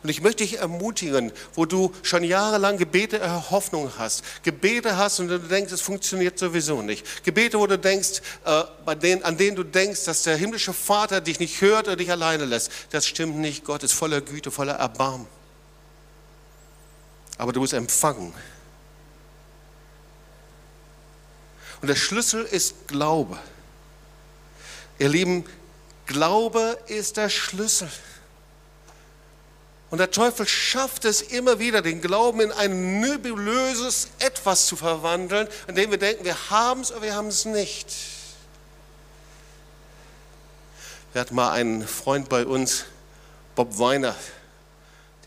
Und 0.04 0.10
ich 0.10 0.22
möchte 0.22 0.44
dich 0.44 0.58
ermutigen, 0.60 1.32
wo 1.54 1.66
du 1.66 1.94
schon 2.02 2.24
jahrelang 2.24 2.78
Gebete 2.78 3.20
der 3.20 3.52
Hoffnung 3.52 3.92
hast, 3.98 4.24
Gebete 4.44 4.98
hast 4.98 5.20
und 5.20 5.28
du 5.28 5.40
denkst, 5.40 5.72
es 5.72 5.82
funktioniert 5.82 6.40
sowieso 6.40 6.82
nicht. 6.82 7.24
Gebete, 7.24 7.60
wo 7.60 7.68
du 7.68 7.78
denkst, 7.78 8.22
äh, 8.46 8.64
bei 8.86 8.96
denen, 8.96 9.24
an 9.24 9.38
denen 9.38 9.56
du 9.56 9.64
denkst, 9.64 10.06
dass 10.06 10.24
der 10.24 10.38
himmlische 10.38 10.74
Vater 10.74 11.22
dich 11.22 11.40
nicht 11.40 11.62
hört 11.62 11.88
oder 11.88 11.96
dich 11.96 12.10
alleine 12.10 12.46
lässt. 12.46 12.72
Das 12.92 13.08
stimmt 13.08 13.38
nicht. 13.38 13.64
Gott 13.64 13.84
ist 13.84 13.94
voller 13.94 14.22
Güte, 14.22 14.50
voller 14.50 14.76
Erbarmen. 14.76 15.28
Aber 17.38 17.54
du 17.54 17.60
musst 17.60 17.74
empfangen. 17.74 18.34
Und 21.82 21.88
der 21.88 21.96
Schlüssel 21.96 22.44
ist 22.44 22.88
Glaube. 22.88 23.38
Ihr 25.00 25.10
Lieben, 25.10 25.46
Glaube 26.06 26.78
ist 26.88 27.18
der 27.18 27.30
Schlüssel. 27.30 27.90
Und 29.92 29.98
der 29.98 30.10
Teufel 30.10 30.48
schafft 30.48 31.04
es 31.04 31.22
immer 31.22 31.60
wieder, 31.60 31.82
den 31.82 32.00
Glauben 32.00 32.40
in 32.40 32.52
ein 32.54 33.02
nebulöses 33.02 34.08
Etwas 34.20 34.66
zu 34.66 34.78
verwandeln, 34.78 35.50
an 35.68 35.76
dem 35.76 35.92
wir 35.92 35.98
denken, 35.98 36.24
wir 36.24 36.50
haben 36.50 36.80
es 36.80 36.92
oder 36.92 37.02
wir 37.02 37.14
haben 37.14 37.28
es 37.28 37.44
nicht. 37.44 37.88
Wir 41.12 41.20
hatten 41.20 41.36
mal 41.36 41.52
einen 41.52 41.86
Freund 41.86 42.30
bei 42.30 42.46
uns, 42.46 42.86
Bob 43.54 43.78
Weiner, 43.80 44.16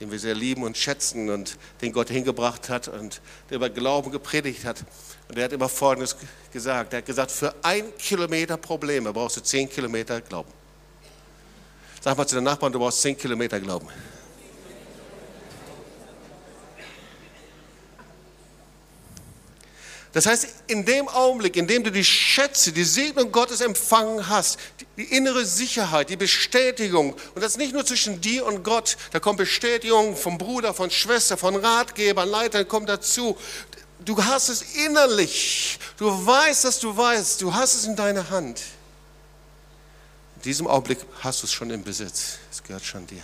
den 0.00 0.10
wir 0.10 0.18
sehr 0.18 0.34
lieben 0.34 0.62
und 0.62 0.78
schätzen 0.78 1.28
und 1.28 1.58
den 1.82 1.92
Gott 1.92 2.08
hingebracht 2.08 2.70
hat 2.70 2.88
und 2.88 3.20
der 3.50 3.56
über 3.56 3.68
Glauben 3.68 4.10
gepredigt 4.10 4.64
hat. 4.64 4.82
Und 5.28 5.36
er 5.36 5.44
hat 5.44 5.52
immer 5.52 5.68
Folgendes 5.68 6.16
gesagt. 6.50 6.94
Er 6.94 7.00
hat 7.00 7.06
gesagt, 7.06 7.30
für 7.32 7.54
ein 7.62 7.94
Kilometer 7.98 8.56
Probleme 8.56 9.12
brauchst 9.12 9.36
du 9.36 9.42
zehn 9.42 9.68
Kilometer 9.68 10.22
Glauben. 10.22 10.50
Sag 12.00 12.16
mal 12.16 12.26
zu 12.26 12.36
den 12.36 12.44
Nachbarn, 12.44 12.72
du 12.72 12.78
brauchst 12.78 13.02
zehn 13.02 13.16
Kilometer 13.16 13.60
Glauben. 13.60 13.88
Das 20.14 20.26
heißt, 20.26 20.46
in 20.68 20.84
dem 20.84 21.08
Augenblick, 21.08 21.56
in 21.56 21.66
dem 21.66 21.82
du 21.82 21.90
die 21.90 22.04
Schätze, 22.04 22.70
die 22.70 22.84
Segnung 22.84 23.32
Gottes 23.32 23.60
empfangen 23.60 24.28
hast, 24.28 24.60
die, 24.96 25.02
innere 25.02 25.44
Sicherheit, 25.44 26.08
die 26.08 26.16
Bestätigung, 26.16 27.16
und 27.34 27.42
das 27.42 27.56
nicht 27.56 27.72
nur 27.72 27.84
zwischen 27.84 28.20
dir 28.20 28.46
und 28.46 28.62
Gott, 28.62 28.96
da 29.10 29.18
kommt 29.18 29.38
Bestätigung 29.38 30.16
vom 30.16 30.38
Bruder, 30.38 30.72
von 30.72 30.88
Schwester, 30.88 31.36
von 31.36 31.56
Ratgebern, 31.56 32.28
Leitern, 32.28 32.66
kommt 32.68 32.88
dazu. 32.88 33.36
Du 34.04 34.24
hast 34.24 34.50
es 34.50 34.62
innerlich, 34.86 35.80
du 35.96 36.06
weißt, 36.06 36.62
dass 36.62 36.78
du 36.78 36.96
weißt, 36.96 37.42
du 37.42 37.52
hast 37.52 37.74
es 37.74 37.84
in 37.84 37.96
deiner 37.96 38.30
Hand. 38.30 38.62
In 40.36 40.42
diesem 40.42 40.68
Augenblick 40.68 40.98
hast 41.22 41.42
du 41.42 41.46
es 41.48 41.52
schon 41.52 41.70
im 41.70 41.82
Besitz, 41.82 42.38
es 42.52 42.62
gehört 42.62 42.84
schon 42.84 43.04
dir. 43.08 43.22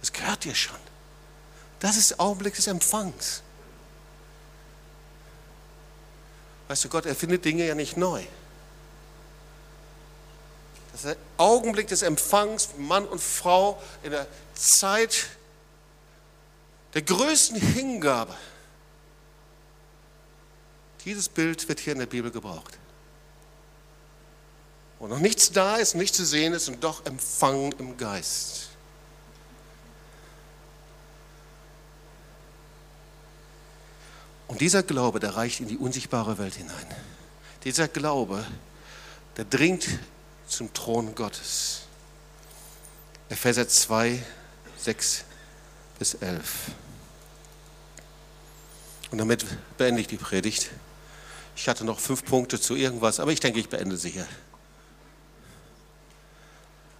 Es 0.00 0.12
gehört 0.12 0.44
dir 0.44 0.54
schon. 0.54 0.76
Das 1.80 1.96
ist 1.96 2.12
der 2.12 2.20
Augenblick 2.20 2.54
des 2.54 2.68
Empfangs. 2.68 3.42
Weißt 6.68 6.84
du, 6.84 6.88
Gott 6.88 7.06
erfindet 7.06 7.44
Dinge 7.44 7.66
ja 7.66 7.74
nicht 7.74 7.96
neu. 7.96 8.24
Das 10.92 11.04
ist 11.04 11.06
der 11.10 11.16
Augenblick 11.36 11.88
des 11.88 12.02
Empfangs, 12.02 12.70
Mann 12.78 13.06
und 13.06 13.20
Frau 13.20 13.82
in 14.02 14.12
der 14.12 14.26
Zeit 14.54 15.26
der 16.94 17.02
größten 17.02 17.60
Hingabe. 17.60 18.34
Dieses 21.04 21.28
Bild 21.28 21.68
wird 21.68 21.80
hier 21.80 21.92
in 21.92 21.98
der 21.98 22.06
Bibel 22.06 22.30
gebraucht. 22.30 22.78
Wo 24.98 25.08
noch 25.08 25.18
nichts 25.18 25.50
da 25.50 25.76
ist, 25.76 25.94
nichts 25.94 26.16
zu 26.16 26.24
sehen 26.24 26.54
ist 26.54 26.68
und 26.68 26.82
doch 26.82 27.04
empfangen 27.04 27.74
im 27.78 27.96
Geist. 27.96 28.70
Und 34.48 34.60
dieser 34.60 34.82
Glaube, 34.82 35.20
der 35.20 35.36
reicht 35.36 35.60
in 35.60 35.68
die 35.68 35.78
unsichtbare 35.78 36.38
Welt 36.38 36.54
hinein. 36.54 36.86
Dieser 37.64 37.88
Glaube, 37.88 38.44
der 39.36 39.44
dringt 39.44 39.86
zum 40.46 40.72
Thron 40.74 41.14
Gottes. 41.14 41.82
Epheser 43.28 43.66
2, 43.66 44.22
6 44.78 45.24
bis 45.98 46.14
11. 46.14 46.70
Und 49.10 49.18
damit 49.18 49.46
beende 49.78 50.00
ich 50.00 50.08
die 50.08 50.16
Predigt. 50.16 50.70
Ich 51.56 51.68
hatte 51.68 51.84
noch 51.84 52.00
fünf 52.00 52.24
Punkte 52.24 52.60
zu 52.60 52.74
irgendwas, 52.74 53.20
aber 53.20 53.32
ich 53.32 53.40
denke, 53.40 53.60
ich 53.60 53.68
beende 53.68 53.96
sie 53.96 54.10
hier. 54.10 54.26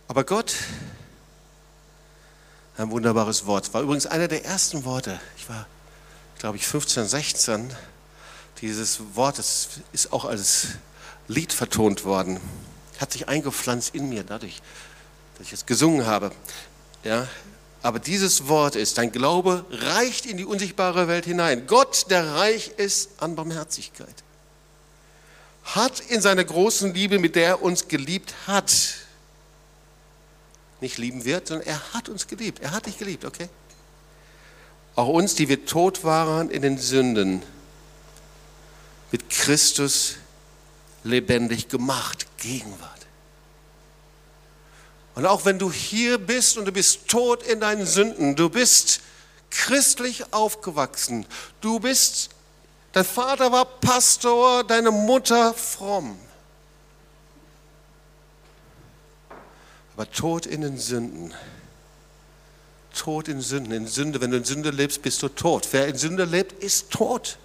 Aber 0.06 0.24
Gott, 0.24 0.54
ein 2.76 2.90
wunderbares 2.90 3.46
Wort, 3.46 3.72
war 3.74 3.82
übrigens 3.82 4.06
einer 4.06 4.28
der 4.28 4.44
ersten 4.44 4.84
Worte. 4.84 5.20
Ich 5.36 5.48
war, 5.48 5.66
glaube 6.38 6.56
ich, 6.56 6.66
15, 6.66 7.06
16. 7.06 7.74
Dieses 8.60 9.00
Wort 9.14 9.38
das 9.38 9.68
ist 9.92 10.12
auch 10.12 10.24
als 10.24 10.68
Lied 11.28 11.52
vertont 11.52 12.04
worden, 12.04 12.40
hat 12.98 13.12
sich 13.12 13.28
eingepflanzt 13.28 13.94
in 13.94 14.08
mir, 14.08 14.24
dadurch, 14.24 14.60
dass 15.38 15.46
ich 15.46 15.52
es 15.52 15.66
gesungen 15.66 16.06
habe. 16.06 16.30
Ja, 17.02 17.28
aber 17.82 17.98
dieses 17.98 18.48
Wort 18.48 18.76
ist, 18.76 18.96
dein 18.96 19.12
Glaube 19.12 19.64
reicht 19.70 20.24
in 20.26 20.36
die 20.36 20.44
unsichtbare 20.44 21.08
Welt 21.08 21.26
hinein. 21.26 21.66
Gott, 21.66 22.06
der 22.10 22.34
reich 22.34 22.70
ist 22.76 23.10
an 23.18 23.36
Barmherzigkeit, 23.36 24.14
hat 25.64 26.00
in 26.00 26.20
seiner 26.20 26.44
großen 26.44 26.94
Liebe, 26.94 27.18
mit 27.18 27.36
der 27.36 27.46
er 27.46 27.62
uns 27.62 27.88
geliebt 27.88 28.34
hat, 28.46 28.74
nicht 30.80 30.98
lieben 30.98 31.24
wird, 31.24 31.48
sondern 31.48 31.66
er 31.66 31.92
hat 31.92 32.08
uns 32.08 32.26
geliebt. 32.26 32.60
Er 32.60 32.70
hat 32.70 32.86
dich 32.86 32.98
geliebt, 32.98 33.24
okay? 33.24 33.48
Auch 34.96 35.08
uns, 35.08 35.34
die 35.34 35.48
wir 35.48 35.66
tot 35.66 36.04
waren 36.04 36.50
in 36.50 36.62
den 36.62 36.78
Sünden, 36.78 37.42
mit 39.10 39.28
Christus 39.30 40.16
lebendig 41.02 41.68
gemacht, 41.68 42.26
Gegenwart. 42.38 42.90
Und 45.14 45.26
auch 45.26 45.44
wenn 45.44 45.58
du 45.58 45.70
hier 45.70 46.18
bist 46.18 46.58
und 46.58 46.64
du 46.64 46.72
bist 46.72 47.08
tot 47.08 47.42
in 47.44 47.60
deinen 47.60 47.86
Sünden, 47.86 48.34
du 48.34 48.48
bist 48.48 49.00
christlich 49.50 50.32
aufgewachsen, 50.32 51.26
du 51.60 51.78
bist, 51.78 52.30
dein 52.92 53.04
Vater 53.04 53.52
war 53.52 53.64
Pastor, 53.64 54.64
deine 54.64 54.90
Mutter 54.90 55.54
fromm. 55.54 56.18
Aber 59.96 60.10
tot 60.10 60.46
in 60.46 60.62
den 60.62 60.78
Sünden. 60.78 61.32
Tot 62.94 63.28
in 63.28 63.40
Sünden. 63.40 63.72
In 63.72 63.86
Sünde, 63.86 64.20
wenn 64.20 64.30
du 64.30 64.36
in 64.36 64.44
Sünde 64.44 64.70
lebst, 64.70 65.02
bist 65.02 65.22
du 65.22 65.28
tot. 65.28 65.68
Wer 65.72 65.88
in 65.88 65.96
Sünde 65.96 66.24
lebt, 66.24 66.52
ist 66.62 66.90
tot. 66.90 67.38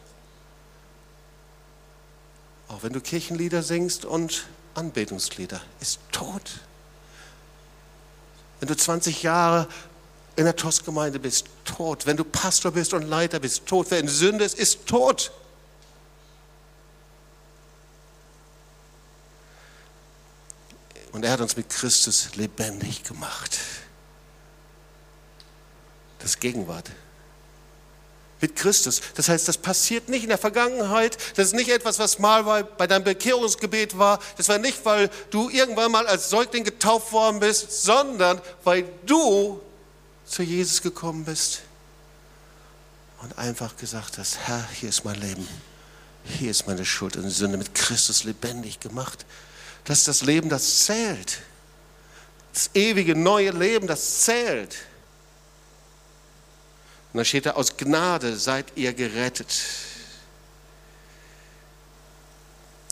Auch 2.68 2.84
wenn 2.84 2.94
du 2.94 3.02
Kirchenlieder 3.02 3.64
singst 3.64 4.06
und 4.06 4.46
Anbetungslieder, 4.76 5.60
ist 5.82 6.00
tot. 6.12 6.62
Wenn 8.60 8.68
du 8.68 8.78
20 8.78 9.24
Jahre 9.24 9.68
in 10.36 10.46
der 10.46 10.56
TOS-Gemeinde 10.56 11.20
bist, 11.20 11.48
tot. 11.66 12.06
Wenn 12.06 12.16
du 12.16 12.24
Pastor 12.24 12.72
bist 12.72 12.94
und 12.94 13.04
Leiter 13.04 13.40
bist, 13.40 13.66
tot. 13.66 13.88
Wer 13.90 14.00
in 14.00 14.08
Sünde 14.08 14.46
ist, 14.46 14.58
ist 14.58 14.86
tot. 14.86 15.32
Und 21.12 21.26
er 21.26 21.32
hat 21.32 21.42
uns 21.42 21.58
mit 21.58 21.70
Christus 21.70 22.36
lebendig 22.36 23.04
gemacht. 23.04 23.60
Das 26.20 26.40
Gegenwart. 26.40 26.90
Mit 28.42 28.56
Christus. 28.56 29.02
Das 29.16 29.28
heißt, 29.28 29.48
das 29.48 29.58
passiert 29.58 30.08
nicht 30.08 30.24
in 30.24 30.30
der 30.30 30.38
Vergangenheit. 30.38 31.18
Das 31.36 31.48
ist 31.48 31.54
nicht 31.54 31.70
etwas, 31.70 32.00
was 32.00 32.20
mal 32.20 32.44
bei 32.64 32.88
deinem 32.88 33.04
Bekehrungsgebet 33.04 33.98
war. 33.98 34.20
Das 34.38 34.48
war 34.48 34.58
nicht, 34.58 34.86
weil 34.86 35.10
du 35.30 35.50
irgendwann 35.50 35.92
mal 35.92 36.08
als 36.08 36.30
Säugling 36.30 36.64
getauft 36.64 37.12
worden 37.12 37.40
bist, 37.40 37.84
sondern 37.84 38.42
weil 38.64 38.86
du 39.06 39.60
zu 40.26 40.44
Jesus 40.44 40.82
gekommen 40.82 41.26
bist 41.26 41.62
und 43.22 43.38
einfach 43.38 43.76
gesagt 43.76 44.18
hast, 44.18 44.38
Herr, 44.38 44.66
hier 44.72 44.90
ist 44.90 45.04
mein 45.04 45.20
Leben. 45.20 45.46
Hier 46.24 46.52
ist 46.52 46.68
meine 46.68 46.86
Schuld 46.86 47.18
und 47.18 47.30
Sünde 47.30 47.58
mit 47.58 47.74
Christus 47.74 48.24
lebendig 48.24 48.80
gemacht. 48.80 49.26
Das 49.84 50.00
ist 50.00 50.08
das 50.08 50.22
Leben, 50.22 50.50
das 50.50 50.86
zählt. 50.86 51.40
Das 52.54 52.70
ewige 52.74 53.16
neue 53.16 53.52
Leben, 53.52 53.88
das 53.88 54.22
zählt. 54.22 54.76
Und 57.12 57.18
dann 57.18 57.26
steht 57.26 57.46
da, 57.46 57.52
aus 57.52 57.78
Gnade 57.78 58.38
seid 58.38 58.66
ihr 58.76 58.94
gerettet. 58.94 59.52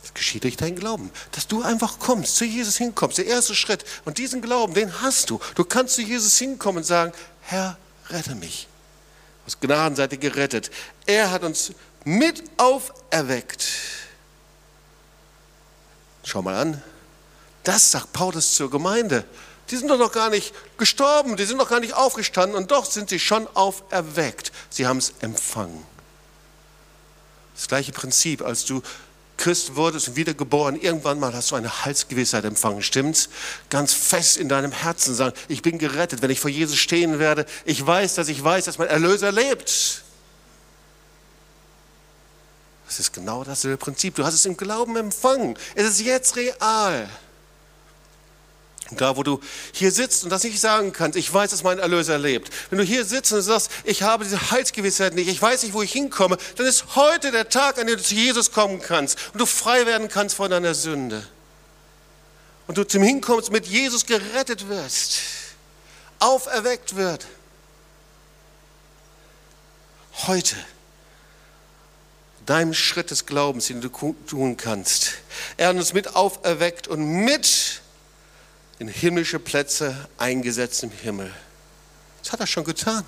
Das 0.01 0.13
geschieht 0.13 0.43
durch 0.43 0.57
deinen 0.57 0.75
Glauben. 0.75 1.11
Dass 1.31 1.47
du 1.47 1.61
einfach 1.61 1.99
kommst, 1.99 2.35
zu 2.35 2.45
Jesus 2.45 2.77
hinkommst. 2.77 3.17
Der 3.17 3.27
erste 3.27 3.55
Schritt. 3.55 3.85
Und 4.05 4.17
diesen 4.17 4.41
Glauben, 4.41 4.73
den 4.73 5.01
hast 5.01 5.29
du. 5.29 5.39
Du 5.55 5.63
kannst 5.63 5.95
zu 5.95 6.01
Jesus 6.01 6.37
hinkommen 6.37 6.79
und 6.79 6.83
sagen, 6.83 7.13
Herr, 7.41 7.77
rette 8.09 8.35
mich. 8.35 8.67
Aus 9.45 9.59
Gnaden 9.59 9.95
seid 9.95 10.11
ihr 10.13 10.17
gerettet. 10.17 10.71
Er 11.05 11.31
hat 11.31 11.43
uns 11.43 11.71
mit 12.03 12.43
auferweckt 12.57 13.65
Schau 16.27 16.41
mal 16.41 16.55
an. 16.55 16.83
Das 17.63 17.89
sagt 17.91 18.11
Paulus 18.11 18.53
zur 18.53 18.69
Gemeinde. 18.69 19.23
Die 19.69 19.75
sind 19.75 19.89
doch 19.89 19.97
noch 19.97 20.11
gar 20.11 20.29
nicht 20.29 20.53
gestorben, 20.77 21.35
die 21.35 21.45
sind 21.45 21.57
noch 21.57 21.69
gar 21.69 21.79
nicht 21.79 21.93
aufgestanden 21.93 22.55
und 22.55 22.71
doch 22.71 22.85
sind 22.85 23.09
sie 23.09 23.19
schon 23.19 23.47
auferweckt. 23.53 24.51
Sie 24.69 24.87
haben 24.87 24.97
es 24.97 25.13
empfangen. 25.19 25.83
Das 27.55 27.67
gleiche 27.67 27.91
Prinzip, 27.91 28.41
als 28.43 28.65
du 28.65 28.81
Christ 29.35 29.75
wurdest 29.75 30.09
und 30.09 30.15
wiedergeboren, 30.15 30.79
irgendwann 30.79 31.19
mal 31.19 31.33
hast 31.33 31.51
du 31.51 31.55
eine 31.55 31.85
Halsgewissheit 31.85 32.43
empfangen, 32.43 32.81
stimmt's? 32.81 33.29
Ganz 33.69 33.93
fest 33.93 34.37
in 34.37 34.49
deinem 34.49 34.71
Herzen 34.71 35.13
sagen, 35.13 35.35
ich 35.47 35.61
bin 35.61 35.77
gerettet, 35.77 36.21
wenn 36.21 36.31
ich 36.31 36.39
vor 36.39 36.49
Jesus 36.49 36.77
stehen 36.77 37.19
werde. 37.19 37.45
Ich 37.65 37.85
weiß, 37.85 38.15
dass 38.15 38.29
ich 38.29 38.43
weiß, 38.43 38.65
dass 38.65 38.77
mein 38.77 38.87
Erlöser 38.87 39.31
lebt. 39.31 40.03
Das 42.87 42.99
ist 42.99 43.13
genau 43.13 43.43
dasselbe 43.43 43.77
Prinzip. 43.77 44.15
Du 44.15 44.23
hast 44.23 44.33
es 44.33 44.45
im 44.45 44.57
Glauben 44.57 44.95
empfangen. 44.95 45.57
Es 45.75 45.85
ist 45.85 46.01
jetzt 46.01 46.35
real. 46.35 47.09
Da, 48.91 49.17
wo 49.17 49.23
du 49.23 49.41
hier 49.73 49.91
sitzt 49.91 50.23
und 50.23 50.29
das 50.29 50.43
nicht 50.43 50.59
sagen 50.59 50.93
kannst, 50.93 51.17
ich 51.17 51.33
weiß, 51.33 51.51
dass 51.51 51.63
mein 51.63 51.79
Erlöser 51.79 52.17
lebt. 52.17 52.51
Wenn 52.69 52.79
du 52.79 52.85
hier 52.85 53.03
sitzt 53.03 53.33
und 53.33 53.41
sagst, 53.41 53.69
ich 53.83 54.03
habe 54.03 54.23
diese 54.23 54.51
Heilsgewissheit 54.51 55.13
nicht, 55.13 55.27
ich 55.27 55.41
weiß 55.41 55.63
nicht, 55.63 55.73
wo 55.73 55.81
ich 55.81 55.91
hinkomme, 55.91 56.37
dann 56.55 56.65
ist 56.65 56.95
heute 56.95 57.31
der 57.31 57.49
Tag, 57.49 57.79
an 57.79 57.87
dem 57.87 57.97
du 57.97 58.03
zu 58.03 58.15
Jesus 58.15 58.51
kommen 58.51 58.81
kannst 58.81 59.17
und 59.33 59.39
du 59.39 59.45
frei 59.45 59.85
werden 59.85 60.07
kannst 60.07 60.35
von 60.35 60.49
deiner 60.49 60.73
Sünde. 60.73 61.27
Und 62.67 62.77
du 62.77 62.85
zum 62.85 63.03
Hinkommst 63.03 63.51
mit 63.51 63.65
Jesus 63.65 64.05
gerettet 64.05 64.69
wirst, 64.69 65.19
auferweckt 66.19 66.95
wird. 66.95 67.25
Heute 70.27 70.55
deinem 72.47 72.73
Schritt 72.73 73.11
des 73.11 73.25
Glaubens, 73.25 73.67
den 73.67 73.81
du 73.81 73.89
tun 73.89 74.57
kannst. 74.57 75.15
Er 75.57 75.67
hat 75.69 75.75
uns 75.75 75.93
mit 75.93 76.15
auferweckt 76.15 76.87
und 76.87 77.05
mit 77.05 77.81
in 78.79 78.87
himmlische 78.87 79.39
Plätze 79.39 80.07
eingesetzt 80.17 80.83
im 80.83 80.91
Himmel. 80.91 81.33
Das 82.21 82.31
hat 82.31 82.39
er 82.39 82.47
schon 82.47 82.63
getan. 82.63 83.03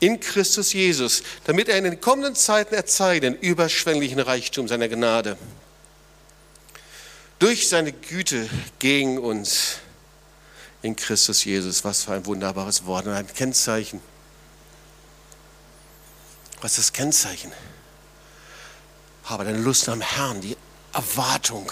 In 0.00 0.20
Christus 0.20 0.72
Jesus, 0.72 1.22
damit 1.44 1.68
er 1.68 1.76
in 1.76 1.84
den 1.84 2.00
kommenden 2.00 2.34
Zeiten 2.34 2.74
erzeigt 2.74 3.24
den 3.24 3.34
überschwänglichen 3.34 4.20
Reichtum 4.20 4.68
seiner 4.68 4.88
Gnade. 4.88 5.36
Durch 7.40 7.68
seine 7.68 7.92
Güte 7.92 8.48
gegen 8.78 9.18
uns 9.18 9.78
in 10.82 10.94
Christus 10.94 11.44
Jesus. 11.44 11.84
Was 11.84 12.04
für 12.04 12.12
ein 12.12 12.26
wunderbares 12.26 12.86
Wort 12.86 13.06
und 13.06 13.12
ein 13.12 13.26
Kennzeichen 13.26 14.00
was 16.60 16.72
ist 16.72 16.78
das 16.78 16.92
Kennzeichen? 16.92 17.52
Habe 19.24 19.44
deine 19.44 19.58
Lust 19.58 19.88
am 19.88 20.00
Herrn, 20.00 20.40
die 20.40 20.56
Erwartung, 20.92 21.70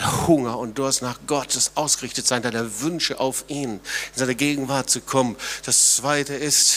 Hunger 0.00 0.58
und 0.58 0.78
Durst 0.78 1.02
nach 1.02 1.18
Gottes 1.26 1.72
ausgerichtet 1.74 2.26
sein, 2.26 2.42
deine 2.42 2.80
Wünsche 2.80 3.18
auf 3.18 3.44
ihn, 3.48 3.74
in 3.74 3.80
seine 4.14 4.34
Gegenwart 4.34 4.90
zu 4.90 5.00
kommen. 5.00 5.36
Das 5.64 5.96
zweite 5.96 6.34
ist 6.34 6.76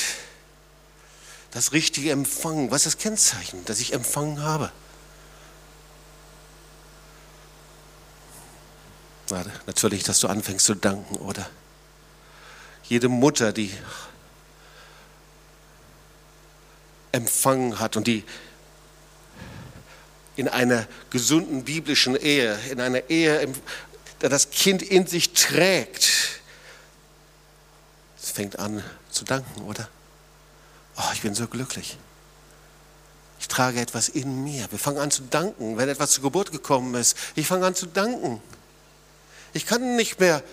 das 1.52 1.74
richtige 1.74 2.12
Empfangen. 2.12 2.72
Was 2.72 2.86
ist 2.86 2.96
das 2.96 3.02
Kennzeichen, 3.02 3.64
das 3.66 3.80
ich 3.80 3.94
empfangen 3.94 4.42
habe? 4.42 4.72
Na, 9.30 9.46
natürlich, 9.66 10.04
dass 10.04 10.20
du 10.20 10.28
anfängst 10.28 10.66
zu 10.66 10.76
danken, 10.76 11.16
oder? 11.16 11.50
Jede 12.84 13.08
Mutter, 13.08 13.54
die 13.54 13.72
empfangen 17.14 17.80
hat 17.80 17.96
und 17.98 18.08
die 18.08 18.24
in 20.36 20.48
einer 20.48 20.88
gesunden 21.10 21.64
biblischen 21.64 22.16
Ehe, 22.16 22.58
in 22.70 22.80
einer 22.80 23.10
Ehe, 23.10 23.48
der 24.22 24.30
das 24.30 24.50
Kind 24.50 24.82
in 24.82 25.08
sich 25.08 25.34
trägt, 25.34 26.10
es 28.22 28.32
fängt 28.32 28.60
an 28.60 28.84
zu 29.10 29.26
danken, 29.26 29.62
oder? 29.64 29.88
Oh, 30.98 31.10
ich 31.14 31.22
bin 31.22 31.34
so 31.34 31.48
glücklich. 31.48 31.98
Ich 33.40 33.48
trage 33.48 33.82
etwas 33.82 34.08
in 34.08 34.44
mir. 34.44 34.68
Wir 34.70 34.78
fangen 34.78 35.00
an 35.00 35.10
zu 35.10 35.24
danken, 35.24 35.78
wenn 35.78 35.90
etwas 35.90 36.12
zur 36.12 36.24
Geburt 36.24 36.52
gekommen 36.52 36.94
ist. 36.96 37.18
Ich 37.36 37.48
fange 37.48 37.66
an 37.66 37.74
zu 37.74 37.88
danken. 37.88 38.42
Ich 39.54 39.66
kann 39.66 39.96
nicht 39.96 40.20
mehr 40.20 40.44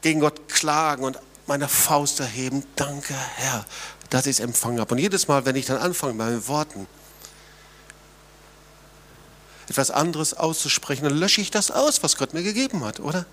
gegen 0.00 0.20
Gott 0.20 0.48
klagen 0.48 1.02
und 1.02 1.18
meine 1.46 1.68
Faust 1.68 2.20
erheben. 2.20 2.64
Danke, 2.76 3.14
Herr, 3.36 3.66
dass 4.10 4.26
ich 4.26 4.36
es 4.36 4.40
empfangen 4.40 4.78
habe. 4.78 4.94
Und 4.94 4.98
jedes 4.98 5.26
Mal, 5.26 5.44
wenn 5.44 5.56
ich 5.56 5.66
dann 5.66 5.78
anfange, 5.78 6.14
meine 6.14 6.46
Worten 6.46 6.86
etwas 9.68 9.90
anderes 9.90 10.34
auszusprechen, 10.34 11.04
dann 11.04 11.16
lösche 11.16 11.40
ich 11.40 11.50
das 11.50 11.70
aus, 11.70 12.02
was 12.02 12.16
Gott 12.16 12.34
mir 12.34 12.42
gegeben 12.42 12.84
hat, 12.84 13.00
oder? 13.00 13.26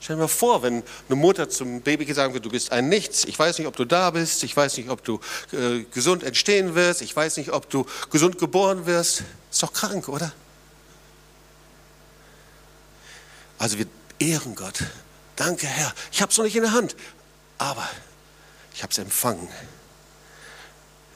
Stell 0.00 0.16
dir 0.16 0.22
mal 0.22 0.28
vor, 0.28 0.62
wenn 0.62 0.82
eine 1.08 1.16
Mutter 1.16 1.48
zum 1.48 1.80
Baby 1.80 2.12
sagen 2.12 2.34
wird, 2.34 2.44
du 2.44 2.50
bist 2.50 2.72
ein 2.72 2.90
Nichts, 2.90 3.24
ich 3.24 3.38
weiß 3.38 3.58
nicht, 3.58 3.66
ob 3.66 3.76
du 3.76 3.86
da 3.86 4.10
bist, 4.10 4.44
ich 4.44 4.54
weiß 4.54 4.76
nicht, 4.76 4.90
ob 4.90 5.02
du 5.02 5.18
äh, 5.52 5.84
gesund 5.84 6.22
entstehen 6.22 6.74
wirst, 6.74 7.00
ich 7.00 7.16
weiß 7.16 7.38
nicht, 7.38 7.52
ob 7.52 7.70
du 7.70 7.86
gesund 8.10 8.38
geboren 8.38 8.84
wirst. 8.84 9.22
Ist 9.50 9.62
doch 9.62 9.72
krank, 9.72 10.08
oder? 10.08 10.30
Also 13.58 13.78
wir 13.78 13.86
ehren 14.18 14.54
Gott. 14.54 14.84
Danke, 15.36 15.66
Herr. 15.66 15.94
Ich 16.12 16.20
habe 16.20 16.30
es 16.30 16.36
noch 16.36 16.44
nicht 16.44 16.56
in 16.56 16.62
der 16.62 16.72
Hand, 16.72 16.94
aber 17.56 17.88
ich 18.74 18.82
habe 18.82 18.92
es 18.92 18.98
empfangen. 18.98 19.48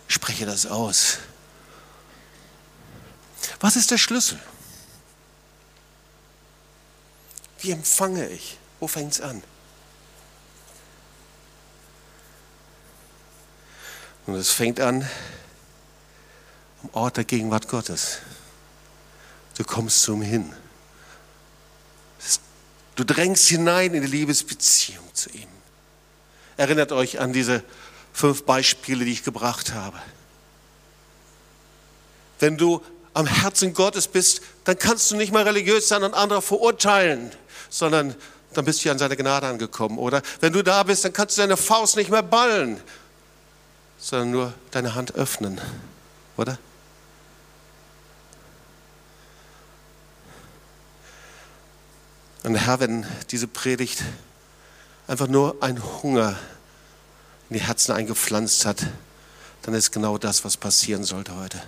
spreche 0.06 0.46
das 0.46 0.64
aus. 0.64 1.18
Was 3.60 3.76
ist 3.76 3.90
der 3.90 3.98
Schlüssel? 3.98 4.38
Wie 7.60 7.72
empfange 7.72 8.28
ich? 8.28 8.58
Wo 8.80 8.86
fängt 8.86 9.12
es 9.12 9.20
an? 9.20 9.42
Und 14.26 14.34
es 14.34 14.50
fängt 14.50 14.78
an 14.78 15.08
am 16.82 16.90
Ort 16.92 17.16
der 17.16 17.24
Gegenwart 17.24 17.68
Gottes. 17.68 18.18
Du 19.56 19.64
kommst 19.64 20.02
zu 20.02 20.12
ihm 20.14 20.22
hin. 20.22 20.52
Du 22.94 23.04
drängst 23.04 23.48
hinein 23.48 23.94
in 23.94 24.02
die 24.02 24.08
Liebesbeziehung 24.08 25.14
zu 25.14 25.30
ihm. 25.30 25.48
Erinnert 26.56 26.92
euch 26.92 27.20
an 27.20 27.32
diese 27.32 27.64
fünf 28.12 28.44
Beispiele, 28.44 29.04
die 29.04 29.12
ich 29.12 29.24
gebracht 29.24 29.72
habe. 29.72 30.00
Wenn 32.40 32.56
du 32.56 32.82
am 33.18 33.26
Herzen 33.26 33.74
Gottes 33.74 34.06
bist, 34.06 34.42
dann 34.62 34.78
kannst 34.78 35.10
du 35.10 35.16
nicht 35.16 35.32
mal 35.32 35.42
religiös 35.42 35.88
sein 35.88 36.04
und 36.04 36.14
andere 36.14 36.40
verurteilen, 36.40 37.32
sondern 37.68 38.14
dann 38.54 38.64
bist 38.64 38.84
du 38.84 38.92
an 38.92 38.98
seine 38.98 39.16
Gnade 39.16 39.48
angekommen. 39.48 39.98
Oder 39.98 40.22
wenn 40.38 40.52
du 40.52 40.62
da 40.62 40.84
bist, 40.84 41.04
dann 41.04 41.12
kannst 41.12 41.36
du 41.36 41.40
deine 41.40 41.56
Faust 41.56 41.96
nicht 41.96 42.10
mehr 42.10 42.22
ballen, 42.22 42.80
sondern 43.98 44.30
nur 44.30 44.54
deine 44.70 44.94
Hand 44.94 45.16
öffnen. 45.16 45.60
Oder? 46.36 46.58
Und 52.44 52.54
Herr, 52.54 52.78
wenn 52.78 53.04
diese 53.32 53.48
Predigt 53.48 54.04
einfach 55.08 55.26
nur 55.26 55.56
ein 55.60 55.82
Hunger 56.04 56.38
in 57.50 57.54
die 57.54 57.62
Herzen 57.62 57.90
eingepflanzt 57.90 58.64
hat, 58.64 58.86
dann 59.62 59.74
ist 59.74 59.90
genau 59.90 60.18
das, 60.18 60.44
was 60.44 60.56
passieren 60.56 61.02
sollte 61.02 61.34
heute 61.34 61.60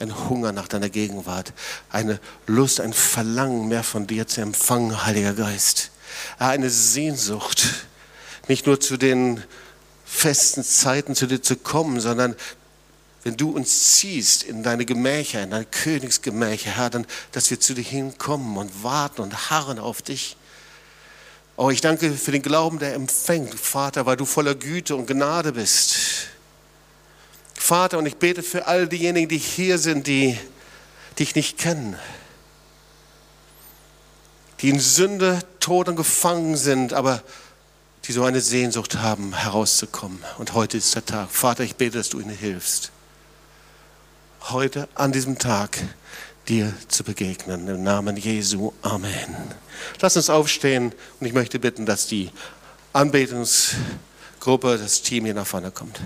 ein 0.00 0.28
Hunger 0.28 0.52
nach 0.52 0.66
deiner 0.66 0.88
Gegenwart, 0.88 1.52
eine 1.90 2.18
Lust, 2.46 2.80
ein 2.80 2.92
Verlangen 2.92 3.68
mehr 3.68 3.84
von 3.84 4.06
dir 4.06 4.26
zu 4.26 4.40
empfangen, 4.40 5.04
Heiliger 5.04 5.34
Geist. 5.34 5.90
Eine 6.38 6.70
Sehnsucht, 6.70 7.86
nicht 8.48 8.66
nur 8.66 8.80
zu 8.80 8.96
den 8.96 9.42
festen 10.04 10.64
Zeiten 10.64 11.14
zu 11.14 11.26
dir 11.26 11.42
zu 11.42 11.56
kommen, 11.56 12.00
sondern 12.00 12.34
wenn 13.22 13.36
du 13.36 13.50
uns 13.50 13.96
ziehst 13.96 14.42
in 14.42 14.62
deine 14.62 14.86
Gemächer, 14.86 15.42
in 15.42 15.50
deine 15.50 15.66
Königsgemächer, 15.66 16.70
Herr, 16.70 16.90
dann, 16.90 17.06
dass 17.32 17.50
wir 17.50 17.60
zu 17.60 17.74
dir 17.74 17.84
hinkommen 17.84 18.56
und 18.56 18.82
warten 18.82 19.20
und 19.20 19.50
harren 19.50 19.78
auf 19.78 20.00
dich. 20.00 20.36
Oh, 21.56 21.68
ich 21.68 21.82
danke 21.82 22.12
für 22.12 22.32
den 22.32 22.40
Glauben, 22.40 22.78
der 22.78 22.94
empfängt, 22.94 23.54
Vater, 23.54 24.06
weil 24.06 24.16
du 24.16 24.24
voller 24.24 24.54
Güte 24.54 24.96
und 24.96 25.06
Gnade 25.06 25.52
bist. 25.52 25.96
Vater, 27.60 27.98
und 27.98 28.06
ich 28.06 28.16
bete 28.16 28.42
für 28.42 28.66
all 28.66 28.88
diejenigen, 28.88 29.28
die 29.28 29.38
hier 29.38 29.78
sind, 29.78 30.06
die 30.06 30.36
dich 31.18 31.34
nicht 31.34 31.58
kennen, 31.58 31.94
die 34.60 34.70
in 34.70 34.80
Sünde, 34.80 35.40
Tod 35.60 35.88
und 35.88 35.96
gefangen 35.96 36.56
sind, 36.56 36.94
aber 36.94 37.22
die 38.06 38.12
so 38.12 38.24
eine 38.24 38.40
Sehnsucht 38.40 38.96
haben, 38.96 39.34
herauszukommen. 39.34 40.18
Und 40.38 40.54
heute 40.54 40.78
ist 40.78 40.94
der 40.94 41.04
Tag. 41.04 41.30
Vater, 41.30 41.62
ich 41.62 41.76
bete, 41.76 41.98
dass 41.98 42.08
du 42.08 42.18
ihnen 42.18 42.34
hilfst. 42.34 42.90
Heute 44.48 44.88
an 44.94 45.12
diesem 45.12 45.38
Tag 45.38 45.78
dir 46.48 46.72
zu 46.88 47.04
begegnen. 47.04 47.68
Im 47.68 47.82
Namen 47.82 48.16
Jesu. 48.16 48.72
Amen. 48.80 49.36
Lass 50.00 50.16
uns 50.16 50.30
aufstehen 50.30 50.94
und 51.20 51.26
ich 51.26 51.34
möchte 51.34 51.58
bitten, 51.58 51.84
dass 51.84 52.06
die 52.06 52.30
Anbetungsgruppe, 52.94 54.78
das 54.78 55.02
Team 55.02 55.26
hier 55.26 55.34
nach 55.34 55.46
vorne 55.46 55.70
kommt. 55.70 56.00